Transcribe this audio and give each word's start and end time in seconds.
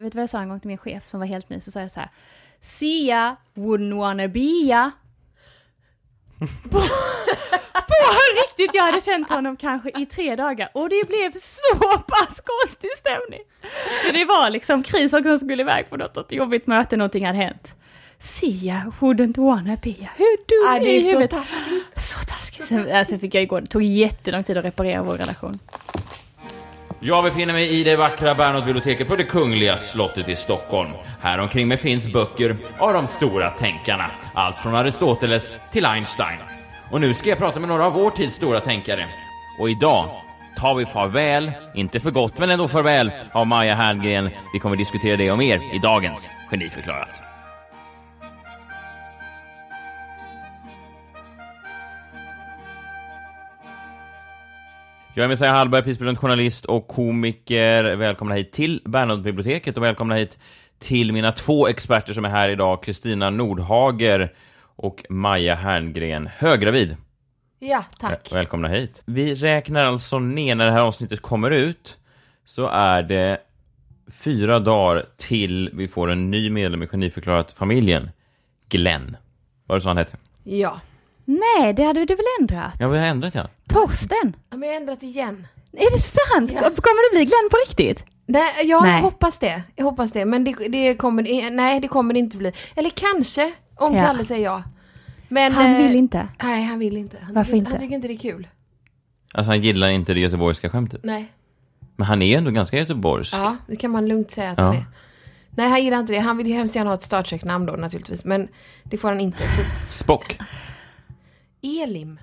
Vet 0.00 0.12
du 0.12 0.16
vad 0.16 0.22
jag 0.22 0.30
sa 0.30 0.40
en 0.40 0.48
gång 0.48 0.60
till 0.60 0.68
min 0.68 0.78
chef 0.78 1.08
som 1.08 1.20
var 1.20 1.26
helt 1.26 1.50
ny? 1.50 1.60
Så 1.60 1.70
sa 1.70 1.80
jag 1.80 1.90
så 1.90 2.00
här. 2.00 2.08
Sia 2.60 3.36
wouldn't 3.54 3.96
wanna 3.98 4.28
be 4.28 4.40
ya. 4.40 4.90
på, 6.38 6.78
på 7.72 7.94
riktigt, 8.42 8.74
jag 8.74 8.82
hade 8.82 9.00
känt 9.00 9.28
honom 9.30 9.56
kanske 9.56 9.90
i 10.02 10.06
tre 10.06 10.36
dagar 10.36 10.70
och 10.74 10.88
det 10.88 11.06
blev 11.08 11.32
så 11.32 11.98
pass 12.08 12.40
konstig 12.44 12.90
stämning. 12.98 13.40
För 14.06 14.12
det 14.12 14.24
var 14.24 14.50
liksom 14.50 14.82
kris 14.82 15.12
och 15.12 15.24
han 15.24 15.38
skulle 15.40 15.62
iväg 15.62 15.90
på 15.90 15.96
något, 15.96 16.14
något 16.16 16.32
jobbigt 16.32 16.66
möte, 16.66 16.96
någonting 16.96 17.26
hade 17.26 17.38
hänt. 17.38 17.74
Sia 18.18 18.92
wouldn't 19.00 19.36
wanna 19.40 19.76
be 19.82 19.90
ya. 19.90 20.08
Hur 20.16 20.36
dum 20.36 20.72
Ja, 20.74 20.78
det 20.78 20.92
i 20.92 20.96
är 20.96 21.00
så 21.00 21.06
huvudet? 21.08 21.30
taskigt. 21.30 22.00
Så 22.00 22.18
taskigt. 22.26 22.66
Sen, 22.66 22.92
alltså, 22.96 23.18
fick 23.18 23.34
jag 23.34 23.42
igår, 23.42 23.60
det 23.60 23.66
tog 23.66 23.82
jättelång 23.82 24.44
tid 24.44 24.58
att 24.58 24.64
reparera 24.64 25.02
vår 25.02 25.14
relation. 25.14 25.58
Jag 27.02 27.24
befinner 27.24 27.52
mig 27.52 27.80
i 27.80 27.84
det 27.84 27.96
vackra 27.96 28.34
Bernadottebiblioteket 28.34 29.08
på 29.08 29.16
det 29.16 29.24
Kungliga 29.24 29.78
slottet 29.78 30.28
i 30.28 30.36
Stockholm. 30.36 30.90
Här 31.20 31.38
omkring 31.38 31.68
mig 31.68 31.78
finns 31.78 32.12
böcker 32.12 32.56
av 32.78 32.92
de 32.92 33.06
stora 33.06 33.50
tänkarna. 33.50 34.10
Allt 34.34 34.58
från 34.58 34.74
Aristoteles 34.74 35.56
till 35.72 35.86
Einstein. 35.86 36.38
Och 36.90 37.00
nu 37.00 37.14
ska 37.14 37.28
jag 37.28 37.38
prata 37.38 37.60
med 37.60 37.68
några 37.68 37.86
av 37.86 37.92
vår 37.92 38.10
tids 38.10 38.36
stora 38.36 38.60
tänkare. 38.60 39.08
Och 39.58 39.70
idag 39.70 40.06
tar 40.56 40.74
vi 40.74 40.86
farväl, 40.86 41.52
inte 41.74 42.00
för 42.00 42.10
gott 42.10 42.38
men 42.38 42.50
ändå 42.50 42.68
farväl, 42.68 43.10
av 43.32 43.46
Maja 43.46 43.74
Herngren. 43.74 44.30
Vi 44.52 44.58
kommer 44.58 44.76
diskutera 44.76 45.16
det 45.16 45.30
och 45.30 45.38
mer 45.38 45.74
i 45.74 45.78
dagens 45.78 46.32
Geniförklarat. 46.50 47.29
Jag 55.14 55.24
är 55.24 55.28
Messiah 55.28 55.54
Hallberg, 55.54 55.82
prisbelönt 55.82 56.18
journalist 56.18 56.64
och 56.64 56.88
komiker. 56.88 57.84
Välkomna 57.96 58.34
hit 58.34 58.52
till 58.52 58.82
Bernadottebiblioteket 58.84 59.76
och 59.76 59.82
välkomna 59.82 60.14
hit 60.14 60.38
till 60.78 61.12
mina 61.12 61.32
två 61.32 61.68
experter 61.68 62.12
som 62.12 62.24
är 62.24 62.28
här 62.28 62.48
idag, 62.48 62.82
Kristina 62.82 63.30
Nordhager 63.30 64.32
och 64.76 65.04
Maja 65.08 65.54
Herngren, 65.54 66.26
höggravid. 66.36 66.96
Ja, 67.58 67.84
tack. 67.98 68.12
Väl- 68.32 68.38
Välkomna 68.38 68.68
hit. 68.68 69.02
Vi 69.06 69.34
räknar 69.34 69.80
alltså 69.84 70.18
ner 70.18 70.54
när 70.54 70.66
det 70.66 70.72
här 70.72 70.80
avsnittet 70.80 71.22
kommer 71.22 71.50
ut, 71.50 71.98
så 72.44 72.66
är 72.68 73.02
det 73.02 73.38
fyra 74.12 74.58
dagar 74.58 75.04
till 75.16 75.70
vi 75.72 75.88
får 75.88 76.10
en 76.10 76.30
ny 76.30 76.50
medlem 76.50 76.82
i 76.82 76.86
Geniförklarat-familjen, 76.86 78.10
Glenn. 78.68 79.16
Var 79.66 79.76
det 79.76 79.80
så 79.82 79.88
han 79.88 79.96
hette? 79.96 80.16
Ja. 80.44 80.80
Nej, 81.24 81.72
det 81.72 81.82
hade 81.82 82.04
du 82.04 82.14
väl 82.14 82.24
ändrat? 82.40 82.72
Ja, 82.78 82.88
vi 82.88 82.98
har 82.98 83.06
ändrat 83.06 83.34
ja. 83.34 83.48
Torsten? 83.72 84.36
Ja, 84.50 84.56
Men 84.56 84.68
jag 84.68 84.74
har 84.74 84.80
ändrat 84.80 85.02
igen. 85.02 85.46
Är 85.72 85.90
det 85.96 86.00
sant? 86.00 86.50
Ja. 86.54 86.60
Kommer 86.60 87.10
det 87.12 87.16
bli 87.16 87.24
Glenn 87.24 87.48
på 87.50 87.56
riktigt? 87.68 88.04
Nej, 88.26 88.66
jag 88.66 88.82
Nej. 88.82 89.00
hoppas 89.02 89.38
det. 89.38 89.62
Jag 89.76 89.84
hoppas 89.84 90.12
det. 90.12 90.24
Men 90.24 90.44
det, 90.44 90.52
det 90.68 90.94
kommer 90.94 91.50
nej, 91.50 91.80
det 91.80 91.88
kommer 91.88 92.14
det 92.14 92.20
inte 92.20 92.36
bli. 92.36 92.52
Eller 92.76 92.90
kanske, 92.90 93.52
om 93.76 93.94
Ja. 93.96 94.06
Kalle 94.06 94.24
säger 94.24 94.44
ja. 94.44 94.62
Men, 95.28 95.52
Han 95.52 95.74
eh, 95.74 95.82
vill 95.82 95.96
inte. 95.96 96.28
Nej, 96.42 96.64
han 96.64 96.78
vill 96.78 96.96
inte. 96.96 97.16
Han 97.20 97.34
Varför 97.34 97.46
tycker, 97.46 97.58
inte? 97.58 97.70
Han 97.70 97.80
tycker 97.80 97.94
inte 97.94 98.08
det 98.08 98.14
är 98.14 98.18
kul. 98.18 98.48
Alltså 99.34 99.50
han 99.50 99.60
gillar 99.60 99.88
inte 99.88 100.14
det 100.14 100.20
göteborgska 100.20 100.70
skämtet. 100.70 101.00
Nej. 101.04 101.32
Men 101.96 102.06
han 102.06 102.22
är 102.22 102.26
ju 102.26 102.34
ändå 102.34 102.50
ganska 102.50 102.76
göteborgsk. 102.78 103.36
Ja, 103.36 103.56
det 103.66 103.76
kan 103.76 103.90
man 103.90 104.08
lugnt 104.08 104.30
säga 104.30 104.50
att 104.50 104.58
Ja. 104.58 104.64
han 104.64 104.76
är. 104.76 104.86
Nej, 105.50 105.68
han 105.68 105.84
gillar 105.84 105.98
inte 106.00 106.12
det. 106.12 106.18
Han 106.18 106.36
vill 106.36 106.46
ju 106.46 106.54
hemskt 106.54 106.76
gärna 106.76 106.90
ha 106.90 106.94
ett 106.94 107.02
Star 107.02 107.22
Trek-namn 107.22 107.66
då 107.66 107.72
naturligtvis. 107.72 108.24
Men 108.24 108.48
det 108.84 108.96
får 108.96 109.08
han 109.08 109.20
inte. 109.20 109.48
Så 109.48 109.62
Spock. 109.88 110.38
Elim. 111.62 112.20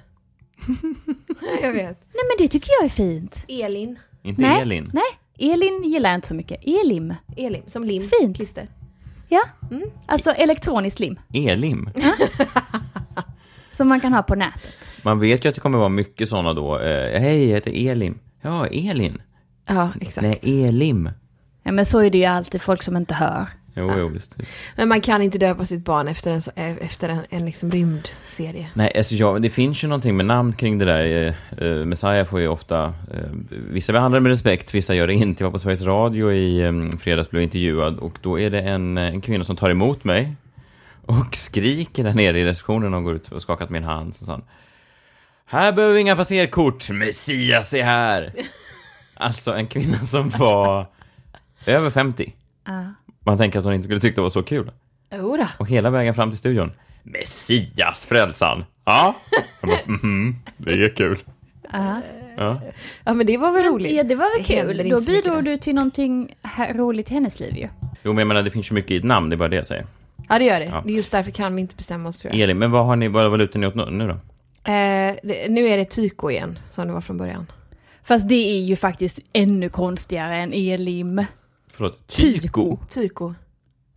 jag 1.61 1.71
vet. 1.73 1.97
Nej 2.13 2.23
men 2.29 2.37
det 2.37 2.47
tycker 2.47 2.69
jag 2.79 2.85
är 2.85 2.89
fint. 2.89 3.45
Elin. 3.47 3.99
Inte 4.23 4.41
Nej, 4.41 4.61
Elin. 4.61 4.91
Nej, 4.93 5.51
Elin 5.53 5.83
gillar 5.85 6.09
jag 6.09 6.17
inte 6.17 6.27
så 6.27 6.35
mycket. 6.35 6.59
Elim. 6.63 7.13
Elim, 7.37 7.63
som 7.67 7.83
lim. 7.83 8.03
Fint. 8.21 8.35
Klister. 8.35 8.69
Ja, 9.29 9.41
alltså 10.05 10.31
elektroniskt 10.31 10.99
lim. 10.99 11.19
Elim. 11.33 11.89
Som 13.71 13.87
man 13.87 13.99
kan 13.99 14.13
ha 14.13 14.23
på 14.23 14.35
nätet. 14.35 14.73
Man 15.03 15.19
vet 15.19 15.45
ju 15.45 15.49
att 15.49 15.55
det 15.55 15.61
kommer 15.61 15.77
vara 15.77 15.89
mycket 15.89 16.29
sådana 16.29 16.53
då. 16.53 16.79
Eh, 16.79 17.21
Hej, 17.21 17.45
jag 17.47 17.53
heter 17.55 17.89
Elim. 17.91 18.19
Ja, 18.41 18.67
Elin. 18.67 19.21
Ja, 19.67 19.89
exakt. 20.01 20.21
Nej, 20.43 20.65
Elim. 20.65 21.09
Ja 21.63 21.71
men 21.71 21.85
så 21.85 21.99
är 21.99 22.09
det 22.09 22.17
ju 22.17 22.25
alltid 22.25 22.61
folk 22.61 22.83
som 22.83 22.97
inte 22.97 23.13
hör. 23.13 23.45
Jo, 23.77 23.91
jo, 23.97 24.07
visst, 24.07 24.39
visst. 24.39 24.55
Men 24.75 24.87
man 24.87 25.01
kan 25.01 25.21
inte 25.21 25.37
döpa 25.37 25.65
sitt 25.65 25.85
barn 25.85 26.07
efter 26.07 26.31
en, 26.31 26.41
så- 26.41 26.51
eh, 26.55 26.75
efter 26.81 27.09
en, 27.09 27.19
en 27.29 27.45
liksom 27.45 27.71
rymdserie. 27.71 28.69
Nej, 28.73 28.91
alltså 28.97 29.15
jag, 29.15 29.41
det 29.41 29.49
finns 29.49 29.83
ju 29.83 29.87
någonting 29.87 30.17
med 30.17 30.25
namn 30.25 30.53
kring 30.53 30.77
det 30.77 30.85
där. 30.85 31.35
Eh, 31.59 31.67
eh, 31.67 31.85
Messiah 31.85 32.25
får 32.25 32.39
ju 32.39 32.47
ofta... 32.47 32.83
Eh, 33.13 33.19
vissa 33.49 33.93
behandlar 33.93 34.19
det 34.19 34.23
med 34.23 34.29
respekt, 34.29 34.73
vissa 34.73 34.95
gör 34.95 35.07
det 35.07 35.13
inte. 35.13 35.43
Jag 35.43 35.47
var 35.49 35.51
på 35.51 35.59
Sveriges 35.59 35.83
Radio 35.83 36.31
i 36.31 36.61
eh, 36.61 36.97
fredags, 36.99 37.29
blev 37.29 37.43
intervjuad 37.43 37.99
och 37.99 38.17
då 38.21 38.39
är 38.39 38.49
det 38.49 38.61
en, 38.61 38.97
eh, 38.97 39.03
en 39.07 39.21
kvinna 39.21 39.43
som 39.43 39.55
tar 39.55 39.69
emot 39.69 40.03
mig 40.03 40.35
och 41.05 41.35
skriker 41.35 42.03
där 42.03 42.13
nere 42.13 42.39
i 42.39 42.45
receptionen 42.45 42.93
och 42.93 43.03
går 43.03 43.15
ut 43.15 43.31
och 43.31 43.41
skakat 43.41 43.69
min 43.69 43.83
hand. 43.83 44.15
Så 44.15 44.25
sa 44.25 44.41
här 45.45 45.71
behöver 45.71 45.93
vi 45.95 46.01
inga 46.01 46.15
passerkort, 46.15 46.89
Messias 46.89 47.73
är 47.73 47.83
här. 47.83 48.33
Alltså 49.19 49.53
en 49.55 49.67
kvinna 49.67 49.97
som 49.97 50.29
var 50.29 50.85
över 51.65 51.89
50. 51.89 52.33
Man 53.27 53.37
tänker 53.37 53.59
att 53.59 53.65
hon 53.65 53.73
inte 53.73 53.83
skulle 53.83 53.99
tycka 53.99 54.15
det 54.15 54.21
var 54.21 54.29
så 54.29 54.43
kul. 54.43 54.71
Jodå. 55.11 55.47
Och 55.59 55.67
hela 55.69 55.89
vägen 55.89 56.13
fram 56.15 56.29
till 56.29 56.37
studion. 56.37 56.71
Messias, 57.03 58.05
frälsaren. 58.05 58.65
Ja. 58.85 59.15
Jag 59.61 59.69
bara, 59.69 59.79
mhm, 59.85 60.35
det 60.57 60.71
är 60.71 60.95
kul. 60.95 61.17
Ja. 61.71 62.01
Ja 63.03 63.13
men 63.13 63.25
det 63.27 63.37
var 63.37 63.51
väl 63.51 63.63
roligt. 63.63 63.91
Ja 63.91 64.03
det 64.03 64.15
var 64.15 64.37
väl 64.37 64.45
kul. 64.45 64.89
Då 64.89 65.01
bidrog 65.01 65.35
där. 65.35 65.41
du 65.51 65.57
till 65.57 65.75
någonting 65.75 66.35
här, 66.43 66.73
roligt 66.73 67.11
i 67.11 67.13
hennes 67.13 67.39
liv 67.39 67.57
ju. 67.57 67.67
Jo, 68.03 68.13
men 68.13 68.17
jag 68.17 68.27
menar, 68.27 68.41
det 68.43 68.51
finns 68.51 68.71
ju 68.71 68.75
mycket 68.75 68.91
i 68.91 68.97
ett 68.97 69.03
namn, 69.03 69.29
det 69.29 69.35
är 69.35 69.37
bara 69.37 69.49
det 69.49 69.55
jag 69.55 69.67
säger. 69.67 69.85
Ja 70.29 70.39
det 70.39 70.45
gör 70.45 70.59
det. 70.59 70.65
Ja. 70.65 70.83
Det 70.85 70.93
är 70.93 70.95
just 70.95 71.11
därför 71.11 71.31
kan 71.31 71.55
vi 71.55 71.61
inte 71.61 71.75
bestämma 71.75 72.09
oss 72.09 72.17
tror 72.19 72.33
jag. 72.33 72.41
Elin, 72.43 72.57
men 72.57 72.71
vad 72.71 72.85
har 72.85 72.95
ni, 72.95 73.07
vad 73.07 73.31
valutor 73.31 73.59
ni 73.59 73.67
åt 73.67 73.75
nu- 73.75 73.89
nu 73.91 74.07
då? 74.07 74.13
Eh, 74.71 75.15
det, 75.23 75.49
nu 75.49 75.67
är 75.67 75.77
det 75.77 75.85
Tyko 75.85 76.29
igen, 76.31 76.59
som 76.69 76.87
det 76.87 76.93
var 76.93 77.01
från 77.01 77.17
början. 77.17 77.51
Fast 78.03 78.29
det 78.29 78.49
är 78.57 78.61
ju 78.61 78.75
faktiskt 78.75 79.19
ännu 79.33 79.69
konstigare 79.69 80.35
än 80.37 80.53
elim. 80.53 81.25
Förlåt, 81.77 82.07
Tyko. 82.07 82.77
Tyko. 82.89 83.33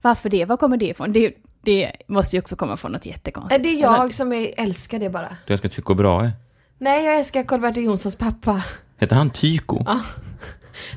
Varför 0.03 0.29
det? 0.29 0.45
Var 0.45 0.57
kommer 0.57 0.77
det 0.77 0.87
ifrån? 0.89 1.13
Det, 1.13 1.35
det 1.63 1.93
måste 2.07 2.37
ju 2.37 2.41
också 2.41 2.57
komma 2.57 2.77
från 2.77 2.93
något 2.93 3.07
Eh, 3.07 3.13
jättekonstigt. 3.13 3.63
det 3.63 3.69
är 3.69 3.81
jag 3.81 4.15
som 4.15 4.33
är, 4.33 4.55
älskar 4.57 4.99
det 4.99 5.11
bara. 5.11 5.37
Du 5.47 5.53
älskar 5.53 5.69
Tycho 5.69 5.95
Brahe. 5.95 6.33
Nej, 6.79 7.05
jag 7.05 7.17
älskar 7.19 7.43
Karl-Bertil 7.43 7.85
Jonssons 7.85 8.17
pappa. 8.17 8.65
Heter 8.99 9.17
han 9.17 9.31
Tyko? 9.31 9.83
Ja. 9.87 10.01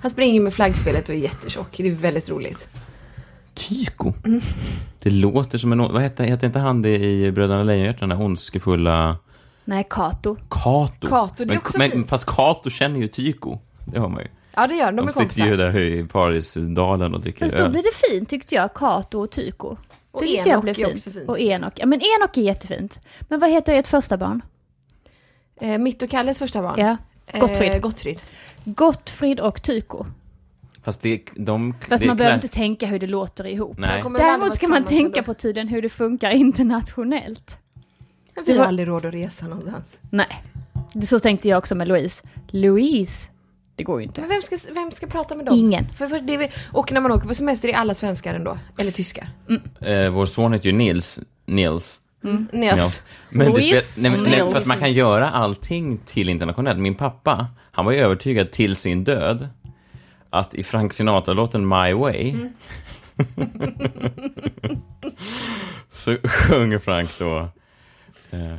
Han 0.01 0.11
springer 0.11 0.41
med 0.41 0.53
flaggspelet 0.53 1.09
och 1.09 1.15
är 1.15 1.19
jättetjock. 1.19 1.77
Det 1.77 1.87
är 1.87 1.91
väldigt 1.91 2.29
roligt. 2.29 2.69
Tyko? 3.53 4.13
Det 4.99 5.09
låter 5.09 5.57
som 5.57 5.71
en... 5.71 5.77
Vad 5.79 6.01
heter, 6.01 6.23
heter 6.23 6.47
inte 6.47 6.59
han 6.59 6.81
det 6.81 6.95
i 6.99 7.31
Bröderna 7.31 7.63
Lejonhjärta, 7.63 7.99
den 7.99 8.09
där 8.09 8.21
ondskefulla... 8.21 9.17
Nej, 9.65 9.87
Kato. 9.89 10.35
Kato. 10.49 11.07
Kato, 11.07 11.33
det 11.37 11.43
är 11.43 11.47
men, 11.47 11.57
också 11.57 11.77
men, 11.77 11.91
fint. 11.91 12.09
Fast 12.09 12.25
Kato 12.25 12.69
känner 12.69 12.99
ju 12.99 13.07
Tyko. 13.07 13.59
Det 13.85 13.99
har 13.99 14.09
man 14.09 14.21
ju. 14.21 14.27
Ja, 14.55 14.67
det 14.67 14.75
gör 14.75 14.85
de. 14.85 14.95
De 14.95 15.01
De 15.01 15.07
är 15.07 15.11
sitter 15.11 15.23
ju 15.43 15.49
kompisar. 15.49 15.57
där 15.57 15.79
i 15.79 16.03
Parisdalen 16.03 17.13
och 17.13 17.21
dricker 17.21 17.45
Fast 17.45 17.57
då 17.57 17.63
öl. 17.63 17.69
blir 17.71 17.83
det 17.83 18.09
fint 18.11 18.29
tyckte 18.29 18.55
jag, 18.55 18.73
Kato 18.73 19.19
och 19.19 19.31
Tyko. 19.31 19.77
Och 20.11 20.21
det 20.21 20.27
Enok 20.35 20.61
blev 20.63 20.69
är 20.79 20.85
fint. 20.85 20.93
också 20.97 21.11
fint. 21.11 21.29
Och 21.29 21.39
Enok. 21.39 21.73
Ja 21.75 21.85
men 21.85 22.01
Enok 22.01 22.37
är 22.37 22.41
jättefint. 22.41 22.99
Men 23.21 23.39
vad 23.39 23.49
heter 23.49 23.73
ert 23.73 23.87
första 23.87 24.17
barn? 24.17 24.41
Eh, 25.61 25.77
mitt 25.77 26.03
och 26.03 26.09
Kalles 26.09 26.39
första 26.39 26.61
barn. 26.61 26.75
Ja. 26.79 26.97
Gottfrid. 27.39 27.71
Eh, 27.71 27.79
Gottfrid. 27.79 28.19
Gottfrid 28.65 29.39
och 29.39 29.63
Tyko. 29.63 30.05
Fast 30.83 31.01
det, 31.01 31.21
de... 31.35 31.73
Fast 31.89 32.01
det 32.01 32.07
man 32.07 32.17
behöver 32.17 32.35
inte 32.35 32.47
tänka 32.47 32.85
hur 32.85 32.99
det 32.99 33.07
låter 33.07 33.47
ihop. 33.47 33.77
Nej. 33.77 34.03
Däremot 34.17 34.55
ska 34.55 34.67
man 34.67 34.83
tänka 34.85 35.23
på 35.23 35.33
tiden 35.33 35.67
hur 35.67 35.81
det 35.81 35.89
funkar 35.89 36.31
internationellt. 36.31 37.57
Vi 38.35 38.41
Det 38.45 38.51
har 38.51 38.59
var- 38.59 38.65
aldrig 38.65 38.87
råd 38.87 39.05
att 39.05 39.13
resa 39.13 39.47
någonstans. 39.47 39.97
Nej. 40.09 40.43
Det- 40.93 41.05
Så 41.07 41.19
tänkte 41.19 41.49
jag 41.49 41.57
också 41.57 41.75
med 41.75 41.87
Louise. 41.87 42.23
Louise, 42.47 43.29
det 43.75 43.83
går 43.83 43.99
ju 43.99 44.05
inte. 44.05 44.21
Men 44.21 44.29
vem 44.29 44.41
ska, 44.41 44.57
vem 44.73 44.91
ska 44.91 45.07
prata 45.07 45.35
med 45.35 45.45
dem? 45.45 45.57
Ingen. 45.57 45.93
För, 45.93 46.07
för 46.07 46.19
det 46.19 46.49
och 46.71 46.91
när 46.91 47.01
man 47.01 47.11
åker 47.11 47.27
på 47.27 47.33
semester 47.33 47.69
är 47.69 47.73
alla 47.73 47.93
svenskar 47.93 48.33
ändå. 48.33 48.57
Eller 48.77 48.91
tyskar. 48.91 49.27
Eh, 49.81 50.09
vår 50.09 50.25
son 50.25 50.53
heter 50.53 50.65
ju 50.65 50.71
Nils. 50.71 51.19
Nils. 51.45 51.99
Nils. 52.51 53.03
Men 53.29 53.45
det 53.45 53.51
Louise 53.51 53.81
spel, 53.81 54.11
nej, 54.11 54.21
nej, 54.21 54.41
Nils. 54.41 54.51
för 54.51 54.59
att 54.59 54.65
man 54.65 54.79
kan 54.79 54.93
göra 54.93 55.29
allting 55.29 55.97
till 55.97 56.29
internationellt. 56.29 56.79
Min 56.79 56.95
pappa, 56.95 57.47
han 57.71 57.85
var 57.85 57.91
ju 57.91 57.99
övertygad 57.99 58.51
till 58.51 58.75
sin 58.75 59.03
död 59.03 59.49
att 60.29 60.55
i 60.55 60.63
Frank 60.63 60.93
Sinatra-låten 60.93 61.67
My 61.67 61.93
Way 61.93 62.35
så 65.91 66.17
sjunger 66.23 66.79
Frank 66.79 67.09
då 67.19 67.37
eh, 68.31 68.57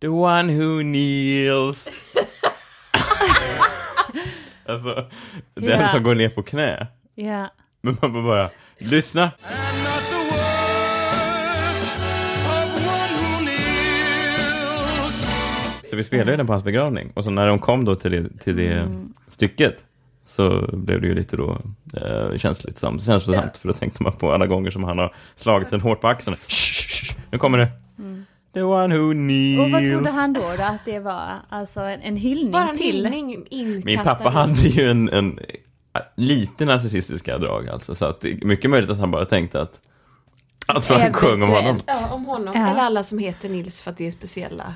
The 0.00 0.08
one 0.08 0.52
who 0.52 0.80
kneels 0.82 1.96
Alltså, 4.68 5.04
den 5.54 5.80
Ja. 5.80 5.88
som 5.88 6.02
går 6.02 6.14
ner 6.14 6.28
på 6.28 6.42
knä. 6.42 6.86
Ja. 7.14 7.50
Men 7.80 7.96
man 8.02 8.12
bara, 8.24 8.50
lyssna! 8.78 9.30
Så 15.90 15.96
vi 15.96 16.04
spelade 16.04 16.30
ju 16.30 16.36
den 16.36 16.46
på 16.46 16.52
hans 16.52 16.64
begravning. 16.64 17.10
Och 17.14 17.24
så 17.24 17.30
när 17.30 17.46
de 17.46 17.58
kom 17.58 17.84
då 17.84 17.96
till 17.96 18.10
det, 18.12 18.38
till 18.38 18.56
det 18.56 18.72
Mm. 18.72 19.12
stycket 19.28 19.84
så 20.24 20.68
blev 20.72 21.00
det 21.00 21.06
ju 21.06 21.14
lite 21.14 21.36
då 21.36 21.58
eh, 21.96 22.36
känsligt, 22.36 22.78
sam- 22.78 23.00
känslosamt. 23.00 23.56
För 23.56 23.68
då 23.68 23.74
tänkte 23.74 24.02
man 24.02 24.12
på 24.12 24.32
alla 24.32 24.46
gånger 24.46 24.70
som 24.70 24.84
han 24.84 24.98
har 24.98 25.14
slagit 25.34 25.72
en 25.72 25.80
hårt 25.80 26.00
på 26.00 26.08
axeln. 26.08 26.36
Shh, 26.36 26.72
shh, 26.72 27.14
nu 27.30 27.38
kommer 27.38 27.58
det. 27.58 27.68
The 28.56 28.62
one 28.62 28.98
who 28.98 29.12
kneels. 29.12 29.58
Mm. 29.58 29.64
Och 29.64 29.70
vad 29.70 29.84
trodde 29.84 30.10
han 30.10 30.32
då, 30.32 30.40
då 30.58 30.62
att 30.62 30.84
det 30.84 30.98
var? 30.98 31.32
Alltså 31.48 31.80
en, 31.80 32.00
en 32.00 32.16
hyllning 32.16 32.50
Bara 32.50 32.68
en 32.68 32.76
till... 32.76 33.06
hyllning. 33.06 33.82
Min 33.84 33.98
pappa 34.04 34.30
hade 34.30 34.60
ju 34.60 34.90
en, 34.90 35.08
en 35.08 35.40
lite 36.16 36.64
narcissistiska 36.64 37.38
drag 37.38 37.68
alltså. 37.68 37.94
Så 37.94 38.04
att 38.04 38.20
det 38.20 38.30
är 38.32 38.44
mycket 38.44 38.70
möjligt 38.70 38.90
att 38.90 38.98
han 38.98 39.10
bara 39.10 39.24
tänkte 39.24 39.60
att, 39.60 39.80
att 40.68 40.86
Frank 40.86 41.16
sjöng 41.16 41.42
om 41.42 41.48
honom. 41.50 41.80
Ja, 41.86 42.08
om 42.12 42.24
honom. 42.24 42.54
Ja. 42.54 42.68
Eller 42.70 42.80
alla 42.80 43.02
som 43.02 43.18
heter 43.18 43.48
Nils 43.48 43.82
för 43.82 43.90
att 43.90 43.96
det 43.96 44.06
är 44.06 44.10
speciella. 44.10 44.74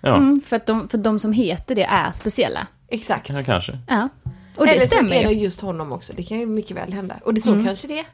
Ja, 0.00 0.16
Mm, 0.16 0.40
för 0.40 0.56
att 0.56 0.66
de, 0.66 0.88
för 0.88 0.98
de 0.98 1.18
som 1.18 1.32
heter 1.32 1.74
det 1.74 1.84
är 1.84 2.12
speciella. 2.12 2.66
Exakt. 2.88 3.28
ja 3.30 3.42
kanske. 3.44 3.78
Ja. 3.88 4.08
Och 4.56 4.66
det 4.66 4.72
Eller 4.72 4.82
så 4.82 4.88
stämmer 4.88 5.12
är 5.16 5.24
det 5.24 5.32
ju. 5.32 5.40
just 5.42 5.60
honom 5.60 5.92
också. 5.92 6.12
Det 6.16 6.22
kan 6.22 6.38
ju 6.38 6.46
mycket 6.46 6.76
väl 6.76 6.92
hända. 6.92 7.16
Och 7.24 7.34
det, 7.34 7.40
så 7.40 7.64
kanske 7.64 7.88
det 7.88 7.98
är. 7.98 8.06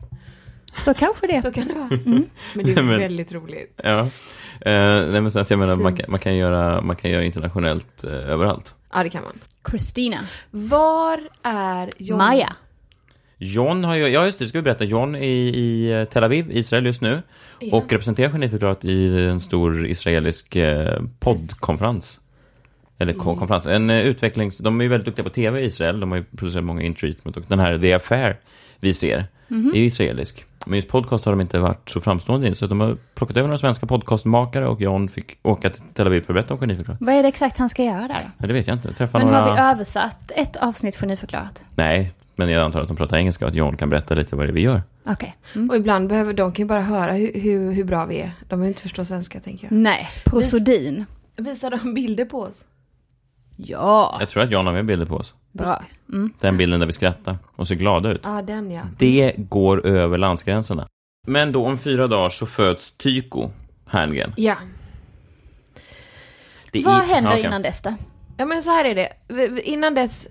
Så 0.85 0.95
kanske 0.95 1.27
det. 1.27 1.43
Så 1.43 1.53
kan 1.53 1.69
det 1.69 1.75
vara. 1.75 1.89
Men 2.55 2.67
det 2.67 2.73
är 2.73 2.83
väldigt 2.99 3.33
roligt. 3.33 3.81
Ja. 3.85 4.09
Eh, 4.67 5.11
nej 5.11 5.21
men 5.21 5.31
så 5.31 5.41
att 5.41 5.51
jag 5.51 5.59
menar, 5.59 5.77
man 5.77 5.97
kan, 5.97 6.07
man 6.09 6.21
kan 6.21 6.37
göra, 6.37 6.81
man 6.81 6.97
kan 6.97 7.11
göra 7.11 7.23
internationellt 7.23 8.05
eh, 8.05 8.13
överallt. 8.13 8.75
Ja, 8.93 9.03
det 9.03 9.11
kan 9.11 9.23
man. 9.23 9.39
Christina. 9.71 10.21
Var 10.51 11.21
är 11.43 11.91
John? 11.99 12.19
Maja. 12.19 12.57
John 13.39 13.85
har 13.85 13.97
ju, 13.97 14.09
ja 14.09 14.27
just 14.27 14.39
det, 14.39 14.47
ska 14.47 14.59
vi 14.59 14.63
berätta. 14.63 14.85
John 14.85 15.15
är 15.15 15.21
i 15.23 15.93
eh, 15.93 16.05
Tel 16.05 16.25
Aviv, 16.25 16.53
Israel 16.53 16.87
just 16.87 17.03
nu. 17.03 17.23
Och 17.73 17.93
representerar 17.93 18.31
Geniförklarat 18.31 18.85
i 18.85 19.27
en 19.27 19.41
stor 19.41 19.87
israelisk 19.87 20.57
eh, 20.57 21.03
poddkonferens. 21.21 22.21
Eller 22.99 23.13
ko- 23.13 23.37
konferens, 23.37 23.67
en 23.67 23.91
eh, 23.91 24.01
utvecklings... 24.01 24.59
De 24.59 24.81
är 24.81 24.85
ju 24.85 24.91
väldigt 24.91 25.07
duktiga 25.07 25.25
på 25.25 25.31
tv 25.31 25.61
i 25.61 25.65
Israel. 25.67 26.01
De 26.01 26.11
har 26.11 26.19
ju 26.19 26.25
producerat 26.25 26.65
många 26.65 26.83
in 26.83 26.95
treatment 26.95 27.37
och 27.37 27.43
den 27.49 27.59
här 27.59 27.79
The 27.79 27.93
Affair 27.93 28.37
vi 28.81 28.93
ser 28.95 29.25
är 29.49 29.79
ju 29.79 29.85
israelisk. 29.85 30.45
Men 30.67 30.77
just 30.77 30.89
podcast 30.89 31.25
har 31.25 31.33
de 31.33 31.41
inte 31.41 31.59
varit 31.59 31.91
så 31.91 32.01
framstående 32.01 32.49
i, 32.49 32.55
så 32.55 32.67
de 32.67 32.81
har 32.81 32.97
plockat 33.15 33.37
över 33.37 33.49
några 33.49 33.59
svenska 33.59 33.87
podcastmakare 33.87 34.69
och 34.69 34.81
John 34.81 35.09
fick 35.09 35.39
åka 35.43 35.71
till 35.71 35.83
Tel 35.95 36.07
Aviv 36.07 36.21
för 36.21 36.33
att 36.33 36.35
berätta 36.35 36.55
om 36.55 36.61
Geniförklarat. 36.61 37.01
Vad 37.01 37.15
är 37.15 37.23
det 37.23 37.29
exakt 37.29 37.59
han 37.59 37.69
ska 37.69 37.85
göra 37.85 38.09
där 38.09 38.21
då? 38.25 38.31
Ja, 38.39 38.47
det 38.47 38.53
vet 38.53 38.67
jag 38.67 38.77
inte. 38.77 38.93
Träffa 38.93 39.19
Men 39.19 39.27
några... 39.27 39.41
har 39.41 39.55
vi 39.55 39.61
översatt 39.61 40.33
ett 40.37 40.57
avsnitt 40.57 40.97
för 40.97 41.07
nyförklarat? 41.07 41.65
Nej, 41.75 42.13
men 42.37 42.49
jag 42.49 42.63
antar 42.63 42.81
att 42.81 42.89
de 42.89 42.97
pratar 42.97 43.17
engelska 43.17 43.45
och 43.45 43.49
att 43.49 43.55
John 43.55 43.77
kan 43.77 43.89
berätta 43.89 44.15
lite 44.15 44.37
vad 44.37 44.47
det 44.47 44.51
är 44.51 44.55
vi 44.55 44.61
gör. 44.61 44.83
Okej. 45.07 45.37
Mm. 45.55 45.71
Och 45.71 45.77
ibland 45.77 46.09
behöver 46.09 46.33
de 46.33 46.53
kan 46.53 46.63
ju 46.63 46.69
bara 46.69 46.81
höra 46.81 47.13
hur, 47.13 47.41
hur, 47.41 47.73
hur 47.73 47.85
bra 47.85 48.05
vi 48.05 48.21
är. 48.21 48.31
De 48.41 48.47
behöver 48.49 48.69
inte 48.69 48.83
förstå 48.83 49.05
svenska, 49.05 49.41
tänker 49.41 49.67
jag. 49.67 49.73
Nej, 49.73 50.09
prosodin. 50.25 51.05
Visar 51.37 51.71
de 51.71 51.95
bilder 51.95 52.25
på 52.25 52.41
oss? 52.41 52.65
Ja. 53.57 54.17
Jag 54.21 54.29
tror 54.29 54.43
att 54.43 54.51
John 54.51 54.67
har 54.67 54.73
med 54.73 54.87
bilder 54.87 55.07
på 55.07 55.17
oss. 55.17 55.35
Bra. 55.55 55.83
Mm. 56.13 56.33
Den 56.41 56.57
bilden 56.57 56.81
där 56.81 56.87
vi 56.87 56.93
skrattar 56.93 57.39
och 57.57 57.69
ser 57.69 57.75
glada 57.75 58.11
ut. 58.13 58.21
Ja, 58.25 58.43
den 58.43 58.71
ja. 58.71 58.83
Det 58.99 59.35
går 59.37 59.87
över 59.87 60.19
landsgränserna. 60.19 60.87
Men 61.27 61.53
då 61.53 61.67
om 61.67 61.79
fyra 61.79 62.07
dagar 62.07 62.31
så 62.31 62.47
föds 62.47 62.93
Tyko 62.93 63.51
Herngren. 63.87 64.33
Ja. 64.37 64.57
Det 66.73 66.79
är- 66.79 66.85
Vad 66.85 66.95
händer 67.03 67.31
Ja, 67.31 67.37
okej. 67.37 67.47
innan 67.47 67.63
dess 67.63 67.83
då? 67.83 67.95
Ja, 68.37 68.45
men 68.45 68.63
så 68.63 68.71
här 68.71 68.85
är 68.85 68.95
det. 68.95 69.09
Innan 69.69 69.95
dess... 69.95 70.29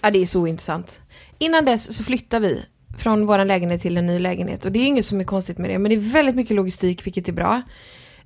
Ja, 0.00 0.10
det 0.10 0.18
är 0.22 0.26
så 0.26 0.46
intressant. 0.46 1.02
Innan 1.38 1.64
dess 1.64 1.96
så 1.96 2.04
flyttar 2.04 2.40
vi 2.40 2.62
från 2.98 3.26
vår 3.26 3.44
lägenhet 3.44 3.82
till 3.82 3.96
en 3.96 4.06
ny 4.06 4.18
lägenhet. 4.18 4.64
Och 4.64 4.72
det 4.72 4.78
är 4.78 4.86
inget 4.86 5.04
som 5.06 5.20
är 5.20 5.24
konstigt 5.24 5.58
med 5.58 5.70
det, 5.70 5.78
men 5.78 5.90
det 5.90 5.96
är 5.96 6.12
väldigt 6.12 6.34
mycket 6.36 6.56
logistik, 6.56 7.06
vilket 7.06 7.28
är 7.28 7.32
bra. 7.32 7.62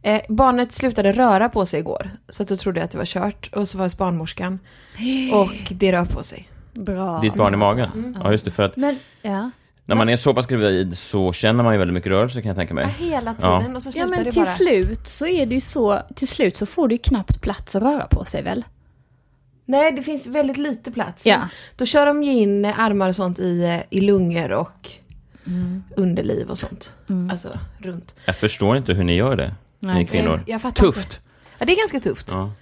Eh, 0.03 0.21
barnet 0.29 0.73
slutade 0.73 1.13
röra 1.13 1.49
på 1.49 1.67
sig 1.67 1.81
igår, 1.81 2.11
så 2.29 2.43
att 2.43 2.49
då 2.49 2.57
trodde 2.57 2.81
jag 2.81 2.85
att 2.85 2.91
det 2.91 2.99
var 2.99 3.05
kört. 3.05 3.51
Och 3.55 3.69
så 3.69 3.79
var 3.79 3.89
det 3.89 3.97
barnmorskan. 3.99 4.59
Och 5.33 5.51
det 5.71 5.93
rör 5.93 6.05
på 6.05 6.23
sig. 6.23 6.49
Bra. 6.75 7.21
Ditt 7.21 7.35
barn 7.35 7.55
i 7.55 7.57
magen? 7.57 8.17
Ja, 8.25 8.31
just 8.33 8.45
det. 8.45 8.51
För 8.51 8.63
att 8.63 8.77
Men, 8.77 8.97
ja. 9.23 9.51
när 9.85 9.97
man 9.97 10.09
är 10.09 10.17
så 10.17 10.35
pass 10.35 10.47
gravid 10.47 10.99
så 10.99 11.33
känner 11.33 11.65
man 11.65 11.73
ju 11.75 11.79
väldigt 11.79 11.95
mycket 11.95 12.11
rörelse 12.11 12.43
kan 12.43 12.49
jag 12.49 12.57
tänka 12.57 12.71
Ja, 12.71 12.75
mig. 12.75 12.95
hela 12.99 13.35
tiden. 13.35 13.77
Och 13.77 13.83
så 13.83 13.89
Ja 13.89 13.93
slutar 13.93 14.09
men 14.09 14.25
det 14.25 14.31
till 14.33 14.43
bara. 14.43 14.55
slut 14.55 15.07
så 15.07 15.27
är 15.27 15.47
det 15.47 15.55
ju 15.55 15.61
så, 15.61 16.03
till 16.15 16.29
slut 16.29 16.57
så 16.57 16.67
får 16.67 16.89
du 16.89 16.95
ju 16.95 16.99
knappt 16.99 17.41
plats 17.41 17.77
att 17.77 17.83
röra 17.83 18.07
på 18.07 18.25
sig 18.25 18.43
väl? 18.43 18.65
Nej, 19.67 19.93
det 19.93 20.03
finns 20.03 20.27
väldigt 20.27 20.57
lite 20.59 20.93
plats. 20.93 21.27
Ja. 21.27 21.49
Då 21.77 21.87
kör 21.87 22.07
de 22.07 22.23
ju 22.23 22.33
in 22.33 22.65
armar 22.65 23.09
och 23.09 23.17
sånt 23.17 23.39
i, 23.39 23.63
eh, 23.65 23.81
i 23.99 24.01
lungor 24.01 24.53
och 24.53 24.89
Mm. 25.47 25.83
underliv 25.97 26.51
och 26.51 26.59
sånt. 26.59 26.93
Alltså 27.31 27.59
runt. 27.79 28.15
Jag 28.25 28.37
förstår 28.37 28.77
inte 28.77 28.93
hur 28.93 29.05
ni 29.05 29.15
gör 29.15 29.37
det, 29.37 29.55
Nej. 29.81 30.07
kvinnor. 30.07 30.41
Jag 30.47 30.63
fattar 30.63 30.87
inte. 30.87 30.99
Tufft! 31.01 31.21
Ja, 31.59 31.67
det 31.67 31.73
är 31.73 31.77
ganska 31.77 32.01
tufft. 32.01 32.29
Ja. 32.31 32.53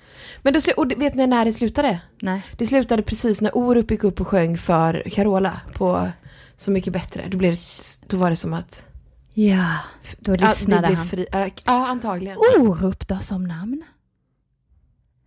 Men 0.43 0.53
då, 0.53 0.61
och 0.77 0.93
vet 0.97 1.15
ni 1.15 1.27
när 1.27 1.45
det 1.45 1.53
slutade? 1.53 2.01
Nej. 2.23 2.43
Det 2.59 2.67
slutade 2.67 3.03
precis 3.03 3.41
när 3.41 3.57
Orup 3.57 3.91
gick 3.91 4.05
upp 4.05 4.21
och 4.21 4.29
sjöng 4.29 4.59
för 4.59 5.03
Carola 5.11 5.61
på 5.75 6.11
Så 6.57 6.71
mycket 6.71 6.93
bättre. 6.93 7.25
Då, 7.29 7.39
blev 7.39 7.53
det, 7.53 7.61
då 8.07 8.17
var 8.17 8.31
det 8.31 8.37
som 8.37 8.53
att... 8.55 8.87
Ja, 9.35 9.75
då 10.19 10.35
Ja, 10.35 10.49
lyssnade 10.49 10.83
det 10.83 10.87
blev 10.87 10.99
han. 10.99 11.07
Fri, 11.07 11.27
äh, 11.33 11.47
ja, 11.65 11.87
antagligen. 11.87 12.37
Orup 12.59 13.09
då 13.09 13.19
som 13.19 13.45
namn? 13.45 13.85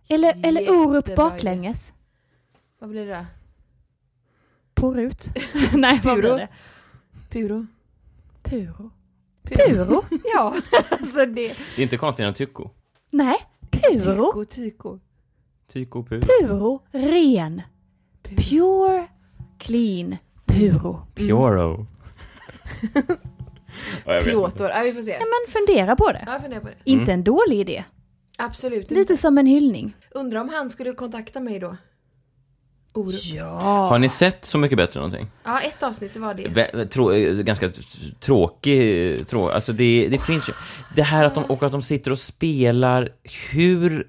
Eller, 0.08 0.46
eller 0.46 0.70
Orup 0.70 1.16
baklänges? 1.16 1.92
Vad 2.78 2.90
blir 2.90 3.06
det 3.06 3.14
då? 3.14 3.26
Porut? 4.74 5.28
Nej, 5.72 6.00
vad 6.04 6.18
blir 6.18 6.36
det? 6.36 6.48
Puro? 7.30 7.66
Puro. 8.42 8.90
Puro? 9.44 10.04
Ja, 10.34 10.54
alltså 10.90 11.18
det... 11.26 11.54
Det 11.76 11.82
är 11.82 11.82
inte 11.82 11.96
konstigt 11.96 12.26
än 12.26 12.34
Tyko. 12.34 12.70
Nej, 13.10 13.36
puro. 13.70 14.32
Tyko, 14.32 14.44
tyko. 14.44 14.98
Tyko 15.72 16.02
Puro. 16.02 16.20
Puro, 16.40 16.82
ren. 16.92 17.62
Pure, 18.22 19.08
clean, 19.58 20.16
puro. 20.46 21.06
Puro. 21.14 21.86
ja, 22.94 24.12
vet 24.12 24.26
inte. 24.26 24.30
Piotr. 24.30 24.64
Ja, 24.64 24.82
vi 24.84 24.92
får 24.92 25.02
se. 25.02 25.10
Ja, 25.10 25.18
men 25.18 25.52
fundera 25.52 25.96
på 25.96 26.12
det. 26.12 26.22
Ja, 26.26 26.32
jag 26.32 26.40
funderar 26.42 26.60
på 26.60 26.68
det. 26.68 26.74
Inte 26.84 27.12
en 27.12 27.24
dålig 27.24 27.60
idé. 27.60 27.84
Absolut 28.38 28.90
Lite 28.90 29.00
inte. 29.00 29.16
som 29.16 29.38
en 29.38 29.46
hyllning. 29.46 29.96
Undrar 30.10 30.40
om 30.40 30.48
han 30.48 30.70
skulle 30.70 30.92
kontakta 30.92 31.40
mig 31.40 31.58
då? 31.58 31.76
Orup. 32.94 33.20
Ja. 33.24 33.88
Har 33.88 33.98
ni 33.98 34.08
sett 34.08 34.44
Så 34.44 34.58
mycket 34.58 34.76
bättre 34.76 35.00
någonting? 35.00 35.30
Ja, 35.44 35.60
ett 35.60 35.82
avsnitt, 35.82 36.14
det 36.14 36.20
var 36.20 36.34
det. 36.34 36.86
Trå, 36.86 37.12
eh, 37.12 37.34
ganska 37.34 37.70
tråkig, 38.20 39.28
trå, 39.28 39.48
alltså 39.48 39.72
det, 39.72 40.08
det 40.10 40.18
finns 40.18 40.48
ju, 40.48 40.52
det 40.96 41.02
här 41.02 41.24
att 41.24 41.34
de, 41.34 41.44
och 41.44 41.62
att 41.62 41.72
de 41.72 41.82
sitter 41.82 42.10
och 42.10 42.18
spelar 42.18 43.08
hur 43.50 44.06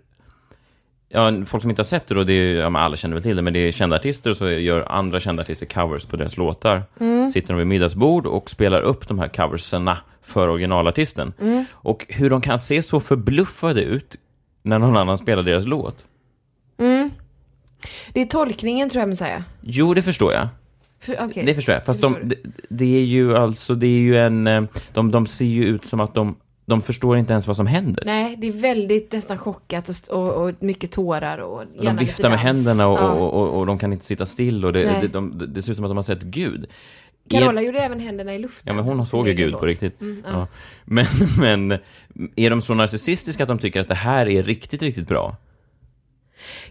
ja, 1.09 1.45
folk 1.45 1.61
som 1.61 1.69
inte 1.69 1.79
har 1.79 1.85
sett 1.85 2.07
det 2.07 2.15
då, 2.15 2.23
det 2.23 2.33
är, 2.33 2.55
ja, 2.55 2.79
alla 2.79 2.95
känner 2.95 3.15
väl 3.15 3.23
till 3.23 3.35
det, 3.35 3.41
men 3.41 3.53
det 3.53 3.59
är 3.59 3.71
kända 3.71 3.95
artister 3.95 4.29
och 4.29 4.37
så 4.37 4.49
gör 4.49 4.91
andra 4.91 5.19
kända 5.19 5.41
artister 5.41 5.65
covers 5.65 6.05
på 6.05 6.17
deras 6.17 6.37
låtar. 6.37 6.83
Sitter 7.33 7.47
de 7.47 7.57
vid 7.57 7.67
middagsbord 7.67 8.25
och 8.25 8.49
spelar 8.49 8.81
upp 8.81 9.07
de 9.07 9.19
här 9.19 9.27
coverserna 9.27 9.97
för 10.21 10.47
originalartisten. 10.49 11.33
Och 11.71 12.05
hur 12.09 12.29
de 12.29 12.41
kan 12.41 12.59
se 12.59 12.81
så 12.81 12.99
förbluffade 12.99 13.81
ut 13.81 14.15
när 14.63 14.79
någon 14.79 14.97
annan 14.97 15.17
spelar 15.17 15.43
deras 15.43 15.65
låt. 15.65 16.05
Det 18.13 18.21
är 18.21 18.25
tolkningen 18.25 18.89
tror 18.89 18.99
jag 19.01 19.09
Messiah. 19.09 19.41
Jo, 19.61 19.93
det 19.93 20.01
förstår 20.03 20.33
jag. 20.33 20.47
För, 20.99 21.17
okej. 21.21 21.45
Det 21.45 21.55
förstår 21.55 21.75
jag. 21.75 21.85
Fast 21.85 22.01
Det 22.01 22.07
de, 22.07 22.13
förstår 22.13 22.29
det, 22.29 22.35
det 22.69 22.97
är 22.97 23.03
ju 23.03 23.37
alltså, 23.37 23.75
det 23.75 23.87
är 23.87 23.99
ju 23.99 24.17
en... 24.17 24.47
eh, 24.47 24.63
De, 24.93 25.11
de 25.11 25.27
ser 25.27 25.45
ju 25.45 25.65
ut 25.65 25.85
som 25.85 25.99
att 25.99 26.15
de, 26.15 26.35
de 26.65 26.81
förstår 26.81 27.17
inte 27.17 27.33
ens 27.33 27.47
vad 27.47 27.55
som 27.55 27.67
händer. 27.67 28.03
Nej, 28.05 28.35
det 28.37 28.47
är 28.47 28.51
väldigt 28.51 29.11
nästan 29.11 29.37
chockat 29.37 29.89
och, 29.89 30.17
och, 30.17 30.43
och 30.49 30.53
mycket 30.63 30.91
tårar 30.91 31.37
och 31.37 31.63
de 31.81 31.97
viftar 31.97 32.29
med 32.29 32.39
händerna 32.39 32.87
och, 32.87 32.99
Ja. 32.99 33.11
och, 33.11 33.59
och, 33.59 33.65
de 33.65 33.77
kan 33.79 33.93
inte 33.93 34.05
sitta 34.05 34.25
still 34.25 34.65
och 34.65 34.73
det, 34.73 34.83
det, 35.01 35.07
de, 35.07 35.37
det, 35.37 35.47
det 35.47 35.61
ser 35.61 35.71
ut 35.71 35.75
som 35.75 35.85
att 35.85 35.89
de 35.91 35.97
har 35.97 36.03
sett 36.03 36.21
Gud. 36.21 36.65
Carola 37.29 37.61
Är, 37.61 37.65
gjorde 37.65 37.79
även 37.79 37.99
händerna 37.99 38.33
i 38.35 38.37
luften. 38.39 38.75
ja, 38.77 38.83
men 38.83 38.97
hon 38.97 39.07
såg 39.07 39.27
ju 39.27 39.33
Gud 39.33 39.51
låt. 39.51 39.59
på 39.59 39.65
riktigt. 39.65 40.01
Mm, 40.01 40.23
ja. 40.25 40.31
ja. 40.33 40.47
Men, 40.85 41.05
men 41.39 41.79
är 42.35 42.49
de 42.49 42.61
så 42.61 42.73
narcissistiska 42.73 43.43
att 43.43 43.47
de 43.49 43.59
tycker 43.59 43.79
att 43.81 43.87
det 43.87 43.95
här 43.95 44.27
är 44.29 44.43
riktigt, 44.43 44.81
riktigt 44.81 45.07
bra? 45.07 45.35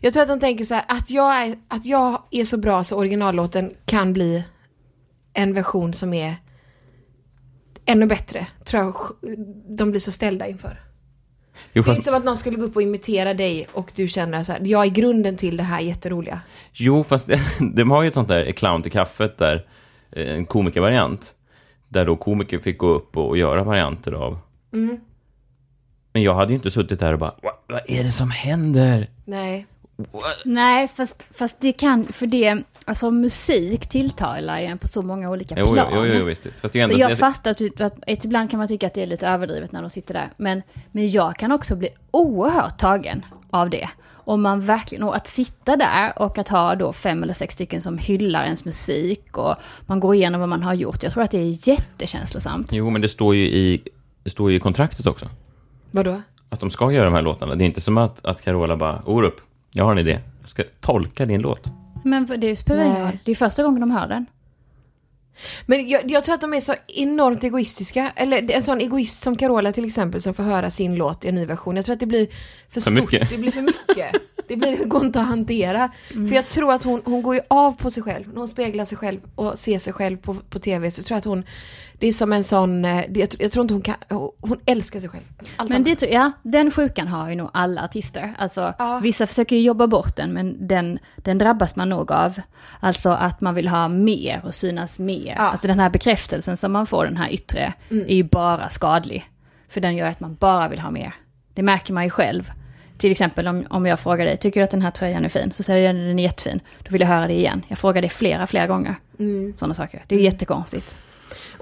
Jag 0.00 0.12
tror 0.12 0.23
att 0.23 0.29
de 0.29 0.41
tänker 0.41 0.64
så 0.64 0.75
här, 0.75 0.85
att 0.88 1.11
jag, 1.11 1.43
är, 1.43 1.55
att 1.69 1.85
jag 1.85 2.23
är 2.31 2.45
så 2.45 2.57
bra 2.57 2.85
så 2.85 2.97
originallåten 2.97 3.73
kan 3.85 4.12
bli 4.12 4.45
en 5.33 5.55
version 5.55 5.93
som 5.93 6.14
är 6.14 6.37
ännu 7.85 8.07
bättre. 8.07 8.47
Tror 8.64 8.83
jag 8.83 8.95
de 9.76 9.91
blir 9.91 10.00
så 10.00 10.12
ställda 10.12 10.47
inför. 10.47 10.81
Jo, 11.55 11.62
Det 11.73 11.79
är 11.79 11.83
fast, 11.83 11.97
inte 11.97 12.05
som 12.05 12.14
att 12.14 12.25
någon 12.25 12.37
skulle 12.37 12.57
gå 12.57 12.64
upp 12.64 12.76
och 12.76 12.83
imitera 12.83 13.35
dig 13.35 13.67
och 13.73 13.93
du 13.95 14.09
känner 14.09 14.43
så 14.43 14.52
här, 14.52 14.61
jag 14.64 14.85
är 14.85 14.91
grunden 14.91 15.37
till 15.37 15.57
det 15.57 15.62
här 15.62 15.81
jätteroliga. 15.81 16.41
jo, 16.73 17.05
fast 17.05 17.31
de 17.75 17.91
har 17.91 18.02
ju 18.02 18.09
ett 18.09 18.14
sånt 18.14 18.29
där 18.29 18.52
clown 18.52 18.83
till 18.83 18.93
kaffet 18.93 19.38
där, 19.38 19.67
eh, 20.12 20.31
en 20.31 20.47
komikervariant. 20.47 21.35
Där 21.88 22.07
då 22.07 22.17
komiker 22.17 22.59
fick 22.59 22.79
gå 22.79 22.88
upp 22.88 23.17
och, 23.17 23.29
och 23.29 23.38
göra 23.38 23.64
varianter 23.64 24.12
av. 24.12 24.38
Mm. 24.73 25.00
Men 26.12 26.23
jag 26.23 26.35
hade 26.35 26.52
ju 26.52 26.57
inte 26.57 26.71
suttit 26.71 27.00
där 27.00 27.12
och 27.12 27.19
bara, 27.19 27.35
vad, 27.43 27.52
vad 27.69 27.81
är 27.87 28.05
det 28.05 28.11
som 28.11 28.31
händer? 28.31 29.11
Nej. 29.25 29.67
Nej, 30.45 30.88
fast, 30.88 31.23
fast 31.31 31.57
det 31.61 31.73
kan, 31.73 32.07
för 32.12 32.26
det, 32.26 32.62
alltså 32.87 33.11
musik 33.11 33.87
tilltalar 33.87 34.61
ju 34.61 34.67
en 34.67 34.79
på 34.79 34.88
så 34.88 35.02
många 35.02 35.31
olika 35.31 35.55
Jo, 35.59 35.64
jo, 35.67 35.73
plan. 35.73 35.93
jo, 35.95 36.05
jo, 36.05 36.25
visst, 36.25 36.47
visst. 36.47 36.61
Fast 36.61 36.73
det 36.73 36.81
är 36.81 36.88
ju 36.88 36.88
Så 36.88 36.95
ändå... 36.95 37.11
jag 37.11 37.19
fattar 37.19 37.55
typ 37.55 37.81
att 37.81 37.95
ett, 38.07 38.25
ibland 38.25 38.50
kan 38.50 38.59
man 38.59 38.69
tycka 38.69 38.87
att 38.87 38.95
det 38.95 39.02
är 39.02 39.07
lite 39.07 39.26
överdrivet 39.29 39.73
när 39.73 39.81
de 39.81 39.91
sitter 39.91 40.14
där. 40.14 40.33
Men, 40.37 40.62
men 40.93 41.11
jag 41.11 41.37
kan 41.37 41.52
också 41.52 41.76
bli 41.76 41.88
oerhört 42.11 42.79
tagen 42.79 43.25
av 43.50 43.71
det. 43.71 43.88
Om 44.25 44.43
man 44.43 44.61
verkligen, 44.61 45.05
och 45.05 45.17
att 45.17 45.26
sitta 45.29 45.76
där 45.76 46.12
och 46.23 46.38
att 46.38 46.49
ha 46.49 46.75
då 46.75 46.93
fem 46.93 47.23
eller 47.23 47.35
sex 47.35 47.55
stycken 47.55 47.83
som 47.83 47.99
hyllar 47.99 48.45
ens 48.45 48.64
musik 48.64 49.38
och 49.38 49.55
man 49.87 50.00
går 50.00 50.14
igenom 50.14 50.41
vad 50.41 50.49
man 50.49 50.62
har 50.62 50.75
gjort. 50.75 51.02
Jag 51.02 51.12
tror 51.12 51.23
att 51.23 51.31
det 51.31 51.38
är 51.38 51.69
jättekänslosamt. 51.69 52.73
Jo, 52.73 52.91
men 52.91 53.02
det 53.02 53.09
står 53.09 53.35
ju 53.35 53.45
i, 53.45 53.83
det 54.23 54.31
står 54.31 54.50
ju 54.50 54.57
i 54.57 54.61
kontraktet 54.61 55.07
också. 55.07 55.29
Vadå? 55.91 56.23
Att 56.52 56.61
de 56.61 56.71
ska 56.71 56.92
göra 56.92 57.04
de 57.04 57.14
här 57.14 57.23
låtarna. 57.23 57.54
Det 57.54 57.64
är 57.64 57.66
inte 57.66 57.80
som 57.80 57.99
att, 57.99 58.25
att 58.25 58.42
Carola 58.42 58.76
bara, 58.76 59.02
Orup, 59.06 59.35
jag 59.71 59.85
har 59.85 59.92
en 59.92 59.99
idé. 59.99 60.21
Jag 60.40 60.49
ska 60.49 60.62
tolka 60.80 61.26
din 61.26 61.40
låt. 61.40 61.66
Men 62.04 62.26
för 62.26 62.37
det 62.37 62.56
spelar 62.56 62.85
ingen 62.85 63.02
roll. 63.02 63.18
Det 63.25 63.30
är 63.30 63.35
första 63.35 63.62
gången 63.62 63.80
de 63.80 63.90
hör 63.90 64.09
den. 64.09 64.26
Men 65.66 65.88
jag, 65.88 66.11
jag 66.11 66.25
tror 66.25 66.35
att 66.35 66.40
de 66.40 66.54
är 66.54 66.61
så 66.61 66.75
enormt 66.87 67.44
egoistiska. 67.44 68.12
Eller 68.16 68.50
en 68.50 68.62
sån 68.62 68.80
egoist 68.80 69.23
som 69.23 69.37
Carola 69.37 69.73
till 69.73 69.85
exempel 69.85 70.21
som 70.21 70.35
får 70.35 70.42
höra 70.42 70.71
sin 70.71 70.94
låt 70.94 71.25
i 71.25 71.28
en 71.28 71.35
ny 71.35 71.47
version. 71.47 71.76
Jag 71.76 71.85
tror 71.85 71.92
att 71.92 72.00
det 72.00 72.06
blir 72.06 72.28
för, 72.68 72.80
stort. 72.80 72.94
mycket. 72.94 73.30
Det 73.30 73.38
blir 73.38 73.50
för 73.50 73.62
mycket. 73.62 74.23
Det 74.49 74.56
blir, 74.56 74.85
går 74.85 75.04
inte 75.04 75.21
att 75.21 75.26
hantera. 75.26 75.90
För 76.09 76.35
jag 76.35 76.49
tror 76.49 76.73
att 76.73 76.82
hon, 76.82 77.02
hon 77.04 77.23
går 77.23 77.35
ju 77.35 77.40
av 77.49 77.73
på 77.73 77.90
sig 77.90 78.02
själv. 78.02 78.28
När 78.28 78.38
hon 78.38 78.49
speglar 78.49 78.85
sig 78.85 78.99
själv 78.99 79.21
och 79.35 79.59
ser 79.59 79.78
sig 79.78 79.92
själv 79.92 80.16
på, 80.16 80.35
på 80.35 80.59
tv 80.59 80.90
så 80.90 81.02
tror 81.02 81.14
jag 81.14 81.18
att 81.18 81.25
hon, 81.25 81.44
det 82.02 82.09
är 82.09 82.12
som 82.12 82.32
en 82.32 82.44
sån, 82.44 82.85
eh, 82.85 83.04
det, 83.09 83.37
jag, 83.40 83.52
tror- 83.52 83.62
inte 83.62 83.75
hon 83.75 83.82
kan, 83.82 83.94
hon 84.40 84.56
älskar 84.66 85.00
sig 85.00 85.09
själv. 85.11 85.23
Allt 85.56 85.68
Men 85.68 85.76
annat. 85.76 85.87
det, 85.87 85.97
tror- 85.97 86.12
ja, 86.12 86.32
den 86.42 86.71
sjukan 86.71 87.09
har 87.09 87.28
ju 87.30 87.35
nog 87.37 87.50
alla 87.52 87.85
artister. 87.85 88.35
Alltså, 88.38 88.75
Ja. 88.78 89.00
Vissa 89.02 89.26
försöker 89.26 89.56
ju 89.56 89.62
jobba 89.62 89.87
bort 89.87 90.16
den, 90.16 90.32
men 90.32 90.66
den, 90.68 90.99
den 91.16 91.38
drabbas 91.38 91.76
man 91.76 91.88
nog 91.88 92.12
av. 92.12 92.40
Alltså 92.80 93.09
att 93.11 93.40
man 93.40 93.54
vill 93.54 93.68
ha 93.68 93.88
mer 93.88 94.40
och 94.44 94.54
synas 94.54 94.99
mer. 94.99 95.35
Ja. 95.37 95.42
Alltså 95.42 95.66
den 95.66 95.80
här 95.80 95.90
bekräftelsen 95.90 96.56
som 96.56 96.73
man 96.73 96.87
får, 96.87 97.04
den 97.04 97.16
här 97.16 97.32
yttre, 97.32 97.73
är 97.90 98.14
ju 98.14 98.23
bara 98.23 98.68
skadlig. 98.68 99.30
För 99.68 99.80
den 99.80 99.97
gör 99.97 100.06
att 100.09 100.21
man 100.21 100.35
bara 100.35 100.68
vill 100.68 100.80
ha 100.80 100.90
mer. 100.90 101.14
Det 101.54 101.62
märker 101.62 101.92
man 101.92 102.04
ju 102.04 102.11
själv. 102.11 102.50
Till 102.99 103.11
exempel 103.12 103.49
om, 103.49 103.66
om 103.71 103.87
jag 103.87 104.00
frågar 104.00 104.25
dig, 104.25 104.37
tycker 104.37 104.61
du 104.61 104.64
att 104.64 104.71
den 104.71 104.82
här 104.82 104.90
tröjan 104.90 105.25
är 105.25 105.28
fin? 105.28 105.52
Så 105.52 105.62
säger 105.62 105.92
du 105.94 105.99
den 106.09 106.18
är 106.18 106.23
jättefin. 106.23 106.61
Då 106.85 106.90
vill 106.90 107.00
jag 107.00 107.09
höra 107.09 107.26
det 107.26 107.35
igen. 107.35 107.62
Jag 107.68 107.78
frågar 107.78 108.02
det 108.02 108.09
flera, 108.09 108.47
flera 108.47 108.66
gånger. 108.66 108.94
Sådana 109.56 109.75
saker. 109.75 110.04
Det 110.09 110.14
är 110.14 110.18
ju 110.18 110.25
jättekonstigt. 110.25 110.97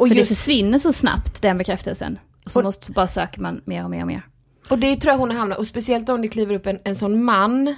Och, 0.01 0.09
För 0.09 0.15
det 0.15 0.21
just, 0.21 0.37
försvinner 0.39 0.79
så 0.79 0.93
snabbt, 0.93 1.43
den 1.43 1.59
bekräftelsen. 1.59 2.19
Och 2.45 2.51
så 2.51 2.59
Och- 2.59 2.65
måste, 2.65 2.93
bara 2.93 3.07
söker 3.07 3.41
man 3.41 3.61
mer 3.65 3.85
och 3.85 3.91
mer 3.91 4.01
och 4.01 4.07
mer. 4.07 4.23
och 4.69 4.79
det 4.79 4.97
tror 4.97 5.13
jag 5.13 5.19
hon 5.19 5.31
har 5.31 5.39
hamnat, 5.39 5.59
och 5.59 5.67
speciellt 5.67 6.09
om 6.09 6.23
det 6.23 6.29
kliver 6.29 6.55
upp 6.55 6.67
en, 6.67 6.79
en 6.85 6.95
sån 6.95 7.25
man 7.25 7.77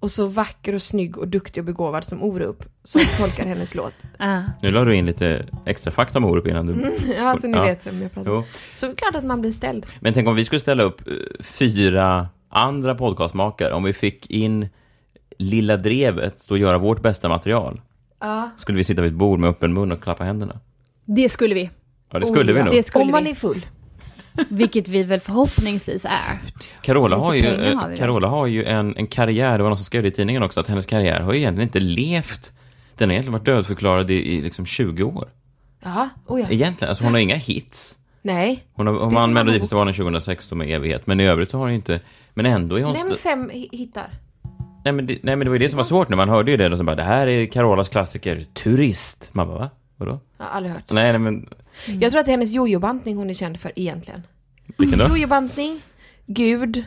och 0.00 0.10
så 0.10 0.26
vacker 0.26 0.74
och 0.74 0.82
snygg 0.82 1.18
och 1.18 1.28
duktig 1.28 1.60
och 1.60 1.64
begåvad 1.64 2.04
som 2.04 2.22
Orup 2.22 2.64
som 2.82 3.00
tolkar 3.18 3.46
hennes 3.46 3.74
låt. 3.74 3.94
Ah. 4.18 4.40
Nu 4.62 4.70
la 4.70 4.84
du 4.84 4.94
in 4.94 5.06
lite 5.06 5.46
extra 5.66 5.90
fakta 5.90 6.20
med 6.20 6.30
Orup 6.30 6.46
innan 6.46 6.66
du... 6.66 6.92
Ja, 7.18 7.22
alltså 7.28 7.46
ni 7.46 7.56
Ja. 7.56 7.62
vet 7.64 7.86
vem 7.86 8.02
jag 8.02 8.12
pratar 8.12 8.30
om. 8.30 8.44
Så 8.72 8.94
klart 8.94 9.14
att 9.14 9.24
man 9.24 9.40
blir 9.40 9.50
ställd. 9.52 9.86
Men 10.00 10.14
tänk 10.14 10.28
om 10.28 10.34
vi 10.34 10.44
skulle 10.44 10.60
ställa 10.60 10.82
upp 10.82 11.08
eh, 11.08 11.12
fyra 11.40 12.28
andra 12.48 12.94
podcastmakare. 12.94 13.72
Om 13.74 13.82
vi 13.84 13.92
fick 13.92 14.30
in 14.30 14.68
Lilla 15.38 15.76
Drevet 15.76 16.40
stå 16.40 16.54
och 16.54 16.58
göra 16.58 16.78
vårt 16.78 17.02
bästa 17.02 17.28
material. 17.28 17.80
Ja. 18.20 18.50
Skulle 18.58 18.78
vi 18.78 18.84
sitta 18.84 19.02
vid 19.02 19.12
ett 19.12 19.18
bord 19.18 19.38
med 19.40 19.50
öppen 19.50 19.72
mun 19.74 19.92
och 19.92 20.02
klappa 20.02 20.24
händerna? 20.24 20.60
Det 21.06 21.28
skulle 21.28 21.54
vi. 21.54 21.70
Ja, 22.12 22.18
det 22.18 22.26
skulle 22.26 22.52
Oh, 22.52 22.56
vi 22.56 22.62
nog. 22.62 22.74
Det 22.74 22.82
skulle 22.82 23.04
Om 23.04 23.10
man 23.10 23.24
vi. 23.24 23.30
är 23.30 23.34
full. 23.34 23.66
Vilket 24.48 24.88
vi 24.88 25.02
väl 25.02 25.20
förhoppningsvis 25.20 26.04
är. 26.04 26.38
Carola 26.82 27.16
har 27.16 27.34
ju, 27.34 27.46
eh, 27.46 27.78
har? 27.78 27.96
Carola 27.96 28.28
har 28.28 28.46
ju 28.46 28.64
en, 28.64 28.96
en 28.96 29.06
karriär, 29.06 29.58
det 29.58 29.62
var 29.62 29.70
någon 29.70 29.78
som 29.78 29.84
skrev 29.84 30.02
det 30.02 30.08
i 30.08 30.12
tidningen 30.12 30.42
också, 30.42 30.60
att 30.60 30.68
hennes 30.68 30.86
karriär 30.86 31.20
har 31.20 31.32
ju 31.32 31.38
egentligen 31.38 31.68
inte 31.68 31.80
levt. 31.80 32.52
Den 32.96 33.08
har 33.08 33.12
egentligen 33.12 33.32
varit 33.32 33.44
dödförklarad 33.44 34.10
i, 34.10 34.14
i 34.14 34.40
liksom 34.40 34.66
20 34.66 35.02
år. 35.02 35.28
Ja, 35.84 36.08
oh 36.26 36.40
ja. 36.40 36.46
Egentligen, 36.50 36.88
alltså 36.88 37.04
hon 37.04 37.12
har 37.12 37.20
inga 37.20 37.36
hits. 37.36 37.98
Nej. 38.22 38.64
Hon, 38.72 38.86
har, 38.86 39.10
vann 39.10 39.32
Melodifestivalen 39.32 39.94
2016 39.94 40.58
med 40.58 40.70
evighet, 40.70 41.06
men 41.06 41.20
i 41.20 41.26
övrigt 41.26 41.52
har 41.52 41.60
hon 41.60 41.70
inte... 41.70 42.00
Men 42.34 42.46
ändå 42.46 42.78
är 42.78 42.84
hon... 42.84 42.94
Nämn 42.94 43.16
fem 43.16 43.50
hi- 43.50 43.68
hittar. 43.72 44.10
nej, 44.84 44.92
men 44.92 45.06
det, 45.06 45.18
nej 45.22 45.36
men 45.36 45.44
det 45.44 45.48
var 45.50 45.54
ju 45.54 45.58
det 45.64 45.68
som 45.68 45.76
var 45.76 45.84
svårt 45.84 46.08
när 46.08 46.16
man 46.16 46.28
hörde 46.28 46.50
ju 46.50 46.56
det, 46.56 46.72
och 46.72 46.78
så 46.78 46.84
bara, 46.84 46.96
det 46.96 47.02
här 47.02 47.26
är 47.26 47.46
Carolas 47.46 47.88
klassiker, 47.88 48.46
Turist. 48.54 49.28
Man 49.32 49.48
bara, 49.48 49.58
va? 49.58 49.70
Vadå? 49.96 50.20
Jag 50.38 50.44
har 50.44 50.50
aldrig 50.52 50.74
hört. 50.74 50.90
Nej, 50.92 51.12
nej 51.12 51.18
men... 51.18 51.48
Jag 51.86 52.10
tror 52.10 52.20
att 52.20 52.26
det 52.26 52.30
är 52.30 52.36
hennes 52.36 52.52
jojobantning 52.52 53.16
hon 53.16 53.30
är 53.30 53.34
känd 53.34 53.60
för 53.60 53.72
egentligen. 53.76 54.22
Vilken 54.78 54.98
då? 54.98 55.08
Jojobantning, 55.08 55.82
Gud 56.26 56.84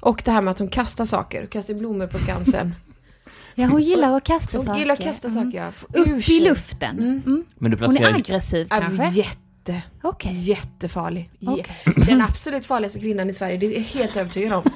och 0.00 0.22
det 0.24 0.30
här 0.30 0.42
med 0.42 0.50
att 0.50 0.58
hon 0.58 0.68
kastar 0.68 1.04
saker. 1.04 1.46
Kastar 1.46 1.74
blommor 1.74 2.06
på 2.06 2.18
Skansen. 2.18 2.74
Ja, 3.54 3.66
hon 3.66 3.82
gillar 3.82 4.16
att 4.16 4.24
kasta 4.24 4.58
Hon 4.58 4.66
saker. 4.66 4.78
gillar 4.80 4.92
att 4.94 5.00
kasta 5.00 5.28
Mm. 5.28 5.44
saker, 5.52 5.72
ja. 5.94 6.00
Upp 6.00 6.28
i 6.28 6.40
luften. 6.40 6.98
Mm. 6.98 7.44
Men 7.56 7.70
du 7.70 7.76
Hon 7.76 7.84
är 7.84 7.88
placerar... 7.88 8.14
aggressiv 8.14 8.66
Ja, 8.70 8.80
kanske? 8.80 9.08
jätte, 9.20 9.82
Okej. 10.02 10.32
jättefarlig. 10.34 11.30
Okej. 11.46 11.76
Den 12.06 12.20
absolut 12.22 12.66
farligaste 12.66 13.00
kvinnan 13.00 13.30
i 13.30 13.32
Sverige, 13.32 13.56
det 13.56 13.66
är 13.66 13.72
jag 13.72 13.80
helt 13.80 14.16
övertygad 14.16 14.52
om. 14.52 14.62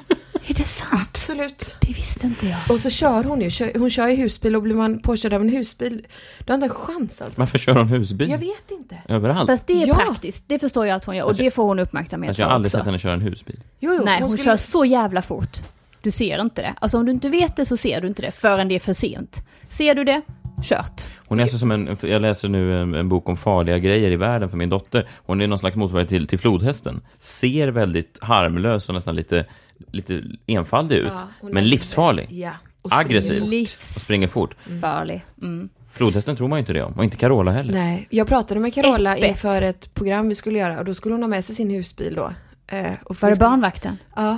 Är 0.47 0.53
det 0.53 0.63
sant? 0.63 0.89
Absolut. 1.09 1.75
Det 1.81 1.87
visste 1.93 2.27
inte 2.27 2.47
jag. 2.47 2.57
Och 2.69 2.79
så 2.79 2.89
kör 2.89 3.23
hon 3.23 3.41
ju, 3.41 3.49
kör, 3.49 3.71
hon 3.79 3.89
kör 3.89 4.07
ju 4.07 4.15
husbil 4.15 4.55
och 4.55 4.61
blir 4.61 4.75
man 4.75 4.99
påkörd 4.99 5.33
av 5.33 5.41
en 5.41 5.49
husbil, 5.49 6.05
du 6.45 6.51
har 6.51 6.55
inte 6.55 6.65
en 6.65 6.69
chans 6.69 7.21
alltså. 7.21 7.41
Varför 7.41 7.57
kör 7.57 7.73
hon 7.75 7.87
husbil? 7.87 8.29
Jag 8.29 8.37
vet 8.37 8.71
inte. 8.71 8.97
Överallt? 9.07 9.49
Fast 9.49 9.67
det 9.67 9.83
är 9.83 9.87
Ja. 9.87 9.95
praktiskt. 9.95 10.43
Det 10.47 10.59
förstår 10.59 10.87
jag 10.87 10.95
att 10.95 11.05
hon 11.05 11.15
gör. 11.15 11.23
Och 11.23 11.29
Alltså, 11.29 11.43
det 11.43 11.51
får 11.51 11.63
hon 11.63 11.79
uppmärksamhet 11.79 12.29
Alltså, 12.29 12.41
jag 12.41 12.47
har 12.47 12.51
för 12.51 12.55
aldrig 12.55 12.69
också. 12.69 12.77
sett 12.77 12.85
henne 12.85 12.99
köra 12.99 13.13
en 13.13 13.21
husbil. 13.21 13.59
Jo, 13.79 13.93
jo, 13.97 14.05
Nej, 14.05 14.19
hon, 14.21 14.29
skulle- 14.29 14.43
kör 14.43 14.57
så 14.57 14.85
jävla 14.85 15.21
fort. 15.21 15.57
Du 16.01 16.11
ser 16.11 16.41
inte 16.41 16.61
det. 16.61 16.73
Alltså 16.81 16.97
om 16.97 17.05
du 17.05 17.11
inte 17.11 17.29
vet 17.29 17.55
det 17.55 17.65
så 17.65 17.77
ser 17.77 18.01
du 18.01 18.07
inte 18.07 18.21
det 18.21 18.31
förrän 18.31 18.67
det 18.67 18.75
är 18.75 18.79
för 18.79 18.93
sent. 18.93 19.41
Ser 19.69 19.95
du 19.95 20.03
det, 20.03 20.21
kört. 20.63 21.01
Hon 21.27 21.39
är 21.39 21.43
alltså 21.43 21.57
som 21.57 21.71
en, 21.71 21.97
jag 22.01 22.21
läser 22.21 22.49
nu 22.49 22.81
en, 22.81 22.93
en 22.95 23.09
bok 23.09 23.29
om 23.29 23.37
farliga 23.37 23.77
grejer 23.79 24.11
i 24.11 24.15
världen 24.15 24.49
för 24.49 24.57
min 24.57 24.69
dotter. 24.69 25.07
Hon 25.25 25.41
är 25.41 25.47
någon 25.47 25.59
slags 25.59 25.75
motsvarighet 25.75 26.09
till, 26.09 26.27
till 26.27 26.39
flodhästen. 26.39 27.01
Ser 27.17 27.67
väldigt 27.67 28.17
harmlös 28.21 28.89
och 28.89 28.95
nästan 28.95 29.15
lite, 29.15 29.45
lite 29.91 30.23
enfaldig 30.47 30.95
ut. 30.95 31.11
Ja, 31.41 31.47
men 31.49 31.67
livsfarlig. 31.67 32.27
Ja. 32.31 32.51
och 32.81 32.93
Aggressiv. 32.93 33.39
fort. 33.39 33.75
Och 33.95 34.01
springer 34.01 34.27
fort. 34.27 34.55
Livsfarlig. 34.65 35.25
Mm. 35.41 35.69
Flodhästen 35.91 36.35
tror 36.35 36.47
man 36.47 36.57
ju 36.57 36.59
inte 36.59 36.73
det 36.73 36.83
om. 36.83 36.93
Och 36.93 37.03
inte 37.03 37.17
Carola 37.17 37.51
heller. 37.51 37.73
Nej, 37.73 38.07
jag 38.09 38.27
pratade 38.27 38.59
med 38.59 38.73
Carola 38.73 39.15
Ett 39.15 39.21
bett. 39.21 39.29
inför 39.29 39.61
ett 39.61 39.93
program 39.93 40.29
vi 40.29 40.35
skulle 40.35 40.59
göra 40.59 40.79
och 40.79 40.85
då 40.85 40.93
skulle 40.93 41.13
hon 41.13 41.21
ha 41.23 41.27
med 41.27 41.45
sig 41.45 41.55
sin 41.55 41.69
husbil 41.69 42.15
då. 42.15 42.33
Eh, 42.67 42.91
och 43.03 43.21
Var 43.21 43.29
det 43.29 43.39
barnvakten? 43.39 43.97
Ja. 44.15 44.37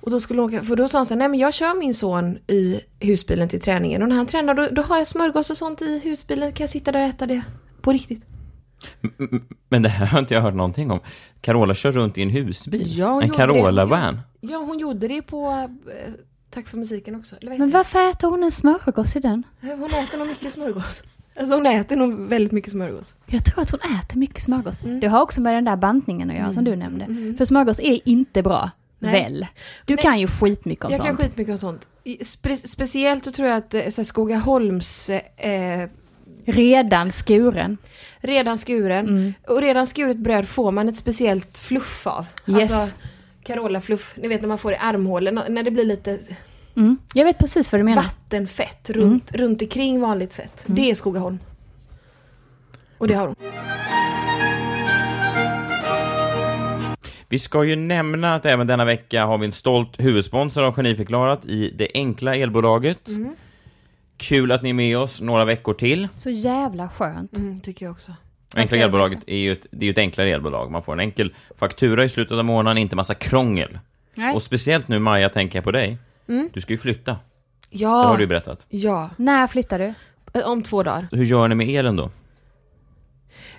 Och 0.00 0.10
då 0.10 0.20
skulle 0.20 0.40
hon 0.40 0.64
för 0.64 0.76
då 0.76 0.88
sa 0.88 0.98
hon 0.98 1.06
så 1.06 1.14
här, 1.14 1.18
nej 1.18 1.28
men 1.28 1.38
jag 1.40 1.54
kör 1.54 1.78
min 1.78 1.94
son 1.94 2.38
i 2.46 2.80
husbilen 3.00 3.48
till 3.48 3.60
träningen 3.60 4.02
och 4.02 4.08
när 4.08 4.16
han 4.16 4.26
tränar 4.26 4.54
då, 4.54 4.68
då 4.72 4.82
har 4.82 4.98
jag 4.98 5.06
smörgås 5.06 5.50
och 5.50 5.56
sånt 5.56 5.82
i 5.82 6.00
husbilen, 6.04 6.52
kan 6.52 6.64
jag 6.64 6.70
sitta 6.70 6.92
där 6.92 7.00
och 7.02 7.06
äta 7.08 7.26
det? 7.26 7.42
På 7.80 7.92
riktigt. 7.92 8.24
Men 9.68 9.82
det 9.82 9.88
här 9.88 10.06
har 10.06 10.18
inte 10.18 10.34
jag 10.34 10.40
hört 10.40 10.54
någonting 10.54 10.90
om. 10.90 11.00
Carola 11.40 11.74
kör 11.74 11.92
runt 11.92 12.18
i 12.18 12.22
en 12.22 12.30
husbil. 12.30 12.98
Ja, 12.98 13.22
en. 13.22 13.30
Carola-van. 13.30 14.20
Ja, 14.40 14.58
hon 14.58 14.78
gjorde 14.78 15.08
det 15.08 15.22
på, 15.22 15.50
eh, 15.50 16.12
Tack 16.50 16.68
för 16.68 16.76
musiken 16.76 17.14
också. 17.14 17.36
Men 17.42 17.70
varför 17.70 18.10
äter 18.10 18.28
hon 18.30 18.42
en 18.42 18.50
smörgås 18.50 19.16
i 19.16 19.20
den? 19.20 19.42
det? 19.60 19.74
Hon 19.74 19.90
äter 19.90 20.18
nog 20.18 20.28
mycket 20.28 20.52
smörgås. 20.52 21.04
Alltså 21.40 21.54
hon 21.54 21.66
äter 21.66 21.96
nog 21.96 22.20
väldigt 22.20 22.52
mycket 22.52 22.70
smörgås. 22.70 23.14
Jag 23.26 23.44
tror 23.44 23.62
att 23.62 23.70
hon 23.70 23.80
äter 23.80 24.18
mycket 24.18 24.42
smörgås. 24.42 24.82
Mm. 24.82 25.00
Det 25.00 25.06
har 25.06 25.22
också 25.22 25.40
med 25.40 25.54
den 25.54 25.64
där 25.64 25.76
bantningen 25.76 26.30
att 26.30 26.36
göra 26.36 26.52
som 26.52 26.64
du 26.64 26.76
nämnde. 26.76 27.34
För 27.38 27.44
smörgås 27.44 27.80
är 27.80 28.00
inte 28.08 28.42
bra. 28.42 28.70
Nej. 28.98 29.12
Väl? 29.12 29.46
Du 29.84 29.94
Nej. 29.94 30.02
kan 30.02 30.20
ju 30.20 30.26
skitmycket 30.26 30.84
om 30.84 30.90
Jag 30.90 31.00
kan 31.00 31.08
sånt. 31.08 31.20
skitmycket 31.20 31.52
om 31.52 31.58
sånt. 31.58 31.88
Spe 32.22 32.56
speciellt 32.56 33.24
så 33.24 33.32
tror 33.32 33.48
jag 33.48 33.56
att 33.56 33.74
eh, 33.74 33.88
så 33.88 34.00
här, 34.00 34.04
Skogaholms 34.04 35.10
eh, 35.10 35.88
Redan 36.44 37.12
skuren. 37.12 37.78
Redan 38.20 38.56
skuren 38.58 39.08
Mm. 39.08 39.34
och 39.48 39.60
redan 39.60 39.86
skuret 39.86 40.16
bröd 40.16 40.48
får 40.48 40.70
man 40.72 40.88
ett 40.88 40.96
speciellt 40.96 41.58
fluff 41.58 42.06
av. 42.06 42.26
Yes. 42.46 42.72
Alltså 42.72 42.96
Carola-fluff, 43.44 44.14
ni 44.16 44.28
vet 44.28 44.40
när 44.40 44.48
man 44.48 44.58
får 44.58 44.72
i 44.72 44.76
armhålen, 44.80 45.40
när 45.48 45.62
det 45.62 45.70
blir 45.70 45.84
lite 45.84 46.18
Mm. 46.76 46.98
Jag 47.14 47.24
vet 47.24 47.38
precis 47.38 47.72
vad 47.72 47.80
du 47.80 47.84
menar. 47.84 48.02
vattenfett 48.02 48.90
runt, 48.90 49.32
runt 49.32 49.62
omkring 49.62 50.00
vanligt 50.00 50.32
fett. 50.34 50.62
Det 50.66 50.90
är 50.90 50.94
Skogaholm. 50.94 51.38
Och 52.98 53.08
det 53.08 53.14
har 53.14 53.26
hon. 53.26 53.36
Vi 57.28 57.38
ska 57.38 57.64
ju 57.64 57.76
nämna 57.76 58.34
att 58.34 58.46
även 58.46 58.66
denna 58.66 58.84
vecka 58.84 59.24
har 59.24 59.38
vi 59.38 59.46
en 59.46 59.52
stolt 59.52 60.00
huvudsponsor 60.00 60.64
av 60.64 60.72
Geniförklarat 60.74 61.44
i 61.44 61.70
det 61.76 61.88
enkla 61.94 62.34
elbolaget. 62.36 63.08
Kul 64.20 64.52
att 64.52 64.62
ni 64.62 64.68
är 64.70 64.74
med 64.74 64.98
oss 64.98 65.20
några 65.20 65.44
veckor 65.44 65.74
till. 65.74 66.08
Så 66.16 66.30
jävla 66.30 66.88
skönt. 66.88 67.36
Mm, 67.36 67.60
tycker 67.60 67.86
jag 67.86 67.92
också. 67.92 68.12
Enkla 68.54 68.78
elbolaget 68.78 69.18
är 69.26 69.36
ju 69.38 69.52
ett, 69.52 69.66
det 69.70 69.84
är 69.84 69.86
ju 69.86 69.90
ett 69.90 69.98
enklare 69.98 70.28
elbolag. 70.30 70.70
Man 70.70 70.82
får 70.82 70.92
en 70.92 71.00
enkel 71.00 71.34
faktura 71.58 72.04
i 72.04 72.08
slutet 72.08 72.32
av 72.38 72.44
månaden, 72.44 72.78
inte 72.78 72.96
massa 72.96 73.14
krångel. 73.14 73.78
Nej. 74.14 74.34
Och 74.34 74.42
speciellt 74.42 74.88
nu 74.88 74.98
Maja, 74.98 75.28
tänker 75.28 75.56
jag 75.58 75.64
på 75.64 75.70
dig. 75.70 75.98
Du 76.52 76.60
ska 76.60 76.72
ju 76.72 76.78
flytta, 76.78 77.12
det 77.12 77.18
Ja, 77.70 77.88
har 77.88 78.16
du 78.16 78.22
ju 78.22 78.26
berättat. 78.26 78.66
ja. 78.68 79.10
När 79.16 79.46
flyttar 79.46 79.78
du? 79.78 79.94
Eh, 80.40 80.48
Om 80.50 80.62
två 80.62 80.82
dagar. 80.82 81.08
Hur 81.12 81.24
gör 81.24 81.48
ni 81.48 81.54
med 81.54 81.68
elen 81.68 81.96
då? 81.96 82.10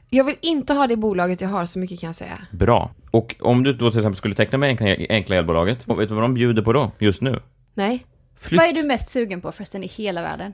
Jag 0.09 0.23
vill 0.23 0.35
inte 0.41 0.73
ha 0.73 0.87
det 0.87 0.95
bolaget 0.97 1.41
jag 1.41 1.49
har, 1.49 1.65
så 1.65 1.79
mycket 1.79 1.99
kan 1.99 2.07
jag 2.07 2.15
säga. 2.15 2.37
Bra. 2.51 2.91
Och 3.11 3.35
om 3.39 3.63
du 3.63 3.73
då 3.73 3.91
till 3.91 3.99
exempel 3.99 4.17
skulle 4.17 4.35
teckna 4.35 4.57
med 4.57 4.69
enkla, 4.69 4.85
enkla 5.09 5.35
elbolaget, 5.35 5.87
vet 5.87 6.09
du 6.09 6.15
vad 6.15 6.23
de 6.23 6.33
bjuder 6.33 6.61
på 6.61 6.73
då, 6.73 6.91
just 6.99 7.21
nu? 7.21 7.39
Nej. 7.73 8.05
Flytt. 8.41 8.61
Vad 8.61 8.69
är 8.69 8.73
du 8.73 8.83
mest 8.83 9.09
sugen 9.09 9.41
på 9.41 9.51
förresten 9.51 9.83
i 9.83 9.87
hela 9.87 10.21
världen? 10.21 10.53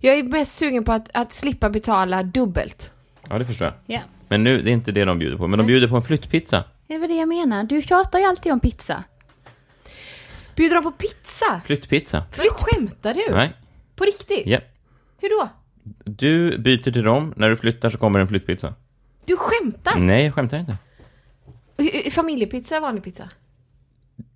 Jag 0.00 0.18
är 0.18 0.22
mest 0.22 0.56
sugen 0.56 0.84
på 0.84 0.92
att, 0.92 1.10
att 1.14 1.32
slippa 1.32 1.70
betala 1.70 2.22
dubbelt. 2.22 2.92
Ja, 3.28 3.38
det 3.38 3.44
förstår 3.44 3.66
jag. 3.66 3.74
Ja. 3.86 4.00
Men 4.28 4.44
nu, 4.44 4.62
det 4.62 4.70
är 4.70 4.72
inte 4.72 4.92
det 4.92 5.04
de 5.04 5.18
bjuder 5.18 5.36
på, 5.36 5.46
men 5.48 5.58
de 5.58 5.66
bjuder 5.66 5.88
på 5.88 5.96
en 5.96 6.02
flyttpizza. 6.02 6.64
Det 6.86 6.98
var 6.98 7.08
det 7.08 7.14
jag 7.14 7.28
menar. 7.28 7.64
Du 7.64 7.82
tjatar 7.82 8.18
ju 8.18 8.24
alltid 8.24 8.52
om 8.52 8.60
pizza. 8.60 9.04
Bjuder 10.56 10.74
de 10.74 10.82
på 10.82 10.90
pizza? 10.90 11.60
Flyttpizza. 11.64 12.24
Flytt. 12.30 12.52
Skämtar 12.52 13.14
du? 13.14 13.34
Nej. 13.34 13.52
På 13.96 14.04
riktigt? 14.04 14.46
Ja. 14.46 14.58
Hur 15.20 15.28
då? 15.28 15.48
Du 16.04 16.58
byter 16.58 16.92
till 16.92 17.02
dem, 17.02 17.34
när 17.36 17.50
du 17.50 17.56
flyttar 17.56 17.90
så 17.90 17.98
kommer 17.98 18.20
en 18.20 18.28
flyttpizza. 18.28 18.74
Du 19.24 19.36
skämtar? 19.36 19.98
Nej, 19.98 20.24
jag 20.24 20.34
skämtar 20.34 20.58
inte. 20.58 20.76
Familjepizza 22.10 22.80
vanlig 22.80 23.04
pizza? 23.04 23.28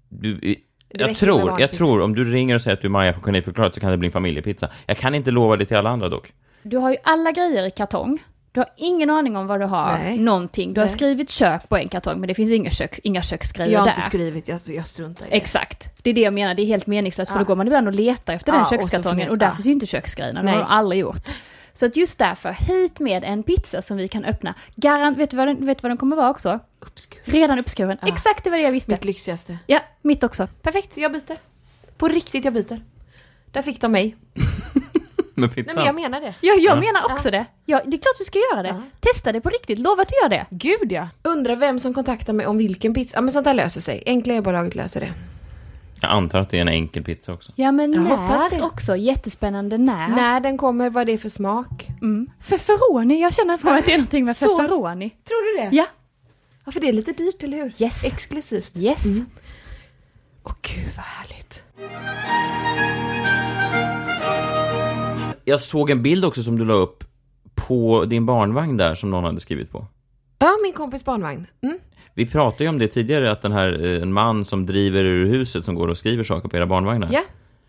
Du, 0.09 0.57
jag 0.95 1.17
tror, 1.17 1.61
jag 1.61 1.73
tror 1.73 2.01
om 2.01 2.15
du 2.15 2.25
ringer 2.33 2.55
och 2.55 2.63
säger 2.63 2.75
att 2.77 2.81
du 2.81 2.87
är 2.89 2.91
Maja 2.91 3.13
från 3.13 3.23
Geniförklarat 3.23 3.75
så 3.75 3.81
kan 3.81 3.91
det 3.91 3.97
bli 3.97 4.07
en 4.07 4.13
familjepizza. 4.13 4.69
Jag 4.87 4.97
kan 4.97 5.15
inte 5.15 5.31
lova 5.31 5.57
det 5.57 5.65
till 5.65 5.77
alla 5.77 5.91
andra 5.91 6.09
dock. 6.09 6.33
Du 6.63 6.77
har 6.77 6.91
ju 6.91 6.97
alla 7.03 7.33
grejer 7.33 7.67
i 7.67 7.71
kartong. 7.71 8.23
Du 8.53 8.61
har 8.61 8.69
ingen 8.77 9.11
aning 9.11 9.37
om 9.37 9.47
vad 9.47 9.61
du 9.61 9.67
har. 9.67 9.99
Nej. 9.99 10.19
Någonting. 10.19 10.75
Du 10.75 10.81
har 10.81 10.87
Nej. 10.87 10.93
skrivit 10.93 11.31
kök 11.31 11.69
på 11.69 11.77
en 11.77 11.89
kartong 11.89 12.21
men 12.21 12.29
det 12.29 12.35
finns 12.35 12.51
inga, 12.53 12.71
kök, 12.71 13.01
inga 13.03 13.23
köksgrejer 13.23 13.73
Jag 13.73 13.79
har 13.81 13.87
där. 13.87 13.93
inte 13.93 14.03
skrivit, 14.07 14.49
jag, 14.49 14.61
jag 14.67 14.87
struntar 14.87 15.27
i 15.27 15.31
det. 15.31 15.37
Exakt. 15.37 15.93
Det 16.03 16.11
är 16.11 16.15
det 16.15 16.21
jag 16.21 16.35
menar, 16.35 16.55
det 16.55 16.63
är 16.63 16.67
helt 16.67 16.87
meningslöst 16.87 17.31
för 17.33 17.39
Ja. 17.39 17.45
då 17.45 17.49
går 17.49 17.57
man 17.57 17.67
ibland 17.67 17.87
och 17.89 17.95
letar 17.95 18.35
efter 18.35 18.53
Ja, 18.53 18.55
den 18.55 18.61
och 18.63 18.67
så 18.69 18.75
kökskartongen 18.75 19.29
och, 19.29 19.35
ni- 19.35 19.39
där 19.39 19.47
ja. 19.47 19.53
finns 19.53 19.67
ju 19.67 19.73
inte 19.73 19.87
köksgrejerna, 19.87 20.43
det 20.43 20.51
har 20.51 20.59
de 20.59 20.65
aldrig 20.65 21.01
gjort. 21.01 21.29
Så 21.73 21.87
att 21.87 21.97
just 21.97 22.19
därför, 22.19 22.53
hit 22.53 23.01
med 23.01 23.25
en 23.25 23.43
pizza 23.43 23.83
som 23.83 23.97
vi 23.97 24.09
kan 24.09 24.25
öppna. 24.25 24.55
Garant, 24.77 25.19
vet 25.19 25.31
du 25.31 25.37
vad 25.37 25.47
den, 25.49 25.67
vet 25.67 25.79
du 25.79 25.83
vad 25.83 25.91
den 25.91 25.97
kommer 25.99 26.17
vara 26.17 26.31
också? 26.31 26.61
Uppskur. 26.81 27.21
Redan 27.25 27.59
uppskuren. 27.59 27.99
Ja. 28.03 28.09
Exakt, 28.09 28.45
det 28.45 28.51
var 28.51 28.57
det 28.59 28.63
jag 28.65 28.73
visste. 28.73 28.91
Mitt 28.91 29.05
lyxigaste. 29.05 29.59
Ja, 29.67 29.81
mitt 30.03 30.25
också. 30.25 30.49
Perfekt, 30.63 30.97
jag 30.97 31.13
byter. 31.13 31.37
På 31.97 32.09
riktigt, 32.09 32.45
jag 32.45 32.55
byter. 32.55 32.81
Där 33.53 33.63
fick 33.63 33.81
de 33.81 33.93
mig. 33.93 34.17
Med 35.35 35.49
Nej 35.49 35.65
pizzan. 35.65 35.75
men 35.77 35.85
jag 35.87 35.95
menar 35.95 36.21
det. 36.21 36.35
Ja, 36.41 36.55
jag 36.55 36.61
Ja. 36.61 36.81
menar 36.81 37.13
också 37.13 37.31
det. 37.31 37.47
Ja, 37.67 37.81
det 37.87 37.97
är 37.97 38.01
klart 38.01 38.19
du 38.19 38.25
ska 38.25 38.39
göra 38.53 38.63
det. 38.63 38.69
Ja. 38.69 38.83
Testa 39.01 39.33
det 39.33 39.41
på 39.41 39.49
riktigt, 39.49 39.79
lova 39.79 40.03
att 40.03 40.09
du 40.09 40.15
gör 40.23 40.29
det. 40.29 40.47
Gud 40.51 40.93
ja. 40.93 41.09
Undrar 41.23 41.57
vem 41.57 41.79
som 41.81 41.95
kontaktar 41.95 42.33
mig 42.33 42.47
om 42.47 42.59
vilken 42.59 42.95
pizza. 42.95 43.17
Ja 43.17 43.21
men 43.21 43.33
sånt 43.33 43.45
där 43.45 43.55
löser 43.55 43.81
sig. 43.81 44.03
Enkla 44.07 44.35
elbolaget 44.35 44.75
löser 44.75 45.01
det. 45.01 45.13
Jag 46.03 46.11
antar 46.11 46.39
att 46.41 46.51
det 46.51 46.57
är 46.57 46.61
en 46.61 46.69
enkel 46.69 47.05
pizza 47.05 47.33
också. 47.33 47.53
Ja, 47.57 47.73
men 47.73 47.93
Jag 47.93 48.03
när 48.03 48.17
hoppas 48.17 48.51
det. 48.51 48.63
också. 48.63 48.97
Jättespännande 48.97 49.79
när. 49.79 50.09
När 50.09 50.41
den 50.41 50.59
kommer, 50.59 50.91
vad 50.91 51.07
det 51.07 51.13
är 51.13 51.19
för 51.19 51.29
smak. 51.29 51.89
Mm. 52.03 52.27
Feferoni, 52.41 53.21
jag 53.23 53.35
känner 53.35 53.59
på 53.59 53.67
mig 53.67 53.79
att 53.79 53.87
det 53.87 53.93
är 53.93 53.99
någonting 53.99 54.25
med 54.25 54.37
feferoni. 54.37 55.11
Tror 55.11 55.57
du 55.57 55.63
det? 55.71 55.77
Ja. 55.77 55.87
Ja 56.65 56.73
för 56.73 56.81
det 56.81 56.89
är 56.89 56.93
lite 56.93 57.13
dyrt, 57.13 57.43
eller 57.43 57.57
hur? 57.57 57.73
Yes. 57.83 58.05
Exklusivt. 58.05 58.77
Yes. 58.77 59.05
Åh 60.45 60.53
gud 60.63 60.93
vad 60.97 61.05
härligt. 61.05 61.63
Jag 65.45 65.61
såg 65.61 65.91
en 65.91 66.03
bild 66.03 66.25
också 66.25 66.43
som 66.43 66.59
du 66.59 66.65
la 66.65 66.75
upp 66.75 67.05
på 67.55 68.05
din 68.05 68.27
barnvagn 68.27 68.77
där 68.77 68.95
som 68.95 69.11
någon 69.11 69.25
hade 69.25 69.41
skrivit 69.41 69.71
på. 69.71 69.87
Ja, 70.43 70.51
min 70.63 70.73
kompis 70.73 71.05
barnvagn. 71.05 71.47
Mm. 71.63 71.79
Vi 72.15 72.27
pratade 72.27 72.65
ju 72.65 72.71
om 72.71 72.79
det 72.79 72.89
tidigare, 72.89 73.31
att 73.31 73.43
den 73.43 73.53
här, 73.53 73.85
eh, 73.85 74.03
en 74.03 74.13
man 74.13 74.45
som 74.45 74.67
driver 74.67 75.05
ur 75.05 75.27
huset 75.27 75.65
som 75.65 75.75
går 75.75 75.89
och 75.89 75.99
skriver 75.99 76.25
saker 76.25 76.49
på 76.49 76.57
era 76.57 76.67
barnvagnar. 76.67 77.09
Ja. 77.13 77.23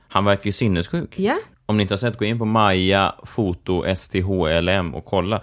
Han 0.08 0.26
verkar 0.26 0.46
ju 0.46 0.52
sinnessjuk. 0.52 1.20
Ja. 1.20 1.36
Om 1.66 1.78
ni 1.78 1.82
inte 1.82 1.94
har 1.94 1.98
sett, 2.00 2.18
gå 2.18 2.26
in 2.26 2.40
på 2.40 2.46
Maja 2.46 3.16
Foto 3.24 3.96
STHLM 3.96 4.96
och 4.96 5.06
kolla. 5.06 5.42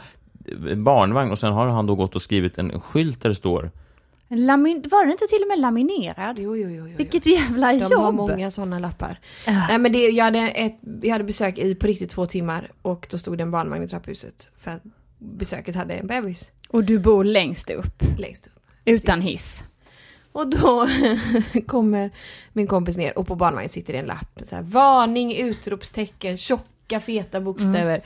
Barnvagn, 0.77 1.31
och 1.31 1.38
sen 1.38 1.53
har 1.53 1.66
han 1.69 1.87
då 1.87 1.95
gått 1.95 2.14
och 2.14 2.23
skrivit 2.23 2.59
en 2.59 2.81
skylt 2.81 3.23
där 3.23 3.29
det 3.29 3.35
står 3.35 3.71
Lamin- 4.29 4.88
var 4.90 5.03
den 5.03 5.11
inte 5.11 5.27
till 5.27 5.43
och 5.43 5.49
med 5.49 5.59
laminerad? 5.59 6.38
Jo, 6.38 6.57
jo, 6.57 6.69
jo. 6.69 6.87
jo. 6.88 6.97
Vilket 6.97 7.27
jävla 7.27 7.73
De 7.73 7.79
jobb! 7.79 7.93
har 7.93 8.12
många 8.12 8.51
sådana 8.51 8.79
lappar. 8.79 9.19
Ah. 9.47 9.53
Nej 9.69 9.79
men 9.79 9.93
det, 9.93 9.99
jag, 9.99 10.25
hade 10.25 10.38
ett, 10.38 10.79
jag 11.03 11.11
hade 11.12 11.25
besök 11.25 11.59
i 11.59 11.75
på 11.75 11.87
riktigt 11.87 12.11
två 12.11 12.27
timmar 12.27 12.71
och 12.83 13.07
då 13.11 13.19
stod 13.19 13.38
det 13.38 13.43
en 13.43 13.51
barnvagn 13.51 13.85
i 13.85 13.88
trapphuset. 13.88 14.51
För 14.59 14.71
att 14.71 14.83
besöket 15.19 15.75
hade 15.77 15.95
en 15.95 16.07
bebis 16.07 16.51
Och 16.72 16.85
du 16.85 16.98
bor 16.98 17.24
längst 17.24 17.70
upp, 17.70 18.02
längst 18.18 18.46
upp. 18.46 18.62
utan 18.85 19.20
hiss. 19.20 19.64
Och 20.33 20.50
då 20.50 20.87
kommer 21.66 22.11
min 22.52 22.66
kompis 22.66 22.96
ner 22.96 23.18
och 23.18 23.26
på 23.26 23.35
barnvagnen 23.35 23.68
sitter 23.68 23.92
det 23.92 23.98
en 23.98 24.06
lapp. 24.06 24.40
Så 24.42 24.56
här, 24.56 24.62
Varning, 24.62 25.37
utropstecken, 25.37 26.37
tjocka 26.37 27.00
feta 27.00 27.40
bokstäver. 27.40 28.02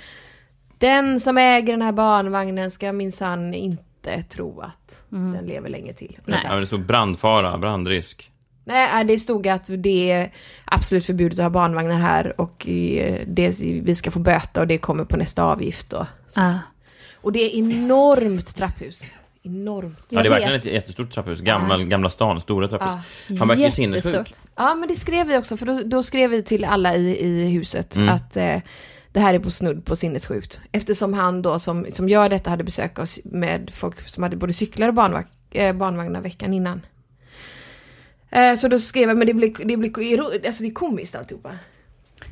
Den 0.78 1.20
som 1.20 1.38
äger 1.38 1.72
den 1.72 1.82
här 1.82 1.92
barnvagnen 1.92 2.70
ska 2.70 2.92
minsann 2.92 3.54
inte 3.54 4.22
tro 4.22 4.60
att 4.60 5.04
den 5.08 5.46
lever 5.46 5.68
länge 5.68 5.92
till. 5.92 6.18
Nej. 6.24 6.40
Ja, 6.44 6.54
det 6.54 6.66
stod 6.66 6.86
brandfara, 6.86 7.58
brandrisk. 7.58 8.30
Nej, 8.64 9.04
det 9.04 9.18
stod 9.18 9.48
att 9.48 9.64
det 9.78 10.10
är 10.10 10.32
absolut 10.64 11.06
förbjudet 11.06 11.38
att 11.38 11.42
ha 11.42 11.50
barnvagnar 11.50 11.98
här 11.98 12.40
och 12.40 12.68
eh, 12.68 13.20
det, 13.26 13.60
vi 13.60 13.94
ska 13.94 14.10
få 14.10 14.18
böta 14.18 14.60
och 14.60 14.66
det 14.66 14.78
kommer 14.78 15.04
på 15.04 15.16
nästa 15.16 15.44
avgift 15.44 15.90
då. 15.90 16.06
Ah. 16.36 16.54
Och 17.24 17.32
det 17.32 17.40
är 17.40 17.58
enormt 17.58 18.56
trapphus. 18.56 19.04
Enormt. 19.42 20.06
Ja, 20.08 20.22
det 20.22 20.28
är 20.28 20.30
verkligen 20.30 20.56
ett 20.56 20.64
jättestort 20.64 21.10
trapphus. 21.10 21.40
Gamla, 21.40 21.78
gamla 21.78 22.10
stan, 22.10 22.40
stora 22.40 22.68
trapphus. 22.68 22.92
Han 23.38 23.48
verkar 23.48 23.62
ju 23.62 23.70
sinnessjuk. 23.70 24.32
Ja, 24.56 24.74
men 24.74 24.88
det 24.88 24.96
skrev 24.96 25.26
vi 25.26 25.38
också, 25.38 25.56
för 25.56 25.66
då, 25.66 25.80
då 25.84 26.02
skrev 26.02 26.30
vi 26.30 26.42
till 26.42 26.64
alla 26.64 26.96
i, 26.96 27.26
i 27.26 27.46
huset 27.46 27.96
att 28.10 28.36
eh, 28.36 28.58
det 29.12 29.20
här 29.20 29.34
är 29.34 29.38
på 29.38 29.50
snudd 29.50 29.84
på 29.84 29.96
sinnessjukt. 29.96 30.60
Eftersom 30.72 31.14
han 31.14 31.42
då 31.42 31.58
som, 31.58 31.86
som 31.90 32.08
gör 32.08 32.28
detta 32.28 32.50
hade 32.50 32.64
besök 32.64 32.98
av, 32.98 33.06
med 33.24 33.70
folk 33.74 34.08
som 34.08 34.22
hade 34.22 34.36
både 34.36 34.52
cyklar 34.52 34.88
och 34.88 34.94
barnvagn, 34.94 35.26
eh, 35.50 35.72
barnvagnar 35.72 36.20
veckan 36.20 36.54
innan. 36.54 36.80
Eh, 38.30 38.54
så 38.54 38.68
då 38.68 38.78
skrev 38.78 39.08
jag, 39.08 39.16
men 39.16 39.26
det 39.26 39.34
blir, 39.34 39.54
det 39.64 39.76
blir 39.76 40.46
alltså 40.46 40.62
det 40.62 40.68
är 40.68 40.74
komiskt 40.74 41.14
alltihopa. 41.14 41.50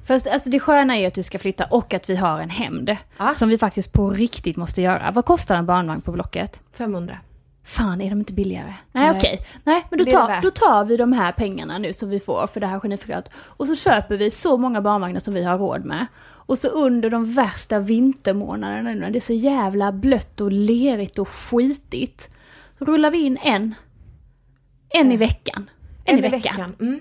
Fast 0.04 0.26
alltså 0.26 0.50
det 0.50 0.60
sköna 0.60 0.96
är 0.96 1.00
ju 1.00 1.06
att 1.06 1.14
du 1.14 1.22
ska 1.22 1.38
flytta 1.38 1.64
och 1.64 1.94
att 1.94 2.10
vi 2.10 2.16
har 2.16 2.40
en 2.40 2.50
hämnd. 2.50 2.96
Ja. 3.18 3.34
Som 3.34 3.48
vi 3.48 3.58
faktiskt 3.58 3.92
på 3.92 4.10
riktigt 4.10 4.56
måste 4.56 4.82
göra. 4.82 5.10
Vad 5.10 5.24
kostar 5.24 5.56
en 5.56 5.66
barnvagn 5.66 6.00
på 6.00 6.12
Blocket? 6.12 6.62
500. 6.72 7.18
Fan, 7.64 8.00
är 8.00 8.10
de 8.10 8.18
inte 8.18 8.32
billigare? 8.32 8.74
Nej, 8.92 9.08
Nej. 9.08 9.16
okej. 9.16 9.46
Nej, 9.64 9.86
men 9.90 9.98
då 9.98 10.04
tar, 10.04 10.42
då 10.42 10.50
tar 10.50 10.84
vi 10.84 10.96
de 10.96 11.12
här 11.12 11.32
pengarna 11.32 11.78
nu 11.78 11.92
som 11.92 12.08
vi 12.08 12.20
får 12.20 12.46
för 12.46 12.60
det 12.60 12.66
här 12.66 12.80
geniförklarat. 12.80 13.32
Och 13.34 13.66
så 13.66 13.76
köper 13.76 14.16
vi 14.16 14.30
så 14.30 14.56
många 14.56 14.80
barnvagnar 14.80 15.20
som 15.20 15.34
vi 15.34 15.44
har 15.44 15.58
råd 15.58 15.84
med. 15.84 16.06
Och 16.20 16.58
så 16.58 16.68
under 16.68 17.10
de 17.10 17.34
värsta 17.34 17.78
vintermånaderna 17.78 18.82
nu 18.82 19.00
när 19.00 19.10
det 19.10 19.18
är 19.18 19.20
så 19.20 19.32
jävla 19.32 19.92
blött 19.92 20.40
och 20.40 20.52
lerigt 20.52 21.18
och 21.18 21.28
skitigt. 21.28 22.30
Rullar 22.78 23.10
vi 23.10 23.18
in 23.18 23.38
en. 23.42 23.74
En 24.88 25.12
i 25.12 25.16
veckan. 25.16 25.70
En, 26.04 26.24
i 26.24 26.28
veckan. 26.28 26.76
Mm. 26.80 27.00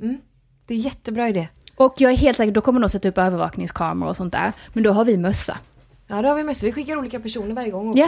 Mm. 0.00 0.18
Det 0.66 0.74
är 0.74 0.78
jättebra 0.78 1.28
idé. 1.28 1.48
Och 1.76 1.94
jag 1.96 2.12
är 2.12 2.16
helt 2.16 2.36
säker, 2.36 2.52
då 2.52 2.60
kommer 2.60 2.80
de 2.80 2.88
sätta 2.88 3.08
upp 3.08 3.18
övervakningskameror 3.18 4.08
och 4.10 4.16
sånt 4.16 4.32
där. 4.32 4.52
Men 4.72 4.82
då 4.82 4.92
har 4.92 5.04
vi 5.04 5.16
mössa. 5.16 5.58
Ja, 6.06 6.22
det 6.22 6.28
har 6.28 6.34
vi 6.34 6.44
med 6.44 6.56
Vi 6.62 6.72
skickar 6.72 6.96
olika 6.96 7.20
personer 7.20 7.54
varje 7.54 7.70
gång 7.70 7.88
också. 7.88 7.98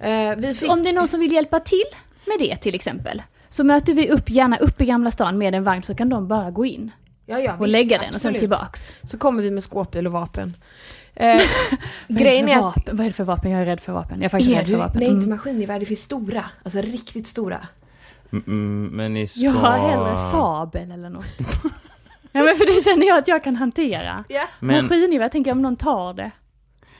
Ja. 0.00 0.34
Vi 0.36 0.54
fick... 0.54 0.70
Om 0.72 0.82
det 0.82 0.88
är 0.88 0.92
någon 0.94 1.08
som 1.08 1.20
vill 1.20 1.32
hjälpa 1.32 1.60
till 1.60 1.84
med 2.26 2.48
det 2.48 2.56
till 2.56 2.74
exempel. 2.74 3.22
så 3.48 3.64
möter 3.64 3.94
vi 3.94 4.10
upp, 4.10 4.30
gärna 4.30 4.56
upp 4.56 4.80
i 4.80 4.84
Gamla 4.84 5.10
stan 5.10 5.38
med 5.38 5.54
en 5.54 5.64
vagn 5.64 5.82
så 5.82 5.94
kan 5.94 6.08
de 6.08 6.28
bara 6.28 6.50
gå 6.50 6.66
in 6.66 6.90
Ja, 7.26 7.38
ja, 7.40 7.54
och 7.54 7.64
visst, 7.66 7.72
lägga 7.72 7.98
den 7.98 8.08
och 8.08 8.14
sen 8.14 8.16
absolut. 8.28 8.38
tillbaks. 8.38 8.94
Så 9.02 9.18
kommer 9.18 9.42
vi 9.42 9.50
med 9.50 9.62
skåpbil 9.62 10.06
och 10.06 10.12
vapen. 10.12 10.56
Eh, 11.14 11.40
grejen 12.08 12.48
är, 12.48 12.54
det 12.54 12.54
är 12.54 12.60
för 12.60 12.68
att... 12.68 12.76
vapen? 12.76 12.96
Vad 12.96 13.04
är 13.06 13.10
det 13.10 13.12
för 13.14 13.24
vapen? 13.24 13.50
Jag 13.50 13.60
är 13.60 13.64
rädd 13.66 13.80
för 13.80 13.92
vapen. 13.92 14.16
Jag 14.16 14.24
är 14.24 14.28
faktiskt 14.28 14.52
Är 14.52 14.58
rädd 14.58 14.66
för 14.68 14.76
vapen. 14.76 15.00
Nej, 15.00 15.08
inte 15.08 15.18
Mm. 15.26 15.30
maskingevär. 15.30 15.80
Det 15.80 15.86
finns 15.86 16.02
stora. 16.02 16.44
Alltså 16.64 16.80
riktigt 16.80 17.26
stora. 17.26 17.58
Mm, 18.32 18.44
Mm, 18.46 18.90
men 18.96 19.14
ni 19.14 19.26
ska... 19.26 19.40
Jag 19.40 19.52
har 19.52 19.78
hellre 19.78 20.16
sabel 20.30 20.90
eller 20.90 21.10
något. 21.10 21.24
Ja 22.38 22.44
men 22.44 22.56
för 22.56 22.76
det 22.76 22.82
känner 22.84 23.06
jag 23.06 23.18
att 23.18 23.28
jag 23.28 23.44
kan 23.44 23.56
hantera. 23.56 24.24
Ja. 24.28 24.40
Men- 24.60 24.84
Maskingevär 24.84 25.28
tänker 25.28 25.50
jag 25.50 25.56
om 25.56 25.62
någon 25.62 25.76
tar 25.76 26.14
det. 26.14 26.30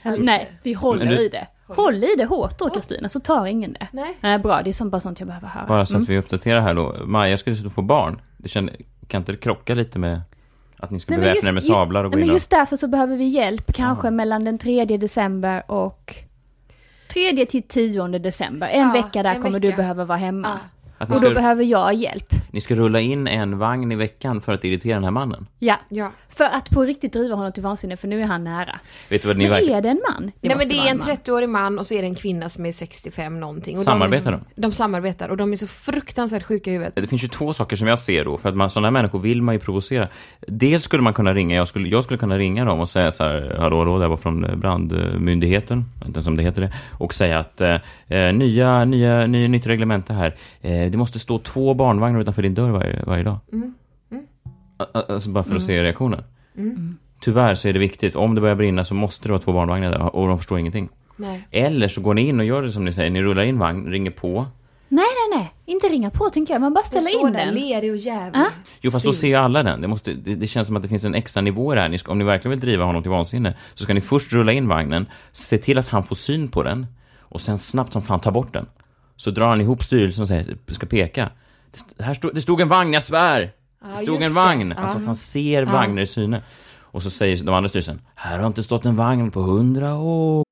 Eller, 0.02 0.18
nej, 0.18 0.48
det. 0.50 0.58
vi 0.62 0.72
håller 0.74 1.04
Men 1.04 1.14
du- 1.14 1.20
i 1.22 1.28
det. 1.28 1.46
Håll 1.66 2.04
i 2.04 2.14
det 2.18 2.24
hårt 2.24 2.58
då 2.58 2.70
Kristina, 2.70 3.08
så 3.08 3.20
tar 3.20 3.46
ingen 3.46 3.72
det. 3.72 3.86
Nej. 3.92 4.16
Nej, 4.20 4.38
bra, 4.38 4.62
det 4.62 4.70
är 4.70 4.72
sånt, 4.72 4.92
bara 4.92 5.00
sånt 5.00 5.20
jag 5.20 5.26
behöver 5.26 5.48
höra. 5.48 5.66
Bara 5.66 5.86
så 5.86 5.94
Mm. 5.94 6.02
att 6.02 6.08
vi 6.08 6.18
uppdaterar 6.18 6.60
här 6.60 6.74
då. 6.74 6.96
Maja 7.04 7.38
skulle 7.38 7.56
så 7.56 7.70
få 7.70 7.82
barn. 7.82 8.20
Det 8.36 8.48
kände, 8.48 8.72
kan 9.06 9.20
inte 9.22 9.32
det 9.32 9.38
krocka 9.38 9.74
lite 9.74 9.98
med 9.98 10.20
att 10.76 10.90
ni 10.90 11.00
ska 11.00 11.10
Nej, 11.10 11.18
men 11.18 11.22
beväpna 11.22 11.36
just- 11.36 11.48
er 11.48 11.52
med 11.52 11.64
sablar 11.64 12.04
och 12.04 12.10
gå 12.10 12.16
Nej, 12.16 12.22
in 12.22 12.26
men 12.26 12.30
och... 12.32 12.36
just 12.36 12.50
därför 12.50 12.76
så 12.76 12.88
behöver 12.88 13.16
vi 13.16 13.24
hjälp, 13.24 13.72
kanske 13.72 14.10
mellan 14.10 14.44
den 14.44 14.58
3 14.58 14.84
december 14.84 15.62
och 15.70 16.14
3 17.12 17.46
till 17.46 17.62
10 17.62 18.08
december. 18.18 18.68
En 18.68 18.80
Ja, 18.80 18.92
vecka 18.92 19.22
där 19.22 19.30
en 19.34 19.42
kommer 19.42 19.60
vecka. 19.60 19.70
du 19.70 19.76
behöva 19.76 20.04
vara 20.04 20.18
hemma. 20.18 20.58
Ja. 20.98 21.04
Och 21.04 21.10
då 21.10 21.16
ska, 21.16 21.30
behöver 21.34 21.64
jag 21.64 21.94
hjälp. 21.94 22.32
Ni 22.58 22.62
ska 22.62 22.74
rulla 22.74 23.00
in 23.00 23.26
en 23.26 23.58
vagn 23.58 23.92
i 23.92 23.96
veckan 23.96 24.40
för 24.40 24.52
att 24.52 24.64
irritera 24.64 24.94
den 24.94 25.04
här 25.04 25.10
mannen. 25.10 25.46
Ja. 25.58 25.76
Ja. 25.88 26.12
För 26.28 26.44
att 26.44 26.70
på 26.70 26.82
riktigt 26.82 27.12
driva 27.12 27.34
honom 27.36 27.52
till 27.52 27.62
vansinne, 27.62 27.96
för 27.96 28.08
nu 28.08 28.20
är 28.20 28.24
han 28.24 28.44
nära. 28.44 28.78
Vet 29.08 29.22
du 29.22 29.28
vad 29.28 29.36
ni 29.36 29.44
Men 29.44 29.50
verkar... 29.50 29.76
är 29.76 29.82
det 29.82 29.88
en 29.88 30.00
man? 30.10 30.32
Nej 30.40 30.54
måste 30.54 30.56
men 30.56 30.68
det 30.68 30.88
är 30.88 30.90
en 30.90 30.98
man. 30.98 31.08
30-årig 31.08 31.48
man 31.48 31.78
och 31.78 31.86
så 31.86 31.94
är 31.94 32.02
det 32.02 32.08
en 32.08 32.14
kvinna 32.14 32.48
som 32.48 32.66
är 32.66 32.72
65 32.72 33.40
någonting. 33.40 33.78
Och 33.78 33.84
Samarbetar 33.84 34.32
de? 34.32 34.40
De 34.54 34.72
samarbetar 34.72 35.28
och 35.28 35.36
de 35.36 35.52
är 35.52 35.56
så 35.56 35.66
fruktansvärt 35.66 36.42
sjuka 36.42 36.70
i 36.70 36.72
huvudet. 36.72 36.94
Det 36.94 37.06
finns 37.06 37.24
ju 37.24 37.28
två 37.28 37.52
saker 37.52 37.76
som 37.76 37.88
jag 37.88 37.98
ser 37.98 38.24
då, 38.24 38.38
för 38.38 38.48
att 38.48 38.56
man, 38.56 38.70
sådana 38.70 38.86
här 38.86 38.92
människor 38.92 39.18
vill 39.18 39.42
man 39.42 39.54
ju 39.54 39.58
provocera. 39.58 40.08
Dels 40.46 40.84
skulle 40.84 41.02
man 41.02 41.14
kunna 41.14 41.34
ringa, 41.34 41.56
jag 41.56 41.68
skulle, 41.68 41.88
jag 41.88 42.04
skulle 42.04 42.18
kunna 42.18 42.38
ringa 42.38 42.64
dem 42.64 42.80
och 42.80 42.88
säga 42.88 43.10
så 43.10 43.24
här, 43.24 43.56
hallå, 43.58 43.78
hallå, 43.78 43.98
det 43.98 44.08
var 44.08 44.16
från 44.16 44.44
eh, 44.44 44.56
brandmyndigheten, 44.56 45.84
inte 46.06 46.18
ens 46.18 46.26
om 46.26 46.36
det 46.36 46.42
heter 46.42 46.62
det, 46.62 46.72
och 46.98 47.14
säga 47.14 47.38
att 47.38 47.60
eh, 47.60 47.76
eh, 48.08 48.32
nya, 48.32 48.84
nya, 48.84 49.26
nya, 49.26 49.48
nytt 49.48 49.66
reglemente 49.66 50.12
här, 50.12 50.34
eh, 50.62 50.90
det 50.90 50.98
måste 50.98 51.18
stå 51.18 51.38
två 51.38 51.74
barnvagnar 51.74 52.20
utanför 52.20 52.42
din 52.48 52.54
dörr 52.54 52.70
varje, 52.70 53.02
varje 53.06 53.22
dag. 53.24 53.38
A- 54.78 54.84
a- 54.94 55.02
Alltså 55.08 55.30
bara 55.30 55.44
för 55.44 55.56
att 55.56 55.62
se 55.62 55.82
reaktionen. 55.82 56.22
Tyvärr 57.20 57.54
så 57.54 57.68
är 57.68 57.72
det 57.72 57.78
viktigt, 57.78 58.16
om 58.16 58.34
det 58.34 58.40
börjar 58.40 58.54
brinna 58.56 58.84
så 58.84 58.94
måste 58.94 59.28
det 59.28 59.32
vara 59.32 59.42
två 59.42 59.52
barnvagnar 59.52 59.90
där 59.90 60.16
och 60.16 60.28
de 60.28 60.38
förstår 60.38 60.58
ingenting. 60.58 60.88
Nej. 61.16 61.48
Eller 61.50 61.88
så 61.88 62.00
går 62.00 62.14
ni 62.14 62.28
in 62.28 62.40
och 62.40 62.46
gör 62.46 62.62
det 62.62 62.72
som 62.72 62.84
ni 62.84 62.92
säger, 62.92 63.10
ni 63.10 63.22
rullar 63.22 63.42
in 63.42 63.58
vagn, 63.58 63.86
ringer 63.86 64.10
på, 64.10 64.46
Nej, 64.90 65.04
nej, 65.30 65.38
nej. 65.38 65.52
Inte 65.74 65.86
ringa 65.86 66.10
på 66.10 66.24
tänker 66.24 66.54
jag, 66.54 66.60
man 66.60 66.74
bara 66.74 66.84
Den 66.92 67.02
står 67.02 67.26
in 67.26 67.32
den. 67.32 67.54
lerig 67.54 67.90
och 67.90 67.96
jävlig. 67.96 68.40
Ah. 68.40 68.46
Jo, 68.80 68.90
fast 68.90 69.04
då 69.04 69.12
ser 69.12 69.38
alla 69.38 69.62
den. 69.62 69.80
Det, 69.80 69.88
måste, 69.88 70.12
det, 70.12 70.34
det 70.34 70.46
känns 70.46 70.66
som 70.66 70.76
att 70.76 70.82
det 70.82 70.88
finns 70.88 71.04
en 71.04 71.14
extra 71.14 71.40
nivå 71.40 71.74
där. 71.74 71.88
Ni 71.88 71.98
ska, 71.98 72.12
om 72.12 72.18
ni 72.18 72.24
verkligen 72.24 72.50
vill 72.50 72.60
driva 72.60 72.84
honom 72.84 73.02
till 73.02 73.10
vansinne 73.10 73.54
så 73.74 73.82
ska 73.84 73.94
ni 73.94 74.00
först 74.00 74.32
rulla 74.32 74.52
in 74.52 74.68
vagnen, 74.68 75.06
se 75.32 75.58
till 75.58 75.78
att 75.78 75.88
han 75.88 76.02
får 76.02 76.16
syn 76.16 76.48
på 76.48 76.62
den 76.62 76.86
och 77.18 77.40
sen 77.40 77.58
snabbt 77.58 77.92
som 77.92 78.02
fan 78.02 78.20
ta 78.20 78.30
bort 78.30 78.52
den. 78.52 78.66
Så 79.16 79.30
drar 79.30 79.48
han 79.48 79.60
ihop 79.60 79.82
styrelsen 79.82 80.22
och 80.22 80.28
säger, 80.28 80.56
ska 80.68 80.86
peka. 80.86 81.30
Här 81.98 82.14
stod, 82.14 82.34
det 82.34 82.42
stod 82.42 82.60
en 82.60 82.68
vagn, 82.68 82.92
jag 82.92 83.02
svär! 83.02 83.52
Det 83.80 83.96
stod 83.96 84.22
en 84.22 84.34
vagn! 84.34 84.72
Alltså 84.72 84.98
att 84.98 85.04
han 85.04 85.16
ser 85.16 85.62
vagnar 85.62 86.02
i 86.02 86.06
syne. 86.06 86.42
Och 86.90 87.02
så 87.02 87.10
säger 87.10 87.44
de 87.44 87.54
andra 87.54 87.68
styrelsen, 87.68 88.00
här 88.14 88.38
har 88.38 88.46
inte 88.46 88.62
stått 88.62 88.84
en 88.84 88.96
vagn 88.96 89.30
på 89.30 89.40
hundra 89.40 89.94
år. 89.94 90.44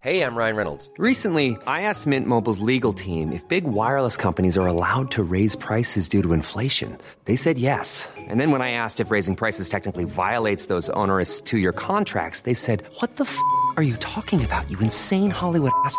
Hey, 0.00 0.22
I'm 0.22 0.36
Ryan 0.36 0.54
Reynolds. 0.54 0.92
Recently, 0.96 1.58
I 1.66 1.82
asked 1.82 2.06
Mint 2.06 2.28
Mobile's 2.28 2.60
legal 2.60 2.92
team 2.92 3.32
if 3.32 3.42
big 3.48 3.64
wireless 3.64 4.16
companies 4.16 4.56
are 4.56 4.68
allowed 4.68 5.10
to 5.10 5.24
raise 5.24 5.56
prices 5.56 6.08
due 6.08 6.22
to 6.22 6.32
inflation. 6.32 6.96
They 7.24 7.34
said 7.34 7.58
yes. 7.58 8.08
And 8.16 8.40
then 8.40 8.52
when 8.52 8.62
I 8.62 8.70
asked 8.70 9.00
if 9.00 9.10
raising 9.10 9.34
prices 9.34 9.68
technically 9.68 10.04
violates 10.04 10.66
those 10.66 10.88
onerous 10.90 11.40
two 11.40 11.58
year 11.58 11.72
contracts, 11.72 12.42
they 12.42 12.54
said, 12.54 12.84
What 13.00 13.16
the 13.16 13.24
f 13.24 13.36
are 13.76 13.82
you 13.82 13.96
talking 13.96 14.44
about, 14.44 14.70
you 14.70 14.78
insane 14.78 15.30
Hollywood 15.30 15.72
ass? 15.84 15.98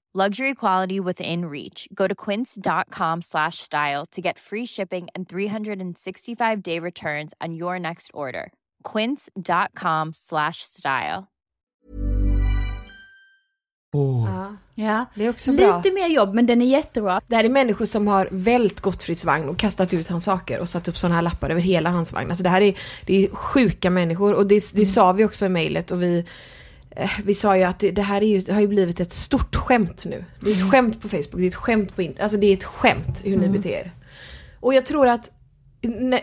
Luxury 0.13 0.55
quality 0.55 0.99
within 0.99 1.45
reach. 1.45 1.87
Go 1.93 2.05
to 2.05 2.13
quince.com 2.13 3.21
slash 3.21 3.59
style 3.59 4.05
to 4.11 4.21
get 4.21 4.37
free 4.37 4.65
shipping 4.65 5.07
and 5.15 5.29
365 5.29 6.61
day 6.61 6.79
returns 6.79 7.33
on 7.39 7.53
your 7.53 7.79
next 7.79 8.11
order. 8.13 8.51
Quince.com 8.83 10.11
slash 10.13 10.57
style. 10.63 11.29
Ja. 13.93 14.55
Ja. 14.75 15.05
Det 15.15 15.25
är 15.25 15.29
också 15.29 15.51
bra. 15.51 15.77
Lite 15.77 15.91
mer 15.91 16.07
jobb, 16.07 16.33
men 16.33 16.45
den 16.45 16.61
är 16.61 16.65
jättebra. 16.65 17.21
Det 17.27 17.35
här 17.35 17.43
är 17.43 17.49
människor 17.49 17.85
som 17.85 18.07
har 18.07 18.29
vält 18.31 18.79
Gottfrids 18.79 19.25
vagn 19.25 19.49
och 19.49 19.57
kastat 19.57 19.93
ut 19.93 20.07
hans 20.07 20.25
saker 20.25 20.59
och 20.59 20.69
satt 20.69 20.87
upp 20.87 20.97
sådana 20.97 21.15
här 21.15 21.21
lappar 21.21 21.49
över 21.49 21.61
hela 21.61 21.89
hans 21.89 22.13
vagn. 22.13 22.29
Alltså 22.29 22.43
det 22.43 22.49
här 22.49 22.61
är, 22.61 22.77
det 23.05 23.25
är 23.25 23.29
sjuka 23.35 23.89
människor 23.89 24.33
och 24.33 24.47
det, 24.47 24.61
det 24.73 24.85
sa 24.85 25.11
vi 25.11 25.25
också 25.25 25.45
i 25.45 25.49
mejlet 25.49 25.91
och 25.91 26.01
vi 26.01 26.25
vi 27.23 27.33
sa 27.33 27.57
ju 27.57 27.63
att 27.63 27.79
det, 27.79 27.91
det 27.91 28.01
här 28.01 28.21
är 28.21 28.25
ju, 28.25 28.53
har 28.53 28.61
ju 28.61 28.67
blivit 28.67 28.99
ett 28.99 29.11
stort 29.11 29.55
skämt 29.55 30.05
nu. 30.05 30.25
Det 30.39 30.51
är 30.51 30.55
ett 30.55 30.71
skämt 30.71 31.01
på 31.01 31.09
Facebook, 31.09 31.35
det 31.35 31.43
är 31.43 31.47
ett 31.47 31.55
skämt 31.55 31.95
på 31.95 32.01
internet. 32.01 32.23
Alltså 32.23 32.37
det 32.37 32.47
är 32.47 32.53
ett 32.53 32.63
skämt 32.63 33.21
hur 33.23 33.37
ni 33.37 33.49
beter 33.49 33.69
er. 33.69 33.91
Och 34.59 34.73
jag 34.73 34.85
tror 34.85 35.07
att 35.07 35.31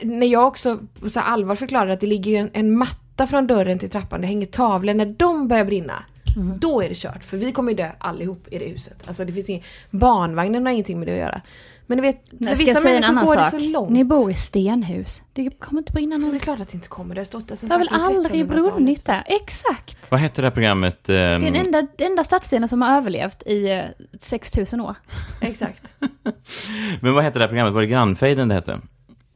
när, 0.03 0.27
jag 0.27 0.47
också 0.47 0.79
på 1.01 1.11
så 1.11 1.21
allvar 1.21 1.55
förklarar 1.55 1.89
att 1.89 2.01
det 2.01 2.07
ligger 2.07 2.41
en, 2.41 2.51
en 2.53 2.77
matta 2.77 3.27
från 3.27 3.47
dörren 3.47 3.79
till 3.79 3.91
trappan, 3.91 4.21
det 4.21 4.27
hänger 4.27 4.47
tavlor, 4.47 4.95
när 4.95 5.15
de 5.19 5.49
börjar 5.49 5.65
brinna, 5.65 6.05
Mm. 6.37 6.59
då 6.59 6.83
är 6.83 6.89
det 6.89 6.95
kört. 6.95 7.25
För 7.25 7.37
vi 7.37 7.53
kommer 7.53 7.73
ju 7.73 7.77
dö 7.77 7.91
allihop 7.99 8.49
i 8.51 8.59
det 8.59 8.65
huset. 8.65 8.97
Alltså 9.07 9.25
det 9.25 9.33
finns 9.33 9.49
ingen, 9.49 9.63
barnvagnen 9.91 10.67
har 10.67 10.73
ingenting 10.73 10.99
med 10.99 11.09
det 11.09 11.13
att 11.13 11.19
göra. 11.19 11.41
Men 11.91 11.99
du 11.99 12.03
vet, 12.03 12.25
Nej, 12.33 12.49
för 12.57 12.65
ska 12.65 12.65
vissa 12.67 12.81
människor 12.89 13.05
annan 13.09 13.25
går 13.27 13.37
det 13.37 13.43
sak? 13.45 13.51
så 13.51 13.59
långt. 13.69 13.91
Ni 13.91 14.05
bor 14.05 14.31
i 14.31 14.35
stenhus. 14.35 15.23
Det 15.33 15.51
kommer 15.51 15.81
inte 15.81 15.93
brinna 15.93 16.19
Det 16.19 16.25
är 16.25 16.31
någon. 16.31 16.39
klart 16.39 16.61
att 16.61 16.69
det 16.69 16.75
inte 16.75 16.89
kommer, 16.89 17.15
det 17.15 17.21
har 17.21 17.25
stått 17.25 17.49
där 17.49 17.57
sedan 17.57 17.69
Det 17.69 17.75
har 17.75 17.79
väl 17.79 17.89
aldrig 17.91 18.45
1300-talet. 18.47 18.75
brunnit 18.75 19.05
där? 19.07 19.23
Exakt. 19.27 20.11
Vad 20.11 20.21
hette 20.21 20.43
det 20.43 20.47
här 20.47 20.55
programmet? 20.55 21.09
ehm, 21.09 21.15
Det 21.15 21.21
är 21.23 21.41
den 21.41 21.57
enda, 21.57 21.87
enda 21.99 22.25
stadsdelen 22.25 22.69
som 22.69 22.83
har 22.83 22.97
överlevt 22.97 23.43
i 23.47 23.71
eh, 23.71 23.85
6000 24.21 24.81
år. 24.81 24.95
Exakt. 25.41 25.95
Men 27.01 27.15
vad 27.15 27.25
hette 27.25 27.39
det 27.39 27.43
här 27.43 27.49
programmet? 27.49 27.75
Var 27.75 27.81
det 27.81 27.87
Grannfejden 27.87 28.49
det 28.49 28.55
hette? 28.55 28.81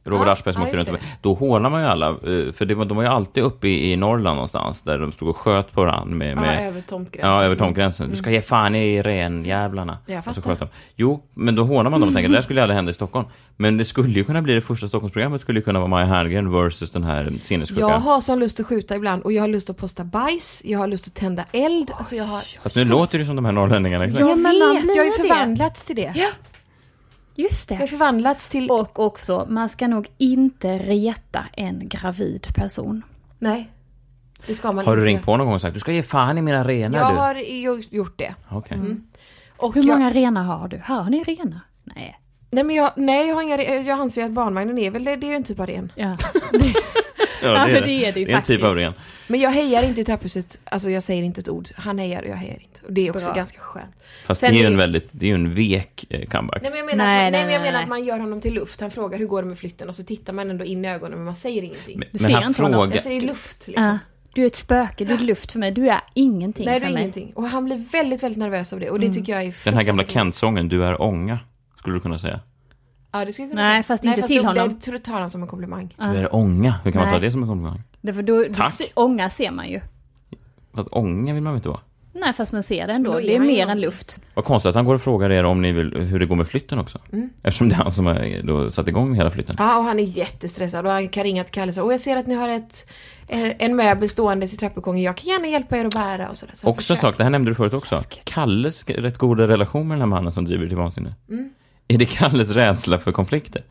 Robert 0.05 0.27
Ja, 0.27 0.31
Aschberg 0.33 0.53
som 0.53 0.61
ja, 0.63 0.67
åkte 0.67 0.77
runt. 0.77 0.87
det. 0.91 0.97
Då 1.21 1.33
hånar 1.33 1.69
man 1.69 1.81
ju 1.81 1.87
alla, 1.87 2.09
eh, 2.09 2.53
för 2.53 2.65
det 2.65 2.75
var, 2.75 2.85
de 2.85 2.97
var 2.97 3.03
ju 3.03 3.09
alltid 3.09 3.43
uppe 3.43 3.67
i, 3.67 3.91
i 3.91 3.95
Norrland 3.95 4.35
någonstans, 4.35 4.81
där 4.83 4.99
de 4.99 5.11
stod 5.11 5.29
och 5.29 5.37
sköt 5.37 5.71
på 5.71 5.81
varandra 5.81 6.15
med... 6.15 6.31
Ja, 6.37 6.41
med 6.41 6.67
över 6.67 6.81
tomtgränsen. 6.81 7.31
Ja, 7.31 7.43
över 7.43 7.55
tomtgränsen. 7.55 8.09
Du 8.09 8.15
ska 8.15 8.31
ge 8.31 8.41
fan 8.41 8.75
i 8.75 9.01
renjävlarna. 9.01 9.97
Jag 10.05 10.17
Och 10.17 10.23
så 10.23 10.41
fattar. 10.41 10.49
sköt 10.51 10.59
de. 10.59 10.67
Jo, 10.95 11.23
men 11.33 11.55
då 11.55 11.63
hånar 11.63 11.89
man 11.89 11.99
dem 11.99 12.09
och 12.09 12.15
tänker 12.15 12.29
det 12.29 12.35
där 12.37 12.41
skulle 12.41 12.59
ju 12.59 12.61
aldrig 12.63 12.75
hända 12.75 12.89
i 12.89 12.93
Stockholm. 12.93 13.27
Men 13.57 13.77
det 13.77 13.85
skulle 13.85 14.13
ju 14.19 14.23
kunna 14.23 14.41
bli 14.41 14.53
det 14.53 14.61
första 14.61 14.87
Stockholmsprogrammet, 14.87 15.41
skulle 15.41 15.59
ju 15.59 15.63
kunna 15.63 15.79
vara 15.79 15.89
Maja 15.89 16.05
Herngren 16.05 16.51
versus 16.51 16.91
den 16.91 17.03
här 17.03 17.33
sinnessjuka. 17.41 17.81
Jag 17.81 17.87
har 17.99 18.21
sån 18.21 18.39
lust 18.39 18.59
att 18.59 18.65
skjuta 18.65 18.95
ibland 18.95 19.21
och 19.23 19.33
jag 19.33 19.43
har 19.43 19.47
lust 19.47 19.69
att 19.69 19.77
posta 19.77 20.03
bajs, 20.03 20.61
jag 20.65 20.79
har 20.79 20.87
lust 20.87 21.07
att 21.07 21.15
tända 21.15 21.43
eld. 21.51 21.91
Alltså 21.93 22.15
jag 22.15 22.23
har... 22.25 22.39
Fast 22.63 22.75
nu 22.75 22.85
låter 22.85 23.19
det 23.19 23.25
som 23.25 23.35
de 23.35 23.45
här 23.45 23.51
norrlänningarna. 23.51 24.05
Jag 24.05 24.21
Ja, 24.21 24.35
men 24.35 24.41
man 24.59 24.75
vet, 24.75 24.85
jag 24.95 25.03
har 25.03 25.05
ju 25.05 25.11
det. 25.11 25.17
förvandlats 25.17 25.85
till 25.85 25.95
det. 25.95 26.11
Ja. 26.15 26.27
Just 27.35 27.71
Jag 27.71 27.77
har 27.77 27.81
det. 27.81 27.87
förvandlats 27.87 28.47
till... 28.49 28.69
Och 28.71 28.99
också, 28.99 29.47
man 29.49 29.69
ska 29.69 29.87
nog 29.87 30.07
inte 30.17 30.77
reta 30.77 31.45
en 31.53 31.87
gravid 31.89 32.47
person. 32.55 33.01
Nej. 33.39 33.69
Det 34.47 34.55
ska 34.55 34.71
man 34.71 34.85
Har 34.85 34.95
du 34.95 35.01
inte. 35.01 35.09
ringt 35.09 35.25
på 35.25 35.37
någon 35.37 35.45
gång 35.45 35.55
och 35.55 35.61
sagt 35.61 35.73
du 35.73 35.79
ska 35.79 35.91
ge 35.91 36.03
fan 36.03 36.37
i 36.37 36.41
mina 36.41 36.67
renar 36.67 36.99
Jag 36.99 37.13
du? 37.13 37.17
har 37.19 37.35
gjort 37.95 38.17
det. 38.17 38.35
Okej. 38.49 38.79
Och 39.57 39.75
Hur 39.75 39.83
jag, 39.83 39.97
många 39.97 40.09
renar 40.09 40.43
har 40.43 40.67
du? 40.67 40.81
Har 40.85 41.09
ni 41.09 41.23
renar? 41.23 41.59
Nej. 41.83 42.19
Nej 42.49 42.63
men 42.63 42.75
jag, 42.75 42.91
nej 42.95 43.27
jag 43.27 43.35
har 43.35 43.41
inga, 43.41 43.57
jag 43.81 43.99
anser 43.99 44.25
att 44.25 44.31
barnvagnen 44.31 44.77
är 44.77 44.91
väl, 44.91 45.03
det 45.03 45.15
det 45.15 45.27
är 45.27 45.29
ju 45.29 45.35
en 45.35 45.43
typ 45.43 45.59
av 45.59 45.67
ren. 45.67 45.91
Ja. 45.95 46.15
Ja, 47.41 47.49
Ja, 47.49 47.65
men 47.67 47.83
det 47.83 48.05
är 48.05 48.13
det 48.13 48.19
ju 48.19 48.25
Det 48.25 48.31
är 48.31 48.35
en 48.35 48.41
typ 48.41 48.61
faktiskt. 48.61 48.63
av 48.63 48.75
ren. 48.75 48.93
Men 49.27 49.39
jag 49.39 49.49
hejar 49.51 49.83
inte 49.83 50.01
i 50.01 50.03
trapphuset, 50.03 50.59
alltså 50.65 50.89
jag 50.89 51.03
säger 51.03 51.23
inte 51.23 51.41
ett 51.41 51.49
ord. 51.49 51.69
Han 51.75 51.99
hejar 51.99 52.21
och 52.21 52.27
jag 52.29 52.35
hejar 52.35 52.53
inte. 52.61 52.72
Och 52.85 52.93
det 52.93 53.07
är 53.07 53.15
också 53.15 53.25
Bra. 53.27 53.35
ganska 53.35 53.59
skönt. 53.59 53.95
Fast 54.25 54.41
Sen 54.41 54.51
det 54.53 54.57
är 54.57 54.61
ju 54.61 54.67
en 54.67 54.77
väldigt, 54.77 55.09
det 55.11 55.25
är 55.25 55.27
ju 55.27 55.33
en 55.35 55.53
vek 55.53 56.05
eh, 56.09 56.27
comeback. 56.27 56.61
Nej 56.61 56.71
men 56.71 56.77
jag 56.79 56.85
menar, 56.85 57.05
Nej, 57.05 57.27
att, 57.27 57.31
man, 57.31 57.31
nej, 57.31 57.31
nej, 57.31 57.43
men 57.45 57.53
jag 57.53 57.61
menar 57.61 57.73
nej. 57.73 57.83
att 57.83 57.89
man 57.89 58.03
gör 58.03 58.19
honom 58.19 58.41
till 58.41 58.53
luft. 58.53 58.81
Han 58.81 58.91
frågar 58.91 59.17
hur 59.19 59.25
går 59.25 59.41
det 59.41 59.47
med 59.47 59.57
flytten 59.57 59.89
och 59.89 59.95
så 59.95 60.03
tittar 60.03 60.33
man 60.33 60.49
ändå 60.49 60.65
in 60.65 60.85
i 60.85 60.89
ögonen 60.89 61.17
men 61.17 61.25
man 61.25 61.35
säger 61.35 61.61
ingenting. 61.63 61.99
Men, 61.99 62.07
Du 62.11 62.17
men 62.19 62.27
ser 62.27 62.33
han 62.35 62.43
inte 62.47 62.61
honom. 62.61 62.79
frågar... 62.79 62.95
Jag 62.95 63.03
säger 63.03 63.21
luft 63.21 63.67
liksom. 63.67 63.83
Ja. 63.85 63.97
Du 64.35 64.41
är 64.41 64.45
ett 64.45 64.55
spöke, 64.55 65.05
du 65.05 65.13
är 65.13 65.17
luft 65.17 65.51
för 65.51 65.59
mig. 65.59 65.71
Du 65.71 65.89
är 65.89 65.99
ingenting 66.13 66.65
Nej 66.65 66.79
för 66.79 66.87
är 66.87 66.91
mig. 66.93 67.01
ingenting. 67.01 67.31
Och 67.35 67.43
han 67.49 67.65
blir 67.65 67.77
väldigt, 67.91 68.23
väldigt 68.23 68.39
nervös 68.39 68.73
av 68.73 68.79
det 68.79 68.89
och 68.89 68.99
det 68.99 69.09
tycker 69.13 69.33
jag 69.33 69.43
är 69.43 69.55
Den 69.65 69.73
här 69.73 69.83
gamla 69.83 70.03
Kent-sången, 70.05 70.69
Du 70.69 70.85
är 70.85 71.01
ånga, 71.01 71.39
skulle 71.79 71.95
du 71.95 71.99
kunna 71.99 72.19
säga. 72.19 72.39
Ja 73.11 73.25
det 73.25 73.31
skulle 73.31 73.45
jag 73.47 73.51
kunna 73.51 73.61
Nej, 73.61 73.83
säga. 73.83 73.83
fast 73.83 74.03
inte 74.05 74.21
till 74.21 74.37
då- 74.43 74.47
honom. 74.49 74.79
Det 74.85 74.99
tar 74.99 75.19
han 75.19 75.29
som 75.29 75.41
en 75.41 75.47
komplimang. 75.47 75.95
Du 75.97 76.03
är 76.05 76.35
ånga, 76.35 76.75
hur 76.83 76.91
kan 76.91 76.99
man 77.01 77.09
Nej. 77.09 77.19
ta 77.19 77.25
det 77.25 77.31
som 77.31 77.41
en 77.43 77.49
komplimang? 77.49 77.81
Därför 78.01 78.23
då, 78.23 78.43
då 78.43 78.53
Tack. 78.53 78.91
ånga 78.93 79.29
ser 79.29 79.51
man 79.51 79.69
ju. 79.69 79.81
Fast 80.75 80.87
ånga 80.91 81.33
vill 81.33 81.43
man 81.43 81.53
väl 81.53 81.57
inte 81.57 81.69
vara? 81.69 81.79
Nej, 82.15 82.33
fast 82.33 82.53
man 82.53 82.63
ser 82.63 82.87
det 82.87 82.93
ändå. 82.93 83.19
Det 83.19 83.35
är 83.35 83.39
mer 83.39 83.67
än 83.67 83.79
luft. 83.79 84.21
Vad 84.33 84.45
konstigt 84.45 84.69
att 84.69 84.75
han 84.75 84.85
går 84.85 84.95
och 84.95 85.01
frågar 85.01 85.29
er 85.29 85.43
om 85.43 85.61
ni 85.61 85.71
vill, 85.71 85.93
hur 85.97 86.19
det 86.19 86.25
går 86.25 86.35
med 86.35 86.47
flytten 86.47 86.79
också. 86.79 86.99
Mm. 87.11 87.29
Eftersom 87.43 87.69
det 87.69 87.75
är 87.75 87.77
han 87.77 87.91
som 87.91 88.05
har 88.05 88.47
då 88.47 88.69
satt 88.69 88.87
igång 88.87 89.15
hela 89.15 89.31
flytten. 89.31 89.55
Ja, 89.59 89.77
och 89.77 89.83
han 89.83 89.99
är 89.99 90.03
jättestressad 90.03 90.85
och 90.85 90.91
han 90.91 91.09
kan 91.09 91.23
ringa 91.23 91.43
till 91.43 91.53
Kalle 91.53 91.69
och 91.69 91.73
säga, 91.73 91.83
och 91.83 91.93
jag 91.93 91.99
ser 91.99 92.17
att 92.17 92.27
ni 92.27 92.35
har 92.35 92.49
ett, 92.49 92.89
eh, 93.27 93.51
en 93.59 93.75
möbel 93.75 94.09
ståendes 94.09 94.53
i 94.53 94.57
trappuppgången, 94.57 95.03
jag 95.03 95.17
kan 95.17 95.29
gärna 95.29 95.47
hjälpa 95.47 95.77
er 95.77 95.85
att 95.85 95.93
bära 95.93 96.29
och 96.29 96.37
sådär. 96.37 96.55
Så 96.55 96.67
Också 96.67 96.93
en 96.93 96.97
sak, 96.97 97.17
det 97.17 97.23
här 97.23 97.29
nämnde 97.29 97.51
du 97.51 97.55
förut 97.55 97.73
också. 97.73 98.01
Kalles 98.23 98.83
rätt 98.87 99.17
goda 99.17 99.47
relation 99.47 99.87
med 99.87 99.95
den 99.95 100.01
här 100.01 100.07
mannen 100.07 100.31
som 100.31 100.45
driver 100.45 100.67
till 100.67 100.77
vansinne. 100.77 101.15
Mm. 101.29 101.49
Är 101.87 101.97
det 101.97 102.05
Kalles 102.05 102.51
rädsla 102.51 102.97
för 102.97 103.11
konflikter? 103.11 103.63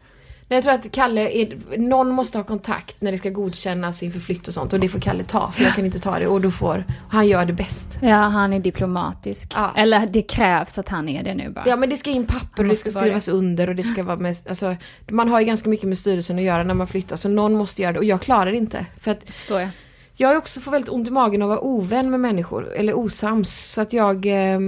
Jag 0.54 0.64
tror 0.64 0.74
att 0.74 0.92
Kalle, 0.92 1.30
är, 1.30 1.78
någon 1.78 2.10
måste 2.10 2.38
ha 2.38 2.44
kontakt 2.44 3.00
när 3.00 3.12
det 3.12 3.18
ska 3.18 3.30
godkännas 3.30 4.02
inför 4.02 4.20
flytt 4.20 4.48
och 4.48 4.54
sånt 4.54 4.72
och 4.72 4.80
det 4.80 4.88
får 4.88 4.98
Kalle 4.98 5.22
ta 5.22 5.52
för 5.52 5.62
jag 5.62 5.74
kan 5.74 5.84
inte 5.84 5.98
ta 5.98 6.18
det 6.18 6.26
och 6.26 6.40
då 6.40 6.50
får, 6.50 6.84
han 7.08 7.28
gör 7.28 7.44
det 7.44 7.52
bäst. 7.52 7.98
Ja, 8.02 8.16
han 8.16 8.52
är 8.52 8.58
diplomatisk. 8.60 9.52
Ja. 9.56 9.72
Eller 9.76 10.06
det 10.06 10.22
krävs 10.22 10.78
att 10.78 10.88
han 10.88 11.08
är 11.08 11.22
det 11.22 11.34
nu 11.34 11.50
bara. 11.50 11.64
Ja 11.66 11.76
men 11.76 11.90
det 11.90 11.96
ska 11.96 12.10
in 12.10 12.26
papper 12.26 12.62
och 12.62 12.68
det 12.68 12.76
ska 12.76 12.90
skrivas 12.90 13.28
under 13.28 13.68
och 13.68 13.74
det 13.74 13.82
ska 13.82 14.02
vara 14.02 14.16
med, 14.16 14.36
alltså 14.48 14.76
man 15.10 15.28
har 15.28 15.40
ju 15.40 15.46
ganska 15.46 15.68
mycket 15.68 15.88
med 15.88 15.98
styrelsen 15.98 16.38
att 16.38 16.44
göra 16.44 16.62
när 16.62 16.74
man 16.74 16.86
flyttar 16.86 17.16
så 17.16 17.28
någon 17.28 17.54
måste 17.54 17.82
göra 17.82 17.92
det 17.92 17.98
och 17.98 18.04
jag 18.04 18.20
klarar 18.20 18.50
det 18.50 18.56
inte. 18.56 18.86
För 19.00 19.10
att 19.10 19.24
Förstår 19.30 19.60
jag. 19.60 19.70
jag 20.16 20.36
också 20.36 20.60
får 20.60 20.72
väldigt 20.72 20.90
ont 20.90 21.08
i 21.08 21.10
magen 21.10 21.42
av 21.42 21.50
att 21.50 21.56
vara 21.58 21.66
ovän 21.66 22.10
med 22.10 22.20
människor 22.20 22.72
eller 22.72 22.94
osams 22.94 23.72
så 23.72 23.80
att 23.80 23.92
jag, 23.92 24.26
eh, 24.26 24.60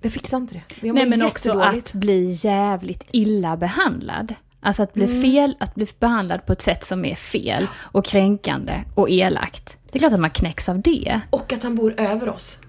jag 0.00 0.12
fixar 0.12 0.36
inte 0.36 0.54
det. 0.54 0.62
Jag 0.86 0.94
Nej 0.94 1.08
men 1.08 1.22
också 1.22 1.58
att 1.58 1.92
bli 1.92 2.38
jävligt 2.42 3.04
illa 3.10 3.56
behandlad. 3.56 4.34
Alltså 4.66 4.82
att 4.82 4.94
bli 4.94 5.04
Mm. 5.04 5.22
fel, 5.22 5.56
att 5.60 5.74
bli 5.74 5.86
behandlad 6.00 6.46
på 6.46 6.52
ett 6.52 6.62
sätt 6.62 6.84
som 6.84 7.04
är 7.04 7.14
fel 7.14 7.66
och 7.76 8.04
kränkande 8.04 8.82
och 8.94 9.10
elakt. 9.10 9.78
Det 9.90 9.98
är 9.98 9.98
klart 9.98 10.12
att 10.12 10.20
man 10.20 10.30
knäcks 10.30 10.68
av 10.68 10.80
det. 10.80 11.20
Och 11.30 11.52
att 11.52 11.62
han 11.62 11.74
bor 11.76 11.94
över 12.00 12.30
oss. 12.30 12.60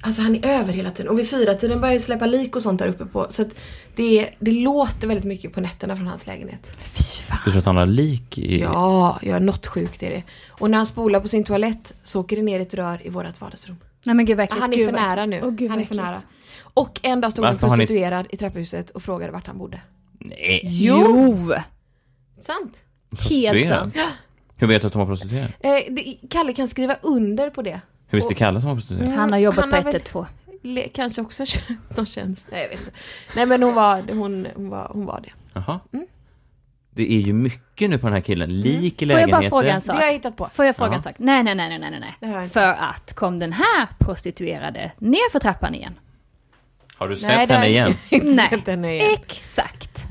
Alltså 0.00 0.22
han 0.22 0.34
är 0.36 0.46
över 0.60 0.72
hela 0.72 0.90
tiden. 0.90 1.12
Och 1.12 1.18
vid 1.18 1.30
fyra 1.30 1.54
tiden 1.54 1.80
börjar 1.80 1.92
jag 1.94 2.02
släppa 2.02 2.26
lik 2.26 2.56
och 2.56 2.62
sånt 2.62 2.78
där 2.78 2.88
uppe 2.88 3.04
på. 3.06 3.26
Så 3.28 3.42
att 3.42 3.48
det, 3.94 4.28
det 4.38 4.50
låter 4.50 5.08
väldigt 5.08 5.24
mycket 5.26 5.52
på 5.52 5.60
nätterna 5.60 5.96
från 5.96 6.06
hans 6.06 6.26
lägenhet. 6.26 6.76
Fy 6.78 7.02
fan. 7.22 7.38
Du 7.44 7.50
tror 7.50 7.58
att 7.58 7.66
han 7.66 7.76
har 7.76 7.86
lik 7.86 8.38
i... 8.38 8.60
Ja, 8.60 9.18
jag 9.22 9.36
är 9.36 9.40
något 9.40 9.66
sjukt 9.66 10.02
är 10.02 10.10
det. 10.10 10.22
Och 10.48 10.70
när 10.70 10.76
han 10.78 10.86
spolar 10.86 11.20
på 11.20 11.28
sin 11.28 11.44
toalett 11.44 11.94
så 12.02 12.20
åker 12.20 12.36
det 12.36 12.42
ner 12.42 12.60
ett 12.60 12.74
rör 12.74 13.06
i 13.06 13.08
vårt 13.08 13.40
vardagsrum. 13.40 13.76
Nej 14.04 14.14
men 14.14 14.24
gud 14.26 14.40
äckligt. 14.40 14.60
Han 14.60 14.72
är 14.72 14.76
Gud, 14.76 14.86
för 14.86 14.92
nära 14.96 15.26
nu. 15.26 15.40
Åh, 15.44 15.50
gud, 15.50 15.70
han 15.70 15.80
är 15.80 15.84
för 15.84 15.94
nära. 15.94 16.16
Och 16.62 17.00
en 17.02 17.20
dag 17.20 17.32
stod 17.32 17.44
en 17.44 17.52
Varför 17.52 17.66
har 17.68 17.76
ni- 17.76 17.86
prostituerad 17.86 18.26
i 18.30 18.36
trapphuset 18.36 18.90
och 18.90 19.02
frågade 19.02 19.32
vart 19.32 19.46
han 19.46 19.58
bodde. 19.58 19.80
Nej. 20.20 20.60
Jo! 20.64 21.36
Sant. 22.42 22.76
Helt 23.30 23.50
Prostituerad? 23.52 23.78
sant. 23.78 23.96
Hur 24.56 24.66
vet 24.66 24.82
du 24.82 24.86
att 24.86 24.92
de 24.92 24.98
var 24.98 25.06
prostituerade? 25.06 25.52
Eh, 25.60 25.70
det, 25.94 26.16
Kalle 26.30 26.52
kan 26.52 26.68
skriva 26.68 26.96
under 27.02 27.50
på 27.50 27.62
det. 27.62 27.80
Hur 28.08 28.18
visste 28.18 28.34
Kalle 28.34 28.56
att 28.58 28.62
de 28.64 28.68
var 28.68 28.74
prostituerade? 28.74 29.10
Han 29.16 29.32
har 29.32 29.38
jobbat 29.38 29.64
Han 29.64 29.72
har 29.72 29.78
på 29.80 29.84
väl- 29.84 29.94
112. 29.94 30.26
Le, 30.62 30.88
kanske 30.88 31.22
också 31.22 31.46
köpt 31.46 31.96
någon 31.96 32.06
tjänst. 32.06 32.46
Nej, 32.50 32.62
jag 32.62 32.68
vet 32.68 32.78
inte. 32.78 32.92
Nej, 33.36 33.46
men 33.46 33.62
hon 33.62 33.74
var, 33.74 34.02
hon, 34.12 34.46
hon 34.56 34.68
var, 34.68 34.90
hon 34.92 35.06
var 35.06 35.20
det. 35.24 35.30
Jaha. 35.52 35.80
Mm. 35.92 36.06
Det 36.90 37.12
är 37.12 37.20
ju 37.20 37.32
mycket 37.32 37.90
nu 37.90 37.98
på 37.98 38.06
den 38.06 38.14
här 38.14 38.20
killen. 38.20 38.60
Lik 38.60 39.02
i 39.02 39.06
Får 39.06 39.18
jag 39.18 39.18
bara 39.18 39.26
lägenheter. 39.26 39.48
fråga 39.48 39.68
en 39.68 39.74
Det 39.74 39.80
sak? 39.80 39.96
har 39.96 40.02
jag 40.04 40.12
hittat 40.12 40.36
på. 40.36 40.48
Får 40.52 40.64
jag 40.64 40.76
fråga 40.76 40.90
Ja. 40.90 40.96
en 40.96 41.02
sak? 41.02 41.14
Nej, 41.18 41.42
nej, 41.42 41.54
nej, 41.54 41.68
nej, 41.68 41.78
nej, 41.90 42.00
nej. 42.00 42.14
Det 42.20 42.26
har 42.26 42.34
jag 42.34 42.42
inte. 42.44 42.52
För 42.52 42.68
att 42.72 43.12
kom 43.14 43.38
den 43.38 43.52
här 43.52 43.86
prostituerade 43.98 44.92
ner 44.98 45.30
för 45.32 45.38
trappan 45.38 45.74
igen? 45.74 45.94
Har 46.98 47.08
du 47.08 47.16
sett 47.16 47.28
Nej, 47.28 47.46
det 47.46 47.54
har 47.54 47.62
henne 47.62 47.74
jag 47.76 47.88
igen? 47.88 47.98
inte 48.10 48.26
Nej. 48.32 48.48
sett 48.50 48.66
henne 48.66 48.94
igen. 48.94 49.14
Exakt. 49.22 50.04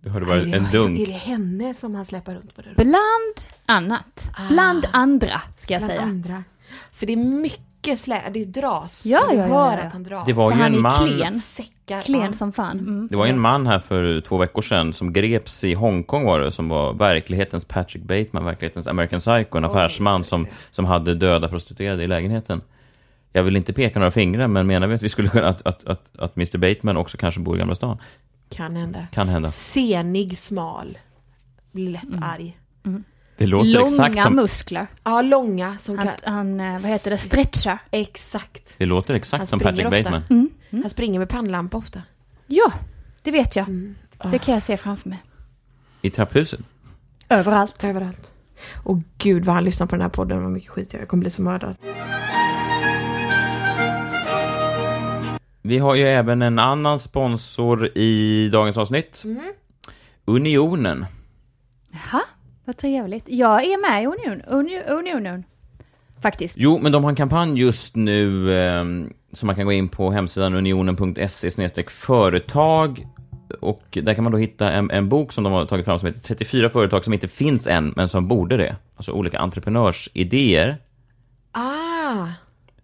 Du 0.00 0.10
hörde 0.10 0.26
bara 0.26 0.36
det- 0.36 0.56
en 0.56 0.66
dunk. 0.72 0.98
Är 0.98 1.06
det 1.06 1.12
henne 1.12 1.74
som 1.74 1.94
han 1.94 2.04
släpar 2.06 2.34
runt 2.34 2.56
på 2.56 2.62
dörren? 2.62 2.74
Bland 2.76 3.46
annat. 3.66 4.30
Bland 4.50 4.86
andra, 4.92 5.40
ska 5.56 5.74
jag 5.74 5.80
Bland 5.80 5.90
säga. 5.92 6.02
andra. 6.02 6.44
För 6.92 7.06
det 7.06 7.12
är 7.12 7.16
mycket 7.16 7.98
slä, 7.98 8.22
det 8.34 8.44
dras. 8.44 9.06
Ja, 9.06 9.20
Och 9.24 9.30
du 9.30 9.36
ja, 9.36 9.48
ja, 9.48 9.54
hör 9.54 9.78
ja. 9.78 9.84
att 9.86 9.92
han 9.92 10.02
drar. 10.02 10.22
Det 10.26 10.32
var 10.32 10.50
För 10.50 10.56
ju 10.56 10.62
han 10.62 10.74
en 10.74 10.80
man... 10.82 11.08
klen. 11.08 11.32
Säckar. 11.34 12.02
Klen 12.02 12.34
som 12.34 12.52
fan. 12.52 12.78
Mm. 12.78 13.08
Det 13.10 13.16
var 13.16 13.26
ju 13.26 13.30
en 13.32 13.40
man 13.40 13.66
här 13.66 13.78
för 13.78 14.20
två 14.20 14.36
veckor 14.36 14.62
sedan 14.62 14.92
som 14.92 15.12
greps 15.12 15.64
i 15.64 15.74
Hongkong 15.74 16.24
var 16.24 16.40
det, 16.40 16.52
som 16.52 16.68
var 16.68 16.92
verklighetens 16.92 17.64
Patrick 17.64 18.02
Bateman, 18.02 18.44
verklighetens 18.44 18.86
American 18.86 19.18
Psycho, 19.18 19.56
en 19.58 19.64
affärsman 19.64 20.24
som, 20.24 20.46
som 20.70 20.84
hade 20.84 21.14
döda 21.14 21.48
prostituerade 21.48 22.02
i 22.02 22.06
lägenheten. 22.06 22.60
Jag 23.32 23.42
vill 23.42 23.56
inte 23.56 23.72
peka 23.72 23.98
några 23.98 24.10
fingrar, 24.10 24.48
men 24.48 24.66
menar 24.66 24.86
vi 24.86 24.94
att 24.94 25.02
vi 25.02 25.08
skulle 25.08 25.28
kunna, 25.28 25.48
att, 25.48 25.66
att, 25.66 25.84
att, 25.84 26.16
att 26.18 26.36
Mr 26.36 26.58
Bateman 26.58 26.96
också 26.96 27.16
kanske 27.16 27.40
bor 27.40 27.56
i 27.56 27.58
Gamla 27.58 27.74
stan? 27.74 27.98
Kan 28.48 28.76
hända. 28.76 29.06
Kan 29.12 29.28
hända. 29.28 29.48
Senig, 29.48 30.38
smal. 30.38 30.98
Blir 31.72 31.90
lätt 31.90 32.04
Mm. 32.04 32.22
arg. 32.22 32.56
Det 33.36 33.46
låter 33.46 33.84
exakt 33.84 34.08
Långa 34.14 34.22
som, 34.22 34.36
muskler. 34.36 34.86
Ja, 35.04 35.22
långa 35.22 35.76
som 35.80 35.98
Han, 35.98 36.06
kan... 36.06 36.34
han, 36.34 36.60
eh, 36.60 36.72
vad 36.72 36.90
heter 36.90 37.10
det, 37.10 37.18
stretchar. 37.18 37.78
Exakt. 37.90 38.74
det 38.78 38.86
låter 38.86 39.14
exakt 39.14 39.38
Han 39.38 39.46
som 39.46 39.60
Patrick 39.60 39.86
ofta. 39.86 40.02
Bateman. 40.02 40.50
Han 40.70 40.90
springer 40.90 41.18
med 41.18 41.28
pannlampa 41.28 41.76
ofta. 41.76 42.02
Ja, 42.46 42.72
det 43.22 43.30
vet 43.30 43.56
jag. 43.56 43.68
Mm. 43.68 43.94
Det 44.30 44.38
kan 44.38 44.54
jag 44.54 44.62
se 44.62 44.76
framför 44.76 45.08
mig. 45.08 45.18
I 46.02 46.10
trapphuset. 46.10 46.60
Överallt. 47.28 47.84
Överallt. 47.84 48.32
Och 48.84 48.98
gud 49.18 49.44
vad 49.44 49.54
han 49.54 49.64
lyssnar 49.64 49.86
på 49.86 49.94
den 49.96 50.02
här 50.02 50.08
podden, 50.08 50.42
vad 50.42 50.52
mycket 50.52 50.70
skit 50.70 50.92
jag, 50.92 51.02
jag 51.02 51.08
kommer 51.08 51.20
bli 51.20 51.30
så 51.30 51.42
mördad. 51.42 51.76
Vi 55.62 55.78
har 55.78 55.94
ju 55.94 56.02
även 56.02 56.42
en 56.42 56.58
annan 56.58 56.98
sponsor 56.98 57.98
i 57.98 58.48
dagens 58.52 58.78
avsnitt. 58.78 59.22
Mm. 59.24 59.42
Unionen. 60.24 61.06
Jaha, 61.92 62.22
vad 62.64 62.76
trevligt. 62.76 63.24
Jag 63.28 63.64
är 63.64 63.90
med 63.90 64.02
i 64.02 64.06
union, 64.06 64.42
union, 64.46 64.82
unionen. 64.88 65.44
Faktiskt. 66.22 66.54
Jo, 66.58 66.78
men 66.82 66.92
de 66.92 67.04
har 67.04 67.10
en 67.10 67.16
kampanj 67.16 67.60
just 67.60 67.96
nu 67.96 68.52
eh, 68.58 68.84
som 69.32 69.46
man 69.46 69.56
kan 69.56 69.66
gå 69.66 69.72
in 69.72 69.88
på 69.88 70.10
hemsidan 70.10 70.54
unionen.se 70.54 71.84
företag 71.88 73.06
och 73.60 73.98
där 74.02 74.14
kan 74.14 74.24
man 74.24 74.32
då 74.32 74.38
hitta 74.38 74.72
en, 74.72 74.90
en 74.90 75.08
bok 75.08 75.32
som 75.32 75.44
de 75.44 75.52
har 75.52 75.66
tagit 75.66 75.84
fram 75.84 75.98
som 75.98 76.06
heter 76.06 76.20
34 76.20 76.70
företag 76.70 77.04
som 77.04 77.12
inte 77.12 77.28
finns 77.28 77.66
än, 77.66 77.92
men 77.96 78.08
som 78.08 78.28
borde 78.28 78.56
det. 78.56 78.76
Alltså 78.96 79.12
olika 79.12 79.38
entreprenörsidéer. 79.38 80.76
Ah, 81.52 82.26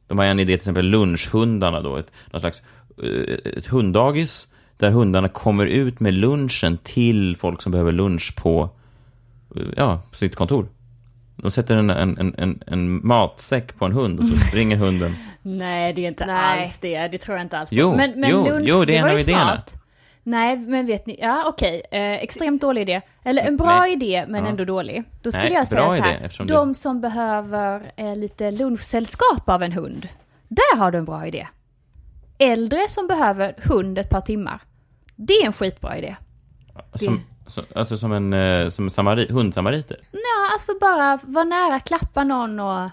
De 0.07 0.19
har 0.19 0.25
en 0.25 0.40
idé, 0.40 0.53
till 0.53 0.55
exempel 0.55 0.87
lunchhundarna 0.87 1.81
då, 1.81 1.97
ett, 1.97 2.12
någon 2.31 2.40
slags, 2.40 2.62
eh, 3.03 3.53
ett 3.59 3.66
hunddagis 3.66 4.49
där 4.77 4.90
hundarna 4.90 5.29
kommer 5.29 5.66
ut 5.66 6.01
med 6.01 6.14
lunchen 6.14 6.79
till 6.83 7.37
folk 7.37 7.62
som 7.62 7.73
behöver 7.73 7.92
lunch 7.92 8.35
på, 8.37 8.71
eh, 9.57 9.62
ja, 9.77 10.03
på 10.11 10.16
sitt 10.16 10.37
kontor. 10.37 10.69
De 11.37 11.51
sätter 11.51 11.77
en, 11.77 11.90
en, 11.90 12.35
en, 12.38 12.62
en, 12.66 13.07
matsäck 13.07 13.79
på 13.79 13.85
en 13.85 13.92
hund 13.92 14.21
och 14.21 14.27
så 14.27 14.37
springer 14.49 14.77
hunden. 14.77 15.14
Nej, 15.42 15.92
det 15.92 16.05
är 16.05 16.09
inte 16.09 16.27
Nej. 16.27 16.62
alls 16.62 16.79
det. 16.79 17.09
Det 17.09 17.19
tror 17.19 17.37
jag 17.37 17.45
inte 17.45 17.59
alls 17.59 17.71
på. 17.71 17.77
Jo, 17.77 17.97
men, 17.97 18.21
men 18.21 18.31
jo, 18.31 18.45
lunch, 18.49 18.69
jo, 18.69 18.85
det 18.85 18.97
är 18.97 18.99
en 18.99 19.03
var 19.03 19.11
av 19.11 19.16
ju 19.16 19.23
idéerna. 19.23 19.45
smart. 19.45 19.83
Nej, 20.29 20.57
men 20.57 20.87
vet 20.87 21.07
ni, 21.07 21.19
ja 21.23 21.45
okej, 21.49 21.83
eh, 21.91 22.12
extremt 22.23 22.61
dålig 22.61 22.83
idé. 22.83 23.01
Eller 23.25 23.43
en 23.43 23.57
bra 23.57 23.81
Nej. 23.81 23.93
idé, 23.93 24.25
men 24.29 24.45
Ja. 24.45 24.51
ändå 24.51 24.65
dålig. 24.65 25.05
Då 25.23 25.33
skulle 25.33 25.45
Nej, 25.49 25.55
jag 25.55 25.69
säga 25.69 25.87
så 25.87 25.93
här, 25.93 26.43
idé, 26.43 26.55
de 26.55 26.75
som 26.75 27.01
behöver 27.01 27.93
eh, 27.97 28.17
lite 28.17 28.51
lunchsällskap 28.51 29.49
av 29.49 29.62
en 29.62 29.73
hund, 29.73 30.09
där 30.49 30.77
har 30.79 30.91
du 30.91 30.99
en 30.99 31.05
bra 31.05 31.27
idé. 31.27 31.49
Äldre 32.39 32.89
som 32.89 33.07
behöver 33.07 33.55
hund 33.62 33.99
ett 33.99 34.11
par 34.11 34.21
timmar, 34.21 34.61
det 35.17 35.33
är 35.33 35.47
en 35.47 35.53
skitbra 35.53 35.97
idé. 35.99 36.17
Som, 36.95 37.21
som, 37.47 37.65
alltså 37.75 37.97
som 37.97 38.12
en 38.12 38.33
eh, 38.33 38.69
som 38.69 38.91
samari, 38.91 39.33
hundsamariter. 39.33 39.97
Ja, 40.12 40.53
alltså 40.53 40.73
bara 40.81 41.19
vara 41.23 41.45
nära, 41.45 41.81
klappa 41.81 42.25
någon 42.25 42.61
och 42.61 42.91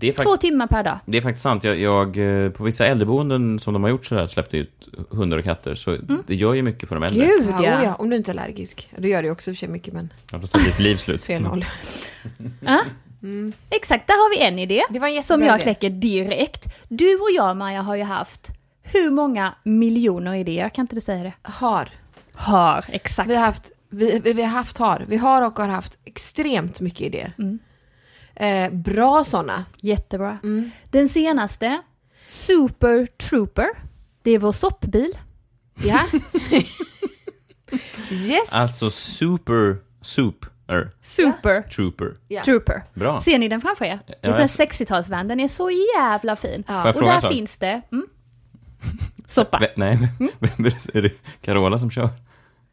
Det 0.00 0.08
är 0.08 0.12
två 0.12 0.22
faktiskt, 0.22 0.40
timmar 0.40 0.66
per 0.66 0.84
dag. 0.84 0.98
det 1.06 1.18
är 1.18 1.22
faktiskt 1.22 1.42
sant. 1.42 1.64
Jag, 1.64 1.78
jag, 1.80 2.18
eh, 2.44 2.50
på 2.50 2.64
vissa 2.64 2.86
äldreboenden 2.86 3.60
som 3.60 3.72
de 3.72 3.82
har 3.82 3.90
gjort 3.90 4.06
sådär, 4.06 4.26
släppt 4.26 4.54
ut 4.54 4.88
hundar 5.10 5.38
och 5.38 5.44
katter, 5.44 5.74
så 5.74 5.96
det 6.26 6.34
gör 6.34 6.54
ju 6.54 6.62
mycket 6.62 6.88
för 6.88 6.94
de 6.94 7.04
äldre. 7.04 7.24
Mm. 7.24 7.36
Gud 7.46 7.54
ja. 7.66 7.84
ja. 7.84 7.94
Om 7.94 8.10
du 8.10 8.16
inte 8.16 8.30
är 8.30 8.32
allergisk. 8.32 8.90
Det 8.98 9.08
gör 9.08 9.22
det 9.22 9.30
också 9.30 9.50
för 9.50 9.56
sig 9.56 9.68
mycket, 9.68 9.94
men 9.94 10.12
Ja, 10.32 10.38
då 10.38 10.46
tar 10.46 10.60
ditt 10.60 10.78
liv 10.78 10.96
slut. 10.96 11.24
fel 11.24 11.44
håll. 11.44 11.64
Ja. 12.60 12.82
Exakt, 13.70 14.06
där 14.06 14.14
har 14.14 14.30
vi 14.30 14.46
en 14.46 14.58
idé. 14.58 14.82
Det 14.90 14.98
var 14.98 15.08
en 15.08 15.22
som 15.22 15.42
jag 15.42 15.56
idé. 15.56 15.62
kläcker 15.62 15.90
direkt. 15.90 16.64
Du 16.88 17.14
och 17.14 17.30
jag 17.36 17.56
Maja 17.56 17.82
har 17.82 17.96
ju 17.96 18.02
haft 18.02 18.50
hur 18.82 19.10
många 19.10 19.54
miljoner 19.62 20.34
idéer, 20.34 20.68
kan 20.68 20.82
inte 20.82 20.94
du 20.94 21.00
säga 21.00 21.22
det? 21.22 21.32
Har. 21.42 21.88
Har, 22.34 22.84
exakt. 22.88 23.30
Vi 23.30 23.34
har 23.34 23.44
haft, 23.44 23.72
vi, 23.90 24.20
vi 24.24 24.32
vi 24.32 24.42
har 24.42 24.50
haft, 24.50 24.78
har. 24.78 25.04
Vi 25.08 25.16
har 25.16 25.46
och 25.46 25.58
har 25.58 25.68
haft 25.68 25.98
extremt 26.04 26.80
mycket 26.80 27.00
idéer. 27.00 27.32
Mm. 27.38 27.58
Eh, 28.40 28.70
bra 28.72 29.24
sådana. 29.24 29.64
Jättebra. 29.76 30.38
Mm. 30.42 30.70
Den 30.90 31.08
senaste, 31.08 31.82
Super 32.22 33.06
Trooper. 33.06 33.68
Det 34.22 34.30
är 34.30 34.38
vår 34.38 34.52
soppbil. 34.52 35.18
Ja. 35.84 36.00
yes. 38.10 38.52
Alltså 38.52 38.90
super, 38.90 39.76
super, 40.02 40.90
Super 41.00 41.62
trooper. 41.62 42.14
Ja. 42.28 42.44
Trooper. 42.44 42.84
Bra. 42.94 43.20
Ser 43.20 43.38
ni 43.38 43.48
den 43.48 43.60
framför 43.60 43.84
er? 43.84 43.98
Det 44.06 44.12
är 44.12 44.16
Ja, 44.30 44.34
en 44.34 44.40
jag- 44.40 44.48
60-talsvän, 44.48 45.28
den 45.28 45.40
är 45.40 45.48
så 45.48 45.70
jävla 45.96 46.36
fin. 46.36 46.64
Ja. 46.68 46.92
Och 46.94 47.00
där 47.00 47.20
finns 47.20 47.56
det... 47.56 47.80
Mm, 47.92 48.06
soppa. 49.26 49.62
Nej, 49.76 49.98
Mm. 50.20 50.32
är 50.94 51.02
det? 51.02 51.12
Carola 51.40 51.78
som 51.78 51.90
kör? 51.90 52.08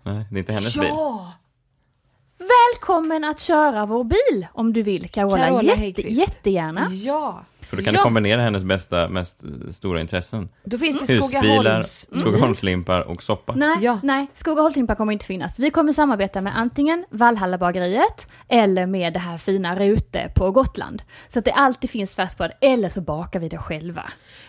Nej, 0.04 0.26
det 0.30 0.36
är 0.38 0.40
inte 0.40 0.54
hennes 0.54 0.78
bil. 0.78 0.90
Välkommen 2.56 3.24
att 3.24 3.40
köra 3.40 3.86
vår 3.86 4.04
bil 4.04 4.48
om 4.54 4.74
du 4.74 4.82
vill 4.82 5.10
Carola. 5.10 5.38
Carola 5.38 5.76
Jätte, 5.76 6.02
jättegärna. 6.14 6.88
Ja. 6.92 7.44
För 7.70 7.78
då 7.78 7.84
kan 7.84 7.94
ja. 7.94 8.00
du 8.00 8.04
kombinera 8.04 8.42
hennes 8.42 8.64
bästa, 8.64 9.10
mest 9.10 9.44
eh, 9.44 9.50
stora 9.72 10.02
intressen. 10.02 10.50
Då 10.64 10.78
finns 10.78 11.08
det 11.08 11.14
Husbilar, 11.14 11.44
Skogaholms... 11.54 12.10
Skogaholmslimpar 12.14 13.02
och 13.02 13.24
soppa. 13.24 13.54
Nej, 13.56 13.78
Ja. 13.82 14.00
nej, 14.04 14.28
Skog 14.34 14.58
och 14.58 14.64
Holtimpa 14.64 14.96
kommer 14.96 15.14
inte 15.14 15.26
finnas. 15.26 15.60
Vi 15.60 15.70
kommer 15.70 15.94
samarbeta 15.94 16.42
med 16.42 16.58
antingen 16.58 17.06
Valhallabageriet 17.10 18.28
eller 18.50 18.86
med 18.86 19.14
det 19.14 19.20
här 19.20 19.38
fina 19.38 19.76
Rute 19.80 20.32
på 20.36 20.52
Gotland. 20.52 21.02
Så 21.30 21.40
att 21.40 21.46
det 21.46 21.52
alltid 21.52 21.90
finns 21.90 22.16
färskbröd, 22.16 22.52
eller 22.62 22.90
så 22.90 23.02
bakar 23.02 23.40
vi 23.40 23.50
det 23.50 23.58
själva. 23.58 24.04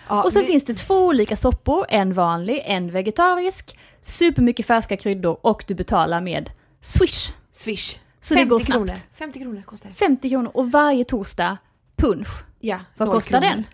Ja, 0.08 0.22
och 0.22 0.32
så 0.32 0.40
vi- 0.40 0.46
finns 0.46 0.64
det 0.64 0.74
två 0.74 0.94
olika 1.06 1.36
soppor, 1.36 1.86
en 1.88 2.12
vanlig, 2.12 2.62
en 2.66 2.90
vegetarisk, 2.90 3.78
supermycket 4.00 4.66
färska 4.66 4.96
kryddor 4.96 5.38
och 5.42 5.64
du 5.66 5.74
betalar 5.74 6.20
med 6.20 6.50
Swish. 6.80 7.32
Swish. 7.56 7.98
Så 8.20 8.34
det 8.34 8.40
50 8.40 8.48
går 8.50 8.58
snabbt. 8.58 8.86
kronor. 8.86 8.98
50 9.14 9.38
kronor 9.40 9.62
kostar 9.62 9.88
det. 9.88 9.94
50 9.94 10.30
kronor 10.30 10.50
och 10.54 10.70
varje 10.70 11.04
torsdag 11.04 11.58
punch. 11.96 12.28
Ja. 12.60 12.78
Vad 12.96 13.10
kostar 13.10 13.40
kronor. 13.40 13.54
den? 13.54 13.64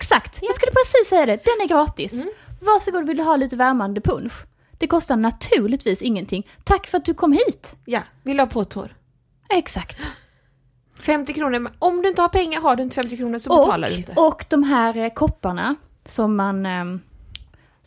Exakt, 0.00 0.38
jag 0.42 0.54
skulle 0.54 0.72
precis 0.72 1.08
säga 1.08 1.26
det. 1.26 1.44
Den 1.44 1.60
är 1.62 1.68
gratis. 1.68 2.12
Mm. 2.12 2.28
Varsågod, 2.60 3.06
vill 3.06 3.16
du 3.16 3.22
ha 3.22 3.36
lite 3.36 3.56
värmande 3.56 4.00
punch? 4.00 4.32
Det 4.78 4.86
kostar 4.86 5.16
naturligtvis 5.16 6.02
ingenting. 6.02 6.46
Tack 6.64 6.86
för 6.86 6.98
att 6.98 7.04
du 7.04 7.14
kom 7.14 7.32
hit. 7.32 7.76
Ja, 7.84 8.02
vill 8.22 8.36
du 8.36 8.42
ha 8.42 8.46
påtår? 8.46 8.96
Exakt. 9.50 9.98
50 10.98 11.32
kronor. 11.32 11.70
Om 11.78 12.02
du 12.02 12.08
inte 12.08 12.22
har 12.22 12.28
pengar, 12.28 12.60
har 12.60 12.76
du 12.76 12.82
inte 12.82 12.94
50 12.94 13.16
kronor 13.16 13.38
så 13.38 13.56
betalar 13.56 13.88
du 13.88 13.94
inte. 13.94 14.12
Och, 14.16 14.44
de 14.48 14.62
här 14.62 14.96
eh, 14.96 15.10
kopparna 15.10 15.74
som 16.04 16.36
man... 16.36 16.66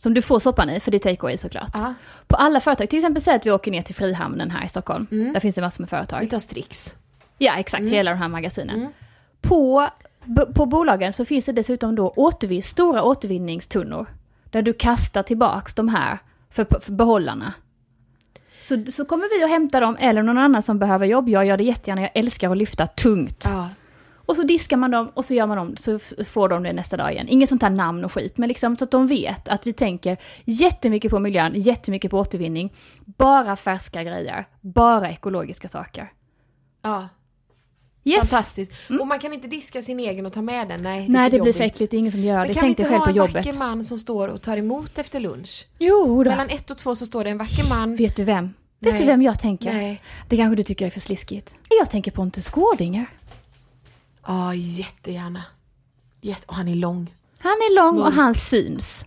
som 0.00 0.14
du 0.14 0.22
får 0.22 0.38
soppan 0.40 0.70
i, 0.70 0.80
för 0.80 0.90
det 0.90 0.96
är 0.96 1.12
take 1.14 1.20
away 1.26 1.36
såklart. 1.38 1.70
Ja. 1.74 1.94
På 2.26 2.36
alla 2.36 2.60
företag, 2.60 2.90
till 2.90 2.98
exempel 2.98 3.22
säg 3.22 3.34
att 3.36 3.46
vi 3.46 3.50
åker 3.50 3.70
ner 3.70 3.82
till 3.82 3.94
Frihamnen 3.94 4.50
här 4.50 4.64
i 4.64 4.68
Stockholm. 4.68 5.06
Där 5.10 5.40
finns 5.40 5.54
det 5.54 5.60
massor 5.60 5.82
med 5.82 5.90
företag. 5.90 6.20
Vi 6.20 6.26
tar 6.26 6.38
Strix. 6.38 6.96
Ja, 7.38 7.52
exakt. 7.56 7.84
Hela 7.84 8.10
de 8.10 8.16
här 8.16 8.28
magasinen. 8.28 8.88
På, 9.40 9.86
b- 10.24 10.46
på 10.54 10.66
bolagen 10.66 11.12
så 11.12 11.24
finns 11.24 11.44
det 11.44 11.52
dessutom 11.52 11.94
då 11.94 12.12
återvin- 12.16 12.60
stora 12.62 13.02
återvinningstunnor. 13.02 14.06
Där 14.50 14.62
du 14.62 14.72
kastar 14.72 15.22
tillbaks 15.22 15.74
de 15.74 15.88
här 15.88 16.18
för, 16.50 16.66
för 16.80 16.92
behållarna. 16.92 17.52
Så, 18.64 18.84
så 18.92 19.04
kommer 19.04 19.38
vi 19.38 19.44
och 19.44 19.48
hämtar 19.48 19.80
dem, 19.80 19.96
eller 20.00 20.22
någon 20.22 20.38
annan 20.38 20.62
som 20.62 20.78
behöver 20.78 21.06
jobb. 21.06 21.28
Jag 21.28 21.46
gör 21.46 21.56
det 21.56 21.64
jättegärna, 21.64 22.02
jag 22.02 22.10
älskar 22.14 22.50
att 22.50 22.56
lyfta 22.56 22.86
tungt. 22.86 23.44
Ja. 23.48 23.68
Och 24.30 24.36
så 24.36 24.42
diskar 24.42 24.76
man 24.76 24.90
dem 24.90 25.10
och 25.14 25.24
så 25.24 25.34
gör 25.34 25.46
man 25.46 25.58
om, 25.58 25.76
så 25.76 25.98
får 26.26 26.48
de 26.48 26.62
det 26.62 26.72
nästa 26.72 26.96
dag 26.96 27.12
igen. 27.12 27.28
Inget 27.28 27.48
sånt 27.48 27.62
här 27.62 27.70
namn 27.70 28.04
och 28.04 28.12
skit, 28.12 28.38
men 28.38 28.48
liksom 28.48 28.76
så 28.76 28.84
att 28.84 28.90
de 28.90 29.06
vet 29.06 29.48
att 29.48 29.66
vi 29.66 29.72
tänker 29.72 30.16
jättemycket 30.44 31.10
på 31.10 31.18
miljön, 31.18 31.52
jättemycket 31.56 32.10
på 32.10 32.18
återvinning. 32.18 32.72
Bara 33.04 33.56
färska 33.56 34.02
grejer, 34.04 34.44
bara 34.60 35.10
ekologiska 35.10 35.68
saker. 35.68 36.12
ja. 36.82 37.08
Yes. 38.04 38.20
Fantastiskt. 38.20 38.72
Och 39.00 39.06
man 39.06 39.18
kan 39.18 39.32
inte 39.32 39.48
diska 39.48 39.82
sin 39.82 40.00
egen 40.00 40.26
och 40.26 40.32
ta 40.32 40.42
med 40.42 40.68
den. 40.68 40.82
Nej, 40.82 41.06
det, 41.06 41.12
Nej, 41.12 41.30
det 41.30 41.40
blir 41.40 41.52
för 41.52 41.64
äckligt, 41.64 41.90
det 41.90 41.96
är 41.96 41.98
ingen 41.98 42.12
som 42.12 42.20
gör 42.20 42.38
Men 42.38 42.46
det. 42.48 42.54
kan 42.54 42.62
vi 42.62 42.68
inte 42.68 42.88
ha 42.88 43.08
en 43.08 43.14
jobbet. 43.14 43.34
vacker 43.34 43.52
man 43.58 43.84
som 43.84 43.98
står 43.98 44.28
och 44.28 44.42
tar 44.42 44.56
emot 44.56 44.98
efter 44.98 45.20
lunch? 45.20 45.66
Jo 45.78 46.24
då. 46.24 46.30
Mellan 46.30 46.48
ett 46.48 46.70
och 46.70 46.78
två 46.78 46.94
så 46.94 47.06
står 47.06 47.24
det 47.24 47.30
en 47.30 47.38
vacker 47.38 47.68
man. 47.68 47.96
Vet 47.96 48.16
du 48.16 48.24
vem? 48.24 48.54
Vet 48.78 48.92
Nej. 48.92 49.00
du 49.00 49.06
vem 49.06 49.22
jag 49.22 49.40
tänker? 49.40 49.72
Nej. 49.72 50.02
Det 50.28 50.36
kanske 50.36 50.56
du 50.56 50.62
tycker 50.62 50.86
är 50.86 50.90
för 50.90 51.00
sliskigt. 51.00 51.56
Jag 51.80 51.90
tänker 51.90 52.10
Pontus 52.10 52.50
Gårdinger. 52.50 53.06
Ja, 54.26 54.54
jättegärna. 54.54 55.42
Jätte... 56.20 56.42
Och 56.46 56.54
han 56.54 56.68
är 56.68 56.74
lång. 56.74 57.14
Han 57.38 57.50
är 57.52 57.74
lång 57.76 58.00
och 58.00 58.12
han 58.12 58.34
syns. 58.34 59.06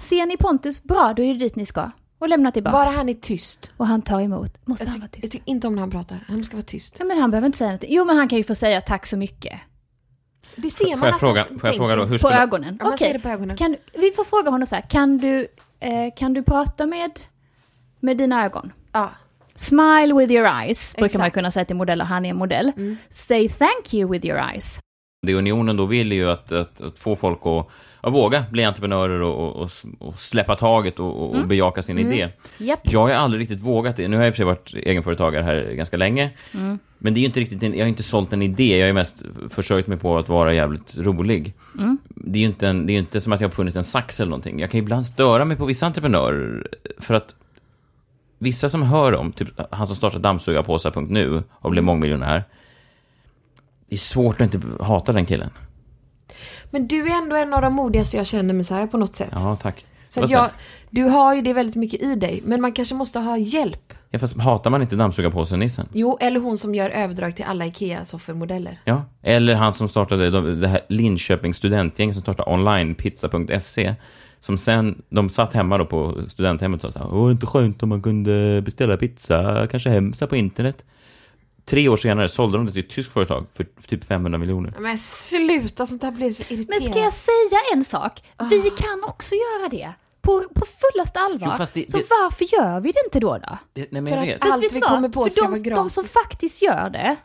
Ser 0.00 0.26
ni 0.26 0.36
Pontus 0.36 0.82
bra, 0.82 1.12
då 1.16 1.22
är 1.22 1.32
det 1.34 1.38
dit 1.38 1.56
ni 1.56 1.66
ska. 1.66 1.90
Och 2.18 2.28
lämna 2.28 2.52
tillbaks. 2.52 2.72
Bara 2.72 2.96
han 2.96 3.08
är 3.08 3.14
tyst. 3.14 3.70
Och 3.76 3.86
han 3.86 4.02
tar 4.02 4.20
emot. 4.20 4.66
Måste 4.66 4.84
Jag, 4.84 4.90
han 4.90 5.00
vara 5.00 5.08
jag 5.12 5.22
tyst? 5.22 5.32
tycker 5.32 5.50
inte 5.50 5.66
om 5.66 5.74
när 5.74 5.80
han 5.80 5.90
pratar. 5.90 6.24
Han 6.28 6.44
ska 6.44 6.56
vara 6.56 6.64
tyst. 6.64 6.96
Ja, 6.98 7.04
men 7.04 7.18
han 7.20 7.30
behöver 7.30 7.46
inte 7.46 7.58
säga 7.58 7.68
någonting. 7.68 7.88
Jo, 7.92 8.04
men 8.04 8.16
han 8.16 8.28
kan 8.28 8.38
ju 8.38 8.44
få 8.44 8.54
säga 8.54 8.80
tack 8.80 9.06
så 9.06 9.16
mycket. 9.16 9.60
Det 10.56 10.70
ser 10.70 10.96
man 10.96 10.98
Får 10.98 11.06
jag 11.08 11.14
att 11.14 11.20
fråga, 11.20 11.46
han 11.48 11.58
får 11.58 11.68
jag 11.68 11.76
fråga 11.76 11.96
då, 11.96 12.02
tänker. 12.02 12.10
hur 12.12 12.18
På 12.18 12.28
skulle... 12.28 12.42
ögonen. 12.42 12.78
Ja, 12.82 12.88
Okej. 12.92 13.56
Kan, 13.56 13.76
vi 13.94 14.10
får 14.10 14.24
fråga 14.24 14.50
honom 14.50 14.66
så 14.66 14.74
här. 14.74 14.82
Kan 14.82 15.18
du, 15.18 15.46
eh, 15.80 16.14
kan 16.16 16.32
du 16.34 16.42
prata 16.42 16.86
med, 16.86 17.10
med 18.00 18.16
dina 18.16 18.44
ögon? 18.44 18.72
Ja. 18.92 19.10
Smile 19.56 20.14
with 20.14 20.32
your 20.32 20.46
eyes, 20.62 20.94
brukar 20.96 21.18
man 21.18 21.26
Exakt. 21.26 21.34
kunna 21.34 21.50
säga 21.50 21.64
till 21.64 21.76
modeller. 21.76 22.04
Han 22.04 22.24
är 22.24 22.30
en 22.30 22.36
modell. 22.36 22.72
Say 23.10 23.48
thank 23.48 23.94
you 23.94 24.10
with 24.12 24.26
your 24.26 24.38
eyes. 24.38 24.78
Det 25.26 25.34
Unionen 25.34 25.76
då 25.76 25.86
vill 25.86 26.12
är 26.12 26.16
ju 26.16 26.30
att, 26.30 26.52
att, 26.52 26.80
att 26.80 26.98
få 26.98 27.16
folk 27.16 27.38
att, 27.46 27.66
att 28.00 28.12
våga 28.12 28.44
bli 28.50 28.64
entreprenörer 28.64 29.22
och, 29.22 29.56
och, 29.56 29.70
och 29.98 30.18
släppa 30.18 30.54
taget 30.54 31.00
och, 31.00 31.22
och, 31.22 31.34
och 31.36 31.46
bejaka 31.46 31.82
sin 31.82 31.98
idé. 31.98 32.28
Japp. 32.58 32.80
Jag 32.82 33.00
har 33.00 33.10
aldrig 33.10 33.40
riktigt 33.40 33.60
vågat 33.60 33.96
det. 33.96 34.08
Nu 34.08 34.16
har 34.16 34.24
jag 34.24 34.28
i 34.28 34.30
och 34.30 34.34
för 34.34 34.36
sig 34.36 34.46
varit 34.46 34.74
egenföretagare 34.74 35.42
här 35.42 35.72
ganska 35.72 35.96
länge. 35.96 36.30
Men 36.98 37.14
det 37.14 37.18
är 37.18 37.20
ju 37.20 37.26
inte 37.26 37.40
riktigt, 37.40 37.62
en, 37.62 37.74
jag 37.74 37.84
har 37.84 37.88
inte 37.88 38.02
sålt 38.02 38.32
en 38.32 38.42
idé. 38.42 38.76
Jag 38.76 38.82
har 38.82 38.86
ju 38.86 38.92
mest 38.92 39.24
försökt 39.50 39.88
mig 39.88 39.98
på 39.98 40.18
att 40.18 40.28
vara 40.28 40.54
jävligt 40.54 40.98
rolig. 40.98 41.54
Det 42.08 42.38
är 42.38 42.40
ju 42.40 42.46
inte, 42.46 42.68
en, 42.68 42.86
det 42.86 42.92
är 42.92 42.94
ju 42.94 43.00
inte 43.00 43.20
som 43.20 43.32
att 43.32 43.40
jag 43.40 43.48
har 43.48 43.50
uppfunnit 43.50 43.76
en 43.76 43.84
sax 43.84 44.20
eller 44.20 44.30
någonting. 44.30 44.60
Jag 44.60 44.70
kan 44.70 44.80
ibland 44.80 45.06
störa 45.06 45.44
mig 45.44 45.56
på 45.56 45.64
vissa 45.64 45.86
entreprenörer. 45.86 46.66
För 46.98 47.14
att 47.14 47.34
vissa 48.38 48.68
som 48.68 48.82
hör 48.82 49.14
om, 49.14 49.32
typ 49.32 49.48
han 49.70 49.86
som 49.86 49.96
startade 49.96 50.22
dammsugarpåsar.nu 50.22 51.42
och 51.50 51.70
blev 51.70 51.84
mångmiljonär. 51.84 52.44
Det 53.88 53.94
är 53.94 53.98
svårt 53.98 54.40
att 54.40 54.54
inte 54.54 54.84
hata 54.84 55.12
den 55.12 55.26
killen. 55.26 55.50
Men 56.70 56.86
du 56.88 57.06
är 57.08 57.22
ändå 57.22 57.36
en 57.36 57.54
av 57.54 57.62
de 57.62 57.74
modigaste 57.74 58.16
jag 58.16 58.26
känner 58.26 58.54
Messiah 58.54 58.86
på 58.86 58.96
något 58.96 59.14
sätt. 59.14 59.28
Ja, 59.32 59.56
tack. 59.62 59.84
Så 60.08 60.24
att 60.24 60.30
jag, 60.30 60.48
du 60.90 61.04
har 61.04 61.34
ju 61.34 61.42
det 61.42 61.52
väldigt 61.52 61.76
mycket 61.76 62.02
i 62.02 62.14
dig, 62.14 62.42
men 62.44 62.60
man 62.60 62.72
kanske 62.72 62.94
måste 62.94 63.18
ha 63.18 63.36
hjälp. 63.38 63.92
Ja, 64.10 64.18
fast 64.18 64.36
hatar 64.36 64.70
man 64.70 64.82
inte 64.82 64.96
dammsugarpåsen-nissen? 64.96 65.88
Jo, 65.92 66.18
eller 66.20 66.40
hon 66.40 66.58
som 66.58 66.74
gör 66.74 66.90
överdrag 66.90 67.36
till 67.36 67.44
alla 67.44 67.66
IKEA-soffermodeller. 67.66 68.80
Ja. 68.84 69.02
Eller 69.22 69.54
han 69.54 69.74
som 69.74 69.88
startade 69.88 70.30
de- 70.30 70.60
det 70.60 70.68
här 70.68 70.80
Linköpings 70.88 71.56
studentgäng 71.56 72.12
som 72.14 72.22
startade 72.22 72.50
onlinepizza.se. 72.50 73.94
Som 74.40 74.58
sen, 74.58 75.02
de 75.08 75.28
satt 75.28 75.52
hemma 75.52 75.78
då 75.78 75.86
på 75.86 76.22
studenthemmet 76.28 76.84
och 76.84 76.92
sa 76.92 76.98
så 76.98 77.04
här, 77.08 77.14
Åh, 77.14 77.30
inte 77.30 77.46
skönt 77.46 77.82
om 77.82 77.88
man 77.88 78.02
kunde 78.02 78.62
beställa 78.64 78.96
pizza, 78.96 79.66
kanske 79.70 79.90
hem 79.90 80.12
så 80.14 80.26
på 80.26 80.36
internet. 80.36 80.84
Tre 81.64 81.88
år 81.88 81.96
senare 81.96 82.28
sålde 82.28 82.58
de 82.58 82.66
det 82.66 82.72
till 82.72 82.84
ett 82.84 82.90
tyskt 82.90 83.12
företag 83.12 83.46
för 83.52 83.66
typ 83.86 84.04
500 84.04 84.38
miljoner. 84.38 84.74
Men 84.80 84.98
sluta, 84.98 85.86
sånt 85.86 86.02
här 86.02 86.10
blir 86.12 86.30
så 86.30 86.42
irriterande. 86.48 86.84
Men 86.84 86.92
ska 86.92 87.00
jag 87.02 87.12
säga 87.12 87.60
en 87.72 87.84
sak? 87.84 88.22
Vi 88.50 88.70
kan 88.70 89.04
också 89.08 89.34
göra 89.34 89.68
det. 89.68 89.92
På, 90.20 90.44
på 90.54 90.66
fullaste 90.66 91.20
allvar. 91.20 91.56
Jo, 91.58 91.64
det- 91.74 91.90
så 91.90 91.96
det- 91.96 92.06
varför 92.10 92.44
gör 92.54 92.80
vi 92.80 92.92
det 92.92 93.02
inte 93.04 93.20
då? 93.20 93.38
då? 93.38 93.58
Det, 93.72 93.86
nej, 93.92 94.02
men 94.02 94.06
För 94.06 94.10
jag 94.16 94.22
att 94.22 94.28
vet. 94.28 94.42
allt 94.42 94.50
Fast 94.52 94.64
vet 94.64 94.72
vi 94.72 94.80
kommer 94.80 95.08
på 95.08 95.22
För 95.22 95.30
ska 95.30 95.40
de, 95.42 95.50
vara 95.50 95.60
de 95.62 95.68
gratis. 95.70 95.92
som 95.94 96.04
faktiskt 96.04 96.62
gör 96.62 96.90
det, 96.90 97.16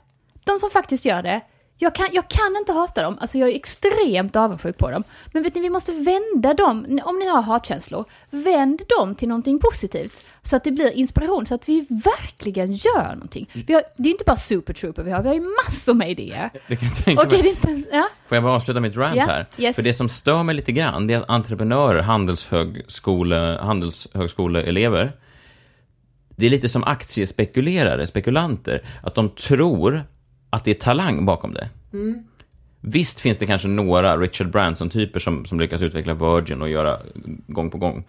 de 0.46 0.60
som 0.60 0.70
faktiskt 0.70 1.06
gör 1.06 1.24
det, 1.24 1.42
jag 1.84 1.96
kan, 1.96 2.08
jag 2.12 2.28
kan 2.28 2.56
inte 2.60 2.72
hata 2.72 3.04
dem, 3.04 3.18
alltså 3.22 3.38
jag 3.38 3.50
är 3.50 3.56
extremt 3.56 4.36
avundsjuk 4.36 4.78
på 4.78 4.92
dem. 4.92 5.04
Men 5.34 5.44
vet 5.44 5.56
ni, 5.56 5.62
vi 5.62 5.70
måste 5.70 5.92
vända 5.92 6.54
dem, 6.54 7.00
om 7.04 7.20
ni 7.20 7.28
har 7.28 7.42
hatkänslor, 7.42 8.06
vänd 8.30 8.82
dem 9.00 9.16
till 9.16 9.28
någonting 9.28 9.60
positivt. 9.60 10.26
Så 10.44 10.56
att 10.56 10.64
det 10.64 10.72
blir 10.72 10.92
inspiration, 10.92 11.46
så 11.46 11.56
att 11.56 11.70
vi 11.70 11.86
verkligen 11.90 12.74
gör 12.74 13.14
någonting. 13.14 13.50
Vi 13.68 13.74
har, 13.74 13.84
det 13.98 14.10
är 14.10 14.12
inte 14.12 14.24
bara 14.28 14.36
Super 14.38 14.74
Trooper 14.74 15.04
vi 15.04 15.12
har, 15.12 15.22
vi 15.22 15.28
har 15.28 15.36
ju 15.36 15.48
massor 15.66 15.94
med 15.94 16.12
idéer. 16.12 16.50
Det 16.68 16.76
kan 16.76 16.88
jag 16.88 16.98
tänka 17.06 17.24
är 17.24 17.30
mig. 17.30 17.42
det 17.42 17.50
inte 17.50 17.90
ja? 17.92 18.10
Får 18.28 18.36
jag 18.36 18.44
bara 18.44 18.54
avsluta 18.54 18.80
mitt 18.80 18.96
rant 18.98 19.16
Ja, 19.16 19.26
här? 19.26 19.46
yes. 19.58 19.76
För 19.76 19.84
det 19.84 19.94
som 19.94 20.10
stör 20.10 20.44
mig 20.44 20.56
lite 20.56 20.72
grann, 20.72 21.08
det 21.08 21.14
är 21.14 21.18
att 21.18 21.30
entreprenörer, 21.30 22.02
handelshögskole, 22.02 23.60
handelshögskoleelever, 23.62 25.12
det 26.36 26.46
är 26.46 26.50
lite 26.50 26.70
som 26.70 26.84
aktiespekulerare, 26.84 28.08
spekulanter, 28.08 28.82
att 29.04 29.16
de 29.16 29.30
tror 29.30 30.02
att 30.52 30.64
det 30.64 30.72
är 30.72 30.76
talang 30.76 31.26
bakom 31.26 31.54
det. 31.54 31.70
Visst 32.82 33.20
finns 33.20 33.38
det 33.38 33.46
kanske 33.46 33.68
några 33.68 34.18
Richard 34.18 34.52
Branson-typer 34.52 35.20
som, 35.20 35.46
som 35.46 35.60
lyckas 35.60 35.82
utveckla 35.82 36.14
Virgin 36.14 36.62
och 36.62 36.70
göra 36.70 36.98
gång 37.48 37.70
på 37.70 37.78
gång. 37.78 38.04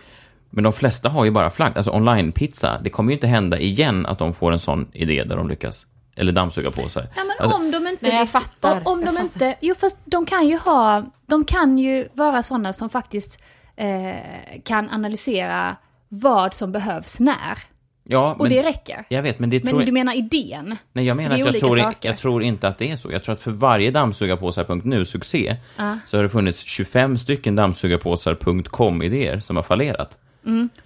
Men 0.51 0.65
de 0.65 0.73
flesta 0.73 1.09
har 1.09 1.25
ju 1.25 1.31
bara 1.31 1.51
flagg. 1.51 1.73
Alltså 1.77 1.91
online-pizza, 1.91 2.81
det 2.83 2.91
kommer 2.91 3.11
ju 3.11 3.15
inte 3.17 3.27
hända 3.27 3.59
igen 3.59 4.07
att 4.07 4.19
de 4.19 4.35
får 4.35 4.53
en 4.53 4.59
sån 4.59 4.89
idé 4.93 5.25
där 5.25 5.37
de 5.37 5.49
lyckas. 5.49 5.87
Eller 6.17 6.33
dammsuga 6.33 6.71
på 6.71 6.89
sig. 6.89 7.07
Ja, 7.17 7.23
men 7.25 7.33
Alltså, 7.39 7.57
om 7.57 7.71
de 7.71 7.87
inte... 7.87 8.09
Nej, 8.09 8.19
jag 8.19 8.29
fattar. 8.29 8.77
Om, 8.77 8.93
om 8.93 9.01
Jag 9.01 9.09
de 9.09 9.13
fattar. 9.13 9.47
inte... 9.47 9.59
Jo, 9.61 9.75
fast 9.75 9.97
de 10.05 10.27
kan 10.27 10.49
ju 10.49 10.59
ha... 10.59 11.05
De 11.27 11.45
kan 11.45 11.79
ju 11.79 12.09
vara 12.13 12.43
sådana 12.43 12.73
som 12.73 12.91
faktiskt 12.91 13.43
eh, 13.77 14.17
kan 14.65 14.91
analysera 14.91 15.77
vad 16.09 16.55
som 16.55 16.73
behövs 16.73 17.21
när. 17.21 17.59
Ja, 18.05 18.33
Och 18.33 18.39
men, 18.39 18.49
det 18.49 18.63
räcker. 18.63 19.05
Jag 19.09 19.23
vet, 19.23 19.39
men 19.39 19.51
det 19.51 19.65
Men 19.65 19.73
tror 19.73 19.85
du 19.85 19.93
menar 19.93 20.15
idén? 20.19 20.77
Nej, 20.93 21.05
jag 21.05 21.17
menar 21.17 21.35
att 21.35 21.39
jag 21.39 21.61
tror, 21.61 21.95
jag 22.03 22.17
tror 22.17 22.43
inte 22.43 22.69
att 22.69 22.79
det 22.79 22.91
är 22.91 22.97
så. 22.97 23.13
Jag 23.13 23.23
tror 23.23 23.33
att 23.33 23.41
för 23.41 23.51
varje 23.51 23.91
dammsugarpåsar.nu 23.91 25.05
succé 25.05 25.57
Ja. 25.77 25.99
så 26.07 26.17
har 26.17 26.23
det 26.23 26.29
funnits 26.29 26.63
25 26.63 27.19
stycken 27.19 27.57
dammsugarpåsar.com-idéer 27.57 29.41
som 29.41 29.57
har 29.57 29.63
fallerat. 29.63 30.19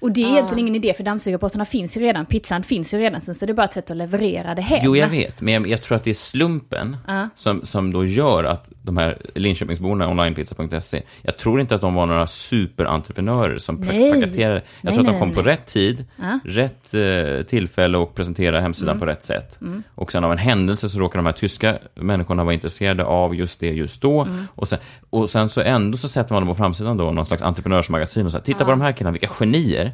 Och 0.00 0.12
det 0.12 0.22
är 0.22 0.28
egentligen 0.28 0.58
ingen 0.58 0.74
idé, 0.74 0.94
för 0.94 1.04
dammsugarpåsarna 1.04 1.64
finns 1.64 1.96
ju 1.96 2.00
redan, 2.00 2.26
pizzan 2.26 2.62
finns 2.62 2.94
ju 2.94 2.98
redan, 2.98 3.20
sen 3.20 3.34
så 3.34 3.44
är 3.44 3.46
det 3.46 3.54
bara 3.54 3.64
ett 3.64 3.72
sätt 3.72 3.90
att 3.90 3.96
leverera 3.96 4.54
det 4.54 4.62
hem. 4.62 4.80
Jo, 4.82 4.96
jag 4.96 5.08
vet, 5.08 5.40
men 5.40 5.54
jag, 5.54 5.66
jag 5.66 5.82
tror 5.82 5.96
att 5.96 6.04
det 6.04 6.10
är 6.10 6.14
slumpen 6.14 6.96
som, 7.34 7.60
som 7.64 7.92
då 7.92 8.04
gör 8.04 8.44
att 8.44 8.70
de 8.82 8.96
här 8.96 9.18
Linköpingsborna, 9.34 10.08
onlinepizza.se, 10.08 11.02
jag 11.22 11.36
tror 11.36 11.60
inte 11.60 11.74
att 11.74 11.80
de 11.80 11.94
var 11.94 12.06
några 12.06 12.26
superentreprenörer 12.26 13.58
som 13.58 13.76
Nej. 13.76 14.12
paketerade. 14.12 14.54
Jag 14.54 14.62
Nej, 14.80 14.94
tror 14.94 15.06
att 15.06 15.12
de 15.12 15.18
kom 15.18 15.28
nej, 15.28 15.36
på 15.36 15.42
rätt 15.42 15.66
tid, 15.66 16.04
rätt 16.44 16.94
eh, 16.94 17.46
tillfälle 17.46 17.98
och 17.98 18.14
presenterade 18.14 18.60
hemsidan 18.60 18.86
Mm. 18.96 19.00
på 19.00 19.06
rätt 19.06 19.22
sätt. 19.22 19.58
Och 19.94 20.12
sen 20.12 20.24
av 20.24 20.32
en 20.32 20.38
händelse 20.38 20.88
så 20.88 20.98
råkar 20.98 21.18
de 21.18 21.26
här 21.26 21.32
tyska 21.32 21.78
människorna 21.94 22.44
vara 22.44 22.54
intresserade 22.54 23.04
av 23.04 23.34
just 23.34 23.60
det 23.60 23.68
just 23.70 24.02
då. 24.02 24.22
Mm. 24.22 24.46
Och, 24.54 24.68
sen, 24.68 24.78
och 25.10 25.30
sen 25.30 25.48
så 25.48 25.60
ändå 25.60 25.98
så 25.98 26.08
sätter 26.08 26.32
man 26.34 26.42
dem 26.42 26.48
på 26.48 26.54
framsidan 26.54 26.96
då, 26.96 27.10
någon 27.10 27.26
slags 27.26 27.42
entreprenörsmagasin 27.42 28.26
och 28.26 28.32
säger, 28.32 28.44
titta 28.44 28.64
på 28.64 28.70
de 28.70 28.80
här 28.80 28.92
killarna, 28.92 29.12
vilka 29.12 29.28
genier. 29.52 29.92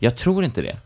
Jag 0.00 0.16
tror 0.16 0.44
inte 0.44 0.62
det. 0.62 0.76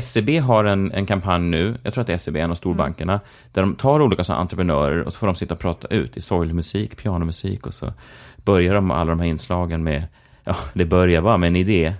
SEB 0.00 0.28
har 0.40 0.64
en, 0.64 0.92
en 0.92 1.06
kampanj 1.06 1.42
nu, 1.42 1.74
jag 1.82 1.94
tror 1.94 2.10
att 2.10 2.20
SEB 2.20 2.36
är 2.36 2.40
en 2.40 2.50
av 2.50 2.54
storbankerna, 2.54 3.20
där 3.52 3.62
de 3.62 3.74
tar 3.74 4.02
olika 4.02 4.24
sådana 4.24 4.40
entreprenörer 4.40 5.02
och 5.02 5.12
så 5.12 5.18
får 5.18 5.26
de 5.26 5.36
sitta 5.36 5.54
och 5.54 5.60
prata 5.60 5.88
ut 5.88 6.16
i 6.16 6.20
sorglig 6.20 6.54
musik, 6.54 6.96
pianomusik 6.96 7.66
och 7.66 7.74
så 7.74 7.92
börjar 8.36 8.74
de 8.74 8.90
alla 8.90 9.10
de 9.10 9.20
här 9.20 9.26
inslagen 9.26 9.84
med, 9.84 10.04
ja, 10.44 10.56
det 10.74 10.84
börjar 10.84 11.22
bara 11.22 11.36
med 11.36 11.46
en 11.46 11.56
idé. 11.56 11.94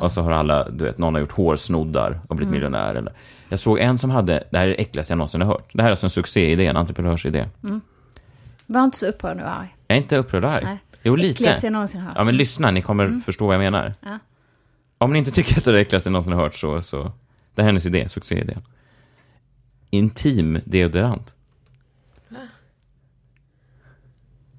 Och 0.00 0.12
så 0.12 0.22
har 0.22 0.32
alla, 0.32 0.68
du 0.68 0.84
vet, 0.84 0.98
någon 0.98 1.14
har 1.14 1.20
gjort 1.20 1.32
hårsnoddar 1.32 2.20
och 2.28 2.36
blivit 2.36 2.52
miljonär. 2.52 2.94
Eller. 2.94 3.12
Jag 3.48 3.60
såg 3.60 3.78
en 3.78 3.98
som 3.98 4.10
hade, 4.10 4.44
det 4.50 4.58
här 4.58 4.64
är 4.64 4.68
det 4.68 4.74
äckligaste 4.74 5.12
jag 5.12 5.18
någonsin 5.18 5.40
har 5.40 5.48
hört. 5.48 5.70
Det 5.72 5.82
här 5.82 5.88
är 5.88 5.92
alltså 5.92 6.06
en 6.06 6.10
succéidé, 6.10 6.66
en 6.66 6.76
entreprenörsidé. 6.76 7.48
Var 8.66 8.84
inte 8.84 8.98
så 8.98 9.06
upprörd 9.06 9.36
nu, 9.36 9.42
arg. 9.42 9.76
Jag 9.86 9.96
är 9.96 10.02
inte 10.02 10.16
upprörd 10.16 10.44
arg. 10.44 10.64
Nej. 10.64 10.78
Jo, 11.02 11.16
lite. 11.16 11.30
Äckligaste 11.30 11.66
jag 11.66 11.72
någonsin 11.72 12.00
hört. 12.00 12.14
Ja, 12.16 12.24
men 12.24 12.36
lyssna, 12.36 12.70
ni 12.70 12.82
kommer 12.82 13.20
förstå 13.26 13.46
vad 13.46 13.54
jag 13.54 13.60
menar. 13.60 13.94
Ja. 14.00 14.18
Om 14.98 15.12
ni 15.12 15.18
inte 15.18 15.30
tycker 15.30 15.58
att 15.58 15.64
det 15.64 15.70
är 15.70 15.74
det 15.74 15.80
äckligaste 15.80 16.10
ni 16.10 16.12
någonsin 16.12 16.32
har 16.32 16.42
hört 16.42 16.54
så, 16.54 16.82
så 16.82 17.12
det 17.54 17.62
här 17.62 17.68
är 17.68 17.72
hennes 17.72 17.86
idé, 17.86 18.08
succéidé. 18.08 18.56
Intim 19.90 20.60
deodorant. 20.64 21.34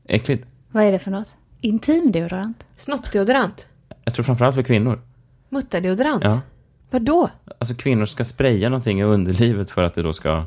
Äckligt. 0.05 0.47
Vad 0.71 0.83
är 0.83 0.91
det 0.91 0.99
för 0.99 1.11
något? 1.11 1.37
Intimdeodorant? 1.61 2.67
Snoppdeodorant? 2.75 3.67
Jag 4.03 4.13
tror 4.13 4.23
framförallt 4.23 4.55
för 4.55 4.63
kvinnor. 4.63 5.01
Mutterdeodorant? 5.49 6.23
Ja. 6.23 6.41
Vadå? 6.89 7.29
Alltså 7.59 7.75
kvinnor 7.75 8.05
ska 8.05 8.23
spraya 8.23 8.69
någonting 8.69 8.99
i 8.99 9.03
underlivet 9.03 9.71
för 9.71 9.83
att 9.83 9.93
det 9.93 10.01
då 10.01 10.13
ska... 10.13 10.45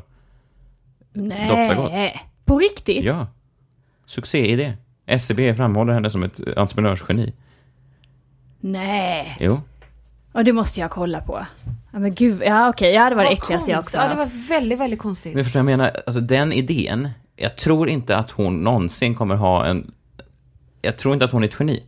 Nej. 1.13 1.47
Doftar 1.47 1.75
gott. 1.75 2.21
På 2.45 2.59
riktigt? 2.59 3.03
Ja. 3.03 3.27
Succéidé. 4.05 4.73
SCB 5.05 5.55
framhåller 5.55 5.93
henne 5.93 6.09
som 6.09 6.23
ett 6.23 6.39
entreprenörsgeni. 6.57 7.33
Nej. 8.59 9.37
Jo. 9.39 9.61
Och 10.33 10.43
det 10.43 10.53
måste 10.53 10.79
jag 10.79 10.91
kolla 10.91 11.21
på. 11.21 11.45
Ja 11.91 11.99
men 11.99 12.15
gud, 12.15 12.41
ja 12.45 12.69
okej, 12.69 12.93
ja 12.93 13.09
det 13.09 13.15
var 13.15 13.23
det 13.23 13.29
Vad 13.29 13.37
äckligaste 13.37 13.71
jag 13.71 13.79
också. 13.79 13.97
Ja, 13.97 14.07
det 14.07 14.15
var 14.15 14.47
väldigt, 14.49 14.79
väldigt 14.79 14.99
konstigt. 14.99 15.35
Men 15.35 15.43
förstår 15.43 15.59
jag 15.59 15.65
menar, 15.65 16.01
alltså 16.05 16.21
den 16.21 16.53
idén, 16.53 17.09
jag 17.35 17.55
tror 17.57 17.89
inte 17.89 18.17
att 18.17 18.31
hon 18.31 18.63
någonsin 18.63 19.15
kommer 19.15 19.35
ha 19.35 19.65
en... 19.65 19.91
Jag 20.81 20.97
tror 20.97 21.13
inte 21.13 21.25
att 21.25 21.31
hon 21.31 21.43
är 21.43 21.47
ett 21.47 21.55
geni. 21.59 21.83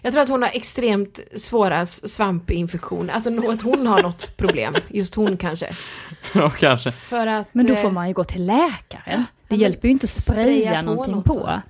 Jag 0.00 0.12
tror 0.12 0.22
att 0.22 0.28
hon 0.28 0.42
har 0.42 0.50
extremt 0.54 1.20
svåra 1.36 1.86
svampinfektioner. 1.86 3.14
Alltså 3.14 3.50
att 3.50 3.62
hon 3.62 3.86
har 3.86 4.02
något 4.02 4.36
problem. 4.36 4.74
Just 4.88 5.14
hon 5.14 5.36
kanske. 5.36 5.66
Ja, 6.34 6.50
kanske. 6.50 6.90
För 6.90 7.26
att... 7.26 7.48
Men 7.52 7.66
då 7.66 7.72
eh, 7.72 7.78
får 7.78 7.90
man 7.90 8.08
ju 8.08 8.14
gå 8.14 8.24
till 8.24 8.46
läkaren. 8.46 9.24
Det 9.48 9.56
hjälper 9.56 9.88
ju 9.88 9.92
inte 9.92 10.04
att 10.04 10.10
spraya, 10.10 10.60
spraya 10.60 10.80
på 10.80 10.86
någonting 10.86 11.14
något 11.14 11.24
på. 11.24 11.60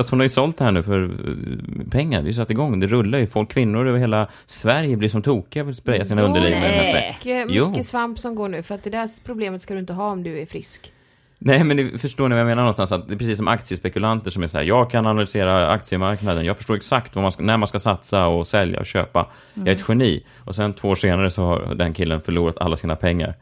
Fast 0.00 0.10
hon 0.10 0.18
har 0.18 0.24
ju 0.24 0.30
sålt 0.30 0.58
det 0.58 0.64
här 0.64 0.72
nu 0.72 0.82
för 0.82 1.02
eh, 1.02 1.90
pengar. 1.90 2.22
Det 2.22 2.30
är 2.30 2.32
satt 2.32 2.50
igång. 2.50 2.80
Det 2.80 2.86
rullar 2.86 3.18
ju. 3.18 3.26
Folk, 3.26 3.52
kvinnor 3.52 3.86
över 3.86 3.98
hela 3.98 4.28
Sverige 4.46 4.96
blir 4.96 5.08
som 5.08 5.22
tokiga 5.22 5.62
och 5.62 5.68
vill 5.68 5.74
spraya 5.74 6.04
sina 6.04 6.22
underliv 6.22 6.50
med 6.50 6.62
den 6.62 6.84
här 6.84 7.14
det 7.24 7.44
mycket, 7.44 7.56
Jo. 7.56 7.68
mycket 7.68 7.86
svamp 7.86 8.18
som 8.18 8.34
går 8.34 8.48
nu. 8.48 8.62
För 8.62 8.74
att 8.74 8.82
det 8.84 8.90
där 8.90 9.08
problemet 9.24 9.62
ska 9.62 9.74
du 9.74 9.80
inte 9.80 9.92
ha 9.92 10.10
om 10.10 10.22
du 10.22 10.40
är 10.40 10.46
frisk. 10.46 10.92
Nej, 11.38 11.64
men 11.64 11.76
ni 11.76 11.98
förstår 11.98 12.28
ni 12.28 12.34
vad 12.34 12.40
jag 12.40 12.46
menar 12.46 12.62
någonstans? 12.62 12.92
Att 12.92 13.08
det 13.08 13.14
är 13.14 13.18
precis 13.18 13.36
som 13.36 13.48
aktiespekulanter 13.48 14.30
som 14.30 14.42
är 14.42 14.46
så 14.46 14.58
här, 14.58 14.64
jag 14.64 14.90
kan 14.90 15.06
analysera 15.06 15.70
aktiemarknaden, 15.70 16.44
jag 16.44 16.56
förstår 16.56 16.76
exakt 16.76 17.14
man 17.14 17.32
ska, 17.32 17.42
när 17.42 17.56
man 17.56 17.68
ska 17.68 17.78
satsa 17.78 18.26
och 18.26 18.46
sälja 18.46 18.80
och 18.80 18.86
köpa. 18.86 19.26
Jag 19.54 19.68
är 19.68 19.72
ett 19.72 19.84
geni. 19.88 20.24
Och 20.36 20.54
sen 20.54 20.72
två 20.72 20.88
år 20.88 20.94
senare 20.94 21.30
så 21.30 21.44
har 21.44 21.74
den 21.74 21.92
killen 21.92 22.20
förlorat 22.20 22.58
alla 22.58 22.76
sina 22.76 22.96
pengar. 22.96 23.34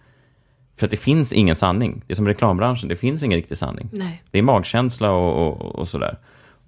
För 0.76 0.86
att 0.86 0.90
det 0.90 0.96
finns 0.96 1.32
ingen 1.32 1.56
sanning. 1.56 2.02
Det 2.06 2.12
är 2.12 2.14
som 2.14 2.26
reklambranschen, 2.26 2.88
det 2.88 2.96
finns 2.96 3.22
ingen 3.22 3.36
riktig 3.36 3.58
sanning. 3.58 3.88
Nej. 3.92 4.22
Det 4.30 4.38
är 4.38 4.42
magkänsla 4.42 5.10
och, 5.10 5.48
och, 5.48 5.74
och 5.74 5.88
sådär. 5.88 6.18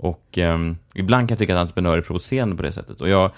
Och 0.03 0.39
ehm, 0.39 0.77
ibland 0.95 1.29
kan 1.29 1.33
jag 1.35 1.39
tycka 1.39 1.55
att 1.55 1.61
entreprenörer 1.61 1.99
är 1.99 2.03
provocerande 2.03 2.57
på 2.57 2.63
det 2.63 2.73
sättet. 2.73 3.01
Och 3.01 3.09
jag, 3.09 3.31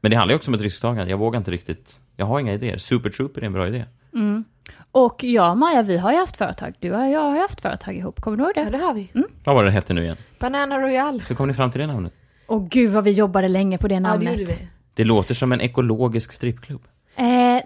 men 0.00 0.10
det 0.10 0.16
handlar 0.16 0.32
ju 0.32 0.36
också 0.36 0.50
om 0.50 0.54
ett 0.54 0.60
risktagande. 0.60 1.10
Jag 1.10 1.18
vågar 1.18 1.38
inte 1.38 1.50
riktigt, 1.50 2.00
jag 2.16 2.26
har 2.26 2.40
inga 2.40 2.52
idéer. 2.52 2.78
Super 2.78 3.10
Trooper 3.10 3.40
är 3.40 3.46
en 3.46 3.52
bra 3.52 3.66
idé. 3.68 3.84
Och 4.92 5.24
jag 5.24 5.50
och 5.50 5.58
Maja, 5.58 5.82
vi 5.82 5.98
har 5.98 6.12
ju 6.12 6.18
haft 6.18 6.36
företag. 6.36 6.74
Du 6.80 6.92
och 6.94 7.08
jag 7.10 7.20
har 7.20 7.34
ju 7.34 7.40
haft 7.40 7.60
företag 7.60 7.96
ihop, 7.96 8.20
kommer 8.20 8.36
du 8.36 8.42
ihåg 8.42 8.52
Ja, 8.54 8.64
det? 8.64 8.70
det 8.70 8.78
har 8.78 8.94
vi. 8.94 9.08
Vad 9.44 9.54
var 9.54 9.64
det 9.64 9.68
det 9.70 9.74
hette 9.74 9.94
nu 9.94 10.02
igen? 10.02 10.16
Banana 10.38 10.78
Royal. 10.80 11.22
Hur 11.28 11.34
kom 11.34 11.48
ni 11.48 11.54
fram 11.54 11.70
till 11.70 11.80
det 11.80 11.86
namnet? 11.86 12.12
Och 12.46 12.70
gud 12.70 12.90
vad 12.90 13.04
vi 13.04 13.10
jobbade 13.10 13.48
länge 13.48 13.78
på 13.78 13.88
det 13.88 13.94
Ja, 13.94 14.00
det 14.00 14.08
namnet. 14.08 14.38
gjorde 14.38 14.44
vi. 14.52 14.68
Det 14.94 15.04
låter 15.04 15.34
som 15.34 15.52
en 15.52 15.60
ekologisk 15.60 16.32
strippklubb. 16.32 16.82
Eh, 17.16 17.24
nej. 17.24 17.62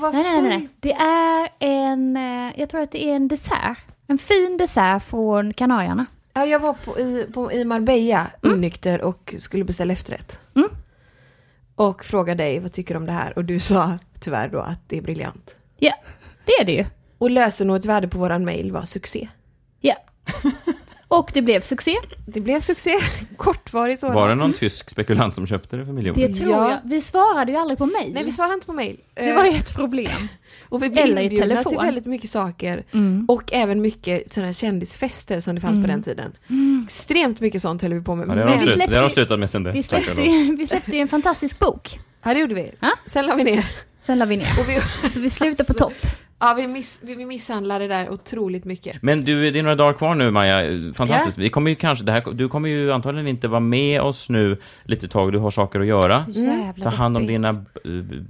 Var 0.00 0.12
nej, 0.12 0.40
nej, 0.40 0.42
nej. 0.42 0.68
Det 0.80 0.92
är 0.92 1.48
en, 1.60 2.16
eh, 2.16 2.52
jag 2.60 2.68
tror 2.70 2.80
att 2.80 2.92
det 2.92 3.04
är 3.10 3.16
en 3.16 3.28
dessert. 3.28 3.78
En 4.06 4.18
fin 4.18 4.56
dessert 4.56 5.02
från 5.02 5.52
Kanarierna. 5.54 6.06
Ja, 6.32 6.46
jag 6.46 6.60
var 6.60 6.72
på, 6.72 6.98
i, 6.98 7.26
på, 7.34 7.52
i 7.52 7.64
Marbella, 7.64 8.30
onykter 8.42 9.02
och 9.02 9.34
skulle 9.38 9.64
beställa 9.64 9.92
efterrätt. 9.92 10.40
Mm. 10.56 10.68
Och 11.74 12.04
frågade 12.04 12.42
dig, 12.42 12.60
vad 12.60 12.72
tycker 12.72 12.94
du 12.94 12.98
om 12.98 13.06
det 13.06 13.12
här? 13.12 13.38
Och 13.38 13.44
du 13.44 13.58
sa 13.58 13.98
tyvärr 14.20 14.48
då 14.48 14.58
att 14.58 14.88
det 14.88 14.98
är 14.98 15.02
briljant. 15.02 15.56
Ja, 15.78 15.94
det 16.44 16.52
är 16.52 16.64
det 16.64 16.72
ju. 16.72 16.84
Och 17.18 17.30
lösenordet 17.30 17.84
värde 17.84 18.08
på 18.08 18.18
våran 18.18 18.44
mail 18.44 18.72
var 18.72 18.82
succé. 18.82 19.28
Ja. 19.80 19.94
Och 21.12 21.30
det 21.34 21.42
blev 21.42 21.60
succé. 21.60 21.96
Det 22.26 22.40
blev 22.40 22.60
succé, 22.60 22.90
kortvarig 23.36 23.98
sådan. 23.98 24.14
Var 24.14 24.28
det 24.28 24.34
någon 24.34 24.52
tysk 24.52 24.90
spekulant 24.90 25.34
som 25.34 25.46
köpte 25.46 25.76
det 25.76 25.86
för 25.86 25.92
miljoner? 25.92 26.28
Det 26.28 26.34
tror 26.34 26.50
Ja. 26.52 26.70
jag. 26.70 26.78
Vi 26.84 27.00
svarade 27.00 27.52
ju 27.52 27.58
aldrig 27.58 27.78
på 27.78 27.86
mejl. 27.86 28.12
Nej, 28.14 28.24
vi 28.24 28.32
svarade 28.32 28.54
inte 28.54 28.66
på 28.66 28.72
mejl. 28.72 28.96
Det 29.14 29.32
var 29.32 29.44
ju 29.44 29.50
ett 29.50 29.74
problem. 29.74 30.10
Och 30.68 30.82
vi 30.82 30.90
blev 30.90 31.04
Eller 31.04 31.20
i 31.22 31.24
inbjudna 31.24 31.46
telefon. 31.46 31.70
till 31.72 31.78
väldigt 31.78 32.06
mycket 32.06 32.30
saker. 32.30 32.84
Mm. 32.92 33.24
Och 33.28 33.52
även 33.52 33.80
mycket 33.80 34.32
sådana 34.32 34.52
kändisfester 34.52 35.40
som 35.40 35.54
det 35.54 35.60
fanns 35.60 35.80
på 35.80 35.86
den 35.86 36.02
tiden. 36.02 36.32
Extremt 36.84 37.40
mycket 37.40 37.62
sånt 37.62 37.82
höll 37.82 37.94
vi 37.94 38.00
på 38.00 38.14
med. 38.14 38.28
Ja, 38.28 38.34
det 38.34 38.40
har 38.42 38.48
Men 38.48 38.58
de, 38.66 38.72
släppte 38.72 38.90
det 38.94 38.96
har 39.00 39.08
de 39.08 39.10
slutat 39.14 39.40
med 39.40 39.50
sen 39.50 39.62
dess. 39.64 39.76
Vi 39.76 39.82
släppte, 39.82 40.22
ju, 40.22 40.56
vi 40.56 40.66
släppte 40.66 40.90
ju 40.90 40.98
en 40.98 41.08
fantastisk 41.08 41.58
bok. 41.58 42.00
Ja, 42.22 42.34
det 42.34 42.40
gjorde 42.40 42.54
vi. 42.54 42.70
Ja. 42.80 42.90
Sen 43.06 43.26
la 43.26 43.34
vi 43.34 43.44
ner. 43.44 43.66
Sen 44.00 44.18
la 44.18 44.24
vi 44.24 44.36
ner. 44.36 44.48
Och 44.60 44.68
vi, 44.68 45.08
Så 45.10 45.20
vi 45.20 45.30
slutar 45.30 45.64
på 45.64 45.74
topp. 45.74 45.92
Ja, 46.40 46.54
vi, 46.56 46.66
miss, 46.66 47.00
vi, 47.02 47.14
vi 47.14 47.26
misshandlade 47.26 47.88
det 47.88 47.94
där 47.94 48.10
otroligt 48.10 48.64
mycket. 48.64 49.02
Men 49.02 49.24
du, 49.24 49.50
det 49.50 49.58
är 49.58 49.62
några 49.62 49.76
dagar 49.76 49.92
kvar 49.92 50.14
nu 50.14 50.30
Maja, 50.30 50.92
fantastiskt. 50.94 51.38
Vi 51.38 51.50
kommer 51.50 51.70
ju 51.70 51.76
kanske, 51.76 52.04
det 52.04 52.12
här, 52.12 52.32
du 52.32 52.48
kommer 52.48 52.68
ju 52.68 52.92
antagligen 52.92 53.26
inte 53.28 53.48
vara 53.48 53.60
med 53.60 54.00
oss 54.00 54.28
nu 54.28 54.56
lite 54.84 55.08
tag, 55.08 55.32
du 55.32 55.38
har 55.38 55.50
saker 55.50 55.80
att 55.80 55.86
göra. 55.86 56.24
Jävla 56.28 56.90
Ta 56.90 56.96
hand 56.96 57.16
om 57.16 57.26
dina 57.26 57.48
eh, 57.48 57.56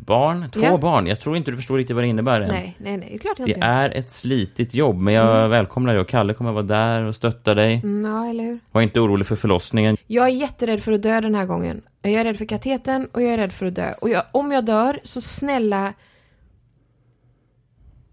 barn, 0.06 0.50
två 0.50 0.61
Ja. 0.61 0.78
barn. 0.78 1.06
Jag 1.06 1.20
tror 1.20 1.36
inte 1.36 1.50
du 1.50 1.56
förstår 1.56 1.76
riktigt 1.76 1.94
vad 1.94 2.04
det 2.04 2.08
innebär 2.08 2.40
än. 2.40 2.48
Nej, 2.48 2.76
nej, 2.78 2.96
nej, 2.96 3.08
det 3.08 3.14
är 3.14 3.18
klart 3.18 3.38
jag 3.38 3.48
Det 3.48 3.52
inte 3.52 3.66
är 3.66 3.90
ett 3.90 4.11
slitigt 4.11 4.74
jobb, 4.74 4.96
men 5.00 5.14
jag 5.14 5.48
välkomnar 5.48 5.92
dig 5.92 6.00
och 6.00 6.08
Kalle 6.08 6.34
kommer 6.34 6.52
vara 6.52 6.62
där 6.62 7.02
och 7.04 7.16
stötta 7.16 7.54
dig. 7.54 7.80
Mm, 7.84 8.12
ja, 8.12 8.26
eller 8.30 8.44
hur? 8.44 8.58
Var 8.72 8.82
inte 8.82 9.00
orolig 9.00 9.26
för 9.26 9.36
förlossningen. 9.36 9.96
Jag 10.06 10.24
är 10.26 10.30
jätterädd 10.30 10.80
för 10.82 10.92
att 10.92 11.02
dö 11.02 11.20
den 11.20 11.34
här 11.34 11.46
gången. 11.46 11.80
Jag 12.02 12.12
är 12.12 12.24
rädd 12.24 12.36
för 12.36 12.44
kateten 12.44 13.08
och 13.12 13.22
jag 13.22 13.30
är 13.32 13.38
rädd 13.38 13.52
för 13.52 13.66
att 13.66 13.74
dö. 13.74 13.92
Och 14.00 14.11
jag, 14.11 14.22
om 14.32 14.52
jag 14.52 14.64
dör, 14.64 14.98
så 15.02 15.20
snälla 15.20 15.92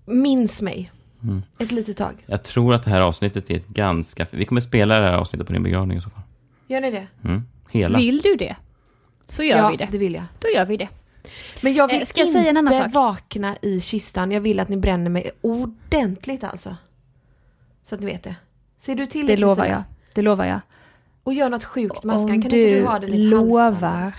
minns 0.08 0.62
mig. 0.62 0.91
Mm. 1.24 1.41
Ett 1.60 1.72
litet 1.72 1.97
tag. 1.97 2.14
Jag 2.26 2.43
tror 2.43 2.74
att 2.74 2.84
det 2.84 2.89
här 2.89 3.01
avsnittet 3.01 3.49
är 3.49 3.55
ett 3.55 3.68
ganska... 3.68 4.28
Vi 4.32 4.45
kommer 4.45 4.62
spela 4.62 4.99
det 4.99 5.05
här 5.08 5.18
avsnittet 5.18 5.47
på 5.47 5.53
din 5.53 5.64
begravning 5.64 5.97
i 5.97 6.01
så 6.01 6.10
fall. 6.10 6.22
Gör 6.68 6.82
ni 6.82 6.91
det? 6.91 7.08
Mm. 7.24 7.43
Hela. 7.70 7.97
Vill 7.97 8.22
du 8.22 8.36
det? 8.36 8.55
Så 9.26 9.43
gör 9.43 9.58
ja, 9.58 9.70
vi 9.70 9.78
det. 9.78 9.88
det 9.91 9.97
vill 9.97 10.14
jag. 10.14 10.24
Då 10.39 10.47
gör 10.55 10.66
vi 10.66 10.78
det. 10.78 10.89
Men 11.62 11.74
jag 11.74 11.88
vill 11.88 12.01
Eh, 12.01 12.05
ska 12.05 12.20
jag 12.20 12.28
inte 12.28 12.39
säga 12.39 12.49
en 12.49 12.58
annan 12.58 12.74
sak? 12.82 12.93
vakna 12.93 13.55
i 13.62 13.82
kistan. 13.82 14.32
Jag 14.32 14.41
vill 14.41 14.60
att 14.60 14.70
ni 14.70 14.78
bränner 14.78 15.10
mig 15.10 15.32
ordentligt 15.41 16.43
alltså. 16.43 16.76
Så 17.84 17.95
att 17.95 18.01
ni 18.01 18.08
vet 18.08 18.24
det. 18.24 18.36
Ser 18.80 18.95
du 18.95 19.05
till 19.05 19.28
Det 19.28 19.38
lovar 19.38 19.55
Kristina? 19.55 19.76
jag. 19.76 19.84
Det 20.16 20.22
lovar 20.22 20.45
jag. 20.45 20.60
Och 21.24 21.34
gör 21.34 21.49
något 21.49 21.64
sjukt 21.64 22.03
med 22.03 22.16
askan. 22.16 22.32
Om 22.36 22.41
Kan 22.41 22.51
du, 22.51 22.58
inte 22.62 22.80
du 22.80 22.86
ha 22.86 22.99
den 22.99 23.14
i 23.14 23.18
lovar 23.18 24.14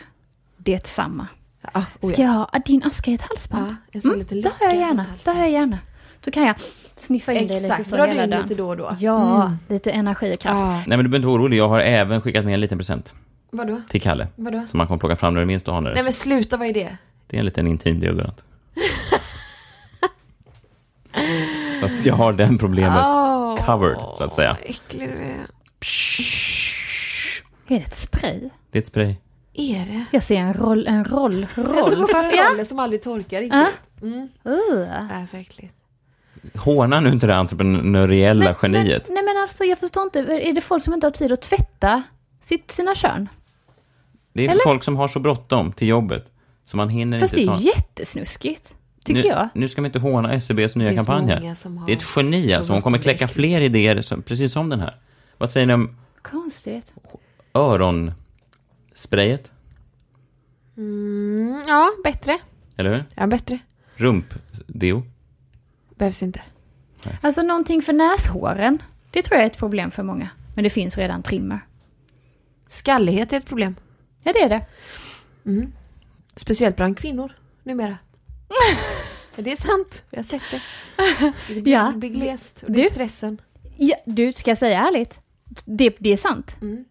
detsamma. 0.57 1.27
Ja, 1.75 1.85
oh 2.01 2.13
Ska 2.13 2.23
ja. 2.23 2.29
jag 2.29 2.35
ha 2.35 2.49
ah, 2.53 2.59
din 2.67 2.83
aska 2.85 3.11
i 3.11 3.15
ett 3.15 3.23
halsband? 3.23 3.69
Ja, 3.71 3.75
en 3.93 4.03
sån 4.03 4.19
liten 4.19 4.41
det 4.41 4.51
har 4.61 4.67
jag 4.67 4.77
gärna. 4.77 5.07
Det 5.25 5.31
har 5.31 5.41
jag 5.41 5.51
gärna. 5.51 5.79
Så 6.21 6.31
kan 6.31 6.43
jag 6.47 6.61
sniffa 6.97 7.33
in 7.33 7.49
dig 7.49 7.61
lite 7.61 7.67
Exakt, 7.75 7.91
så 7.91 7.97
drar 7.97 8.07
du 8.07 8.13
hela 8.13 8.25
in 8.25 8.31
dagen. 8.31 8.43
lite 8.43 8.55
då 8.55 8.69
och 8.69 8.77
då? 8.77 8.97
Ja, 8.99 9.43
Mm. 9.45 9.59
lite 9.69 9.91
energi 9.91 10.33
och 10.35 10.39
kraft. 10.39 10.61
Ja. 10.61 10.71
Nej 10.71 10.85
men 10.87 10.99
du 10.99 11.03
behöver 11.09 11.17
inte 11.17 11.27
vara 11.27 11.37
orolig, 11.41 11.57
jag 11.59 11.69
har 11.69 11.81
även 11.81 12.21
skickat 12.21 12.45
med 12.45 12.55
en 12.55 12.61
liten 12.61 12.79
present 12.79 13.15
Vadå? 13.51 13.81
till 13.89 14.03
Kalle. 14.03 14.29
Vadå? 14.37 14.65
Som 14.67 14.79
man 14.79 14.87
kommer 14.87 14.99
plocka 14.99 15.17
fram 15.17 15.35
när 15.35 15.41
du 15.41 15.47
minst 15.47 15.69
anar 15.69 15.91
det. 15.91 15.95
Nej 15.95 16.05
men 16.05 16.13
sluta, 16.13 16.57
vad 16.57 16.67
är 16.69 16.75
det? 16.75 16.97
Det 17.27 17.37
är 17.37 17.39
en 17.39 17.45
liten 17.45 17.67
intim 17.67 18.01
deodorant. 18.01 18.45
så 21.81 21.87
att 21.87 22.07
jag 22.07 22.15
har 22.15 22.33
den 22.33 22.59
problemet 22.59 23.05
Åh, 23.07 23.57
covered, 23.67 23.99
så 24.19 24.25
att 24.25 24.35
säga. 24.35 24.57
vad 24.61 24.71
äcklig 24.71 25.09
du 25.09 25.15
är. 25.23 25.47
Är 27.67 27.79
det 27.79 27.85
ett 27.85 27.97
spray? 27.99 28.51
Det 28.71 28.79
är 28.79 28.83
ett 28.83 28.87
spray. 28.89 29.15
Är 29.61 29.87
det? 29.87 30.05
Jag 30.13 30.23
ser 30.23 30.37
en 30.37 30.55
roll, 30.55 30.87
en 30.87 31.05
roll, 31.05 31.47
Jag 31.57 31.67
roll. 31.67 31.91
såg 31.91 32.01
också 32.01 32.17
en 32.17 32.37
Ja. 32.37 32.45
roll 32.59 32.67
som 32.67 32.79
aldrig 32.79 33.03
torkar 33.03 33.41
riktigt. 33.41 34.03
Mm. 34.03 34.29
Uh. 34.47 34.79
Det 34.79 35.15
är 35.15 35.27
så 35.27 35.37
äckligt. 35.37 35.75
Håna 36.55 37.01
nu 37.01 37.09
inte 37.09 37.27
det 37.27 37.37
entreprenöriella 37.37 38.57
geniet. 38.63 39.09
Men, 39.09 39.15
nej 39.15 39.23
men 39.25 39.43
alltså 39.43 39.65
jag 39.65 39.79
förstår 39.79 40.03
inte, 40.03 40.21
är 40.21 40.53
det 40.53 40.61
folk 40.61 40.85
som 40.85 40.95
inte 40.95 41.07
har 41.07 41.11
tid 41.13 41.33
att 41.33 41.43
tvätta 41.43 42.03
sitt, 42.41 42.71
sina 42.71 42.95
kön? 42.95 43.29
det 44.33 44.47
är 44.47 44.51
eller? 44.51 44.63
folk 44.65 44.83
som 44.85 44.97
har 44.97 45.09
så 45.09 45.21
bråttom 45.21 45.73
till 45.73 45.89
jobbet, 45.89 46.33
så 46.65 46.77
man 46.77 46.89
hinner 46.89 47.19
Fast 47.19 47.35
det 47.35 47.41
inte 47.41 47.53
är 47.53 47.57
ta... 47.57 47.61
ju 47.63 47.67
jättesnuskigt, 47.69 48.75
tycker 49.05 49.23
nu, 49.23 49.29
jag. 49.29 49.49
Nu 49.55 49.69
ska 49.69 49.83
vi 49.83 49.87
inte 49.87 49.99
håna 49.99 50.33
SCBs 50.35 50.77
nya 50.77 50.89
finns 50.89 50.99
kampanj 51.07 51.31
här. 51.31 51.41
Det 51.87 51.93
är 51.93 51.97
ett 51.97 52.07
geni 52.17 52.49
så 52.49 52.59
alltså, 52.59 52.73
hon 52.73 52.83
kommer 52.83 52.99
kläcka 52.99 53.29
fler 53.29 53.61
idéer, 53.61 54.01
som, 54.01 54.23
precis 54.23 54.53
som 54.53 54.69
den 54.69 54.81
här. 54.81 54.97
Vad 55.39 55.51
säger 55.51 55.67
ni 55.67 55.75
om 55.75 55.97
Konstigt. 56.23 56.95
Öronsprayet? 58.99 59.53
Mm, 60.77 61.63
ja, 61.69 61.91
bättre. 62.05 62.39
Eller 62.77 62.91
hur? 62.95 63.05
Ja, 63.15 63.27
bättre. 63.27 63.59
Rumpdeo? 63.97 65.03
Behövs 65.97 66.23
inte. 66.23 66.41
Alltså 67.23 67.43
någonting 67.43 67.83
för 67.83 67.93
näshåren, 67.93 68.83
det 69.11 69.23
tror 69.23 69.37
jag 69.37 69.43
är 69.43 69.51
ett 69.51 69.57
problem 69.59 69.91
för 69.91 70.03
många. 70.03 70.29
Men 70.55 70.65
det 70.65 70.71
finns 70.71 70.97
redan 70.99 71.23
trimmer. 71.23 71.61
Skallighet 72.67 73.33
är 73.33 73.37
ett 73.37 73.47
problem. 73.47 73.77
Ja 74.23 74.33
det 74.33 74.43
är 74.43 74.49
det. 74.49 74.67
Speciellt 76.37 76.77
bland 76.77 76.99
kvinnor 76.99 77.33
numera. 77.63 77.99
Det 79.41 79.53
är 79.53 79.57
sant, 79.57 80.05
jag 80.11 80.19
har 80.19 80.23
sett 80.23 80.43
det. 80.51 80.61
Det 81.49 81.61
blir, 81.63 81.73
Ja. 81.73 81.91
det 81.93 81.99
blir 81.99 82.11
glest 82.11 82.63
och 82.63 82.71
det 82.73 82.81
är 82.81 82.85
Du? 82.85 82.91
stressen. 82.91 83.41
Ja, 83.77 83.97
du, 84.07 84.33
ska 84.33 84.51
jag 84.51 84.59
säga 84.59 84.81
ärligt? 84.89 85.21
Det, 85.65 85.97
det 85.99 86.13
är 86.13 86.17
sant. 86.17 86.57
Mm. 86.61 86.85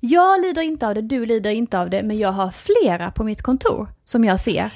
Jag 0.00 0.40
lider 0.40 0.62
inte 0.62 0.88
av 0.88 0.94
det, 0.94 1.02
du 1.02 1.26
lider 1.26 1.50
inte 1.50 1.78
av 1.80 1.90
det, 1.90 2.02
men 2.02 2.18
jag 2.18 2.32
har 2.32 2.50
flera 2.50 3.10
på 3.10 3.24
mitt 3.24 3.42
kontor 3.42 3.88
som 4.04 4.24
jag 4.24 4.40
ser. 4.40 4.70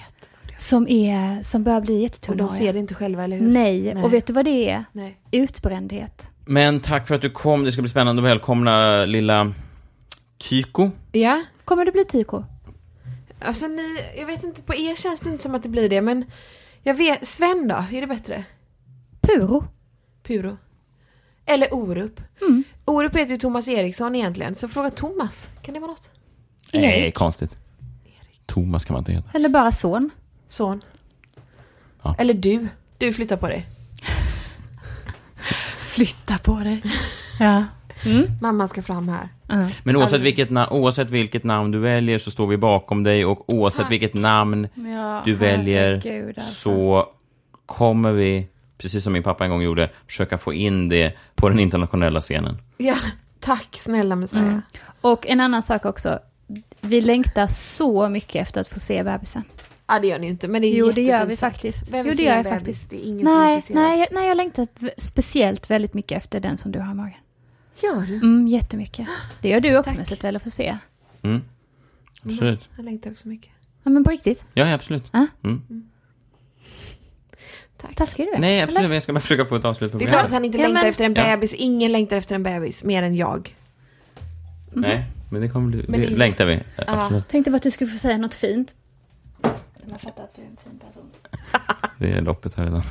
Som, 0.59 0.89
är, 0.89 1.43
som 1.43 1.65
börjar 1.65 1.81
bli 1.81 1.97
Och 1.97 2.01
jättetunna. 2.01 2.37
de 2.47 2.51
ser 2.57 2.73
det 2.73 2.79
inte 2.79 2.95
själva, 2.95 3.25
eller 3.25 3.37
hur? 3.39 3.47
Nej. 3.49 3.95
Nej. 3.95 4.05
och 4.05 4.15
vet 4.15 4.27
du 4.27 4.33
vad 4.33 4.45
det 4.45 4.71
är? 4.71 4.85
Nej. 4.93 5.19
Utbrändhet. 5.31 6.31
Men 6.45 6.81
tack 6.81 7.09
för 7.09 7.15
att 7.15 7.23
du 7.23 7.31
kom, 7.31 7.65
det 7.65 7.73
ska 7.73 7.83
bli 7.83 7.89
spännande 7.91 8.23
att 8.23 8.29
välkomna 8.29 9.05
lilla 9.05 9.53
Tyko. 10.39 10.91
Ja, 11.13 11.43
Kommer 11.65 11.85
det 11.85 11.93
bli 11.93 12.05
tyko? 12.05 12.45
alltså 13.43 13.67
ni, 13.67 13.99
jag 14.19 14.27
vet 14.27 14.45
inte, 14.45 14.63
på 14.63 14.75
er 14.75 14.95
känns 14.95 15.21
det 15.21 15.31
inte 15.31 15.43
som 15.43 15.55
att 15.55 15.63
det 15.63 15.69
blir 15.69 15.89
det, 15.89 16.01
men 16.01 16.25
jag 16.83 16.95
vet, 16.95 17.27
Sven 17.27 17.69
då, 17.69 17.85
är 17.93 18.01
det 18.01 18.07
bättre? 18.07 18.45
Puro. 19.21 19.65
Puro. 20.23 20.57
Eller 21.47 21.75
Orup. 21.75 22.21
Mm. 22.41 22.65
Orup 22.91 23.17
heter 23.17 23.31
ju 23.31 23.37
Thomas 23.37 23.69
Eriksson 23.69 24.15
egentligen, 24.15 24.55
så 24.55 24.69
fråga 24.69 24.91
Thomas. 24.91 25.49
Kan 25.63 25.75
det 25.75 25.81
vara 25.81 25.91
något? 25.91 26.11
Nej, 26.73 27.03
Erik. 27.03 27.15
konstigt. 27.15 27.57
Thomas 28.47 28.85
kan 28.85 28.95
man 28.95 29.01
inte 29.01 29.13
heta. 29.13 29.29
Eller 29.35 29.49
bara 29.49 29.73
son. 29.73 30.11
Son. 30.49 30.81
Ja. 32.03 32.15
Eller 32.19 32.35
du. 32.35 32.69
Du 32.99 33.13
flyttar 33.13 33.37
på 33.37 33.49
dig. 33.49 33.67
Flytta 35.81 36.39
på 36.39 36.59
dig. 36.59 36.83
ja. 37.41 37.65
Mamma 38.41 38.69
ska 38.69 38.83
fram 38.83 39.09
här. 39.09 39.29
Men 39.83 39.97
oavsett 39.97 40.21
vilket, 40.21 40.49
na- 40.51 40.71
oavsett 40.71 41.11
vilket 41.11 41.45
namn 41.45 41.71
du 41.71 41.79
väljer 41.79 42.19
så 42.19 42.31
står 42.31 42.47
vi 42.47 42.57
bakom 42.57 43.03
dig 43.03 43.25
och 43.25 43.55
oavsett 43.55 43.83
Tack. 43.83 43.93
vilket 43.93 44.15
namn 44.15 44.69
Ja, 44.75 45.23
du 45.25 45.35
väljer 45.35 45.95
alltså. 46.37 46.43
så 46.53 47.07
kommer 47.67 48.13
vi, 48.13 48.47
precis 48.81 49.05
som 49.05 49.13
min 49.13 49.23
pappa 49.23 49.45
en 49.45 49.51
gång 49.51 49.63
gjorde, 49.63 49.91
försöka 50.07 50.39
få 50.39 50.53
in 50.53 50.89
det 50.89 51.13
på 51.35 51.49
den 51.49 51.59
internationella 51.59 52.21
scenen. 52.21 52.57
Ja, 52.77 52.97
tack 53.41 53.69
snälla 53.77 54.17
Messiah. 54.17 54.45
Mm. 54.45 54.63
Och 55.01 55.27
en 55.27 55.41
annan 55.41 55.63
sak 55.63 55.85
också. 55.85 56.19
Vi 56.81 57.01
längtar 57.01 57.47
så 57.47 58.09
mycket 58.09 58.43
efter 58.43 58.61
att 58.61 58.69
få 58.69 58.79
se 58.81 59.03
bebisen. 59.03 59.43
Ja, 59.87 59.99
det 60.01 60.07
gör 60.07 60.19
ni 60.19 60.27
inte, 60.27 60.49
men 60.49 60.63
det 60.63 60.69
är 60.69 60.75
Jo, 60.79 60.93
det 60.93 61.03
gör 61.03 61.27
vi 61.27 61.37
sagt. 61.37 61.55
faktiskt. 61.57 61.91
Vem 61.93 62.07
jo, 62.07 62.13
det 62.17 62.23
gör 62.23 62.35
jag 62.37 62.45
bebis? 62.45 62.59
faktiskt. 62.59 62.91
Det 62.91 62.97
är 63.07 63.09
ingen 63.09 63.27
som 63.27 63.39
Nej, 63.39 63.55
intresserad. 63.55 63.83
nej, 63.83 63.99
jag- 63.99 64.09
nej, 64.13 64.29
jag 64.29 64.37
längtar 64.37 64.67
speciellt 65.01 65.71
väldigt 65.71 65.95
mycket 65.95 66.17
efter 66.19 66.41
den 66.41 66.59
som 66.59 66.73
du 66.73 66.79
har 66.79 66.91
i 66.91 66.95
magen. 66.95 67.15
Gör 67.83 68.01
du? 68.07 68.15
Mm, 68.15 68.49
jättemycket. 68.49 69.07
Det 69.41 69.49
gör 69.49 69.61
du 69.61 69.77
också 69.79 70.01
att 70.01 70.25
väl 70.25 70.37
att 70.37 70.43
få 70.43 70.51
se. 70.51 70.79
Mm. 71.23 71.43
Absolut. 72.25 72.69
Jag 72.77 72.85
längtar 72.85 73.11
också 73.11 73.29
mycket. 73.29 73.51
Ja, 73.83 73.91
men 73.91 74.05
på 74.05 74.11
riktigt. 74.11 74.45
Ja, 74.55 74.67
ja, 74.69 74.75
absolut. 74.75 75.05
Ja. 75.13 75.27
Mm. 75.45 75.63
Taskig 77.97 78.27
du 78.27 78.33
är. 78.33 78.39
Nej, 78.39 78.61
absolut, 78.63 78.79
eller? 78.79 78.89
men 78.89 78.95
jag 78.95 79.03
ska 79.03 79.13
bara 79.13 79.21
försöka 79.21 79.45
få 79.45 79.57
ett 79.57 79.65
avslut 79.65 79.93
på 79.93 79.99
Det 79.99 80.05
är 80.05 80.09
klart 80.09 80.25
att 80.25 80.31
han 80.33 80.45
inte 80.45 80.59
Ja, 80.59 80.63
längtar 80.63 80.81
men- 80.83 80.91
efter 80.91 81.05
en 81.05 81.15
Ja. 81.15 81.25
bebis. 81.37 81.55
Ingen 81.55 81.93
längtar 81.93 82.17
efter 82.17 82.35
en 82.35 82.43
bebis, 82.43 82.85
mer 82.85 83.03
än 83.03 83.15
jag. 83.15 83.55
Nej, 84.73 85.05
men 85.31 85.41
det 85.43 85.49
kommer 85.49 85.69
bli, 85.69 85.85
Men 85.89 86.01
det 86.01 86.07
det- 86.07 86.17
längtar 86.17 86.45
vi. 86.45 86.61
Absolut. 86.87 87.29
Tänkte 87.29 87.51
bara 87.51 87.57
att 87.57 87.63
du 87.63 87.71
skulle 87.71 87.91
få 87.91 87.99
säga 87.99 88.17
något 88.19 88.35
fint. 88.35 88.75
Jag 89.91 90.01
fattar 90.01 90.23
att 90.23 90.35
du 90.37 90.43
är 90.43 90.47
en 90.47 90.57
fin 90.65 90.79
person. 90.79 91.11
Det 91.99 92.13
är 92.13 92.21
loppet 92.21 92.55
här 92.55 92.65
redan. 92.65 92.83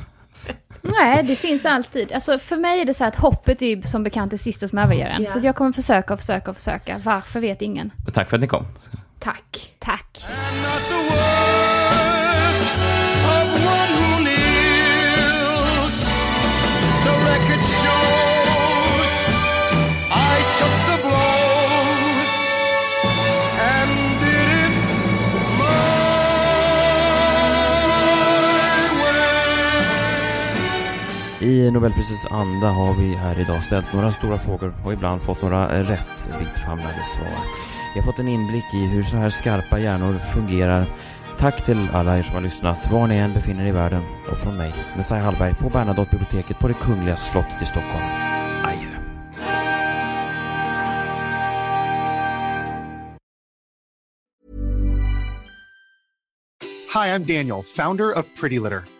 Nej, 0.82 1.22
det 1.24 1.36
finns 1.36 1.64
alltid. 1.64 2.12
Alltså 2.12 2.38
för 2.38 2.56
mig 2.56 2.80
är 2.80 2.84
det 2.84 2.94
så 2.94 3.04
här 3.04 3.08
att 3.08 3.16
hoppet 3.18 3.62
är 3.62 3.66
ju 3.66 3.82
som 3.82 4.02
bekant 4.04 4.30
det 4.30 4.38
sista 4.38 4.68
som 4.68 4.78
överger 4.78 5.06
en. 5.06 5.22
Ja. 5.22 5.32
Så 5.32 5.38
jag 5.42 5.56
kommer 5.56 5.72
försöka 5.72 6.14
och 6.14 6.20
försöka 6.20 6.50
och 6.50 6.56
försöka. 6.56 7.00
Varför 7.04 7.40
vet 7.40 7.62
ingen. 7.62 7.90
Tack 8.12 8.30
för 8.30 8.36
att 8.36 8.40
ni 8.40 8.46
kom. 8.46 8.66
Tack. 9.18 9.74
Tack. 9.78 10.24
I 31.50 31.70
Nobelprisets 31.70 32.26
anda 32.26 32.68
har 32.68 32.94
vi 32.94 33.14
här 33.14 33.40
idag 33.40 33.64
ställt 33.64 33.92
några 33.92 34.12
stora 34.12 34.38
frågor 34.38 34.74
och 34.84 34.92
ibland 34.92 35.22
fått 35.22 35.42
några 35.42 35.82
rätt 35.82 36.28
vittfamlade 36.40 37.04
svar. 37.04 37.38
Vi 37.94 38.00
har 38.00 38.06
fått 38.06 38.18
en 38.18 38.28
inblick 38.28 38.74
i 38.74 38.86
hur 38.86 39.02
så 39.02 39.16
här 39.16 39.30
skarpa 39.30 39.78
hjärnor 39.78 40.14
fungerar. 40.34 40.84
Tack 41.38 41.64
till 41.64 41.88
alla 41.92 42.18
er 42.18 42.22
som 42.22 42.34
har 42.34 42.42
lyssnat, 42.42 42.92
var 42.92 43.06
ni 43.06 43.16
än 43.16 43.32
befinner 43.32 43.64
er 43.64 43.68
i 43.68 43.70
världen. 43.70 44.02
Och 44.30 44.38
från 44.38 44.56
mig, 44.56 44.74
Messiah 44.96 45.24
Hallberg, 45.24 45.54
på 45.54 45.68
Bernadotte-biblioteket 45.68 46.58
på 46.58 46.68
det 46.68 46.74
Kungliga 46.74 47.16
slottet 47.16 47.62
i 47.62 47.66
Stockholm. 47.66 48.04
Adjö. 48.64 48.88
Hi, 56.94 57.08
I'm 57.14 57.24
Daniel, 57.24 57.62
founder 57.62 58.18
of 58.18 58.26
Pretty 58.40 58.58
Litter. 58.58 58.99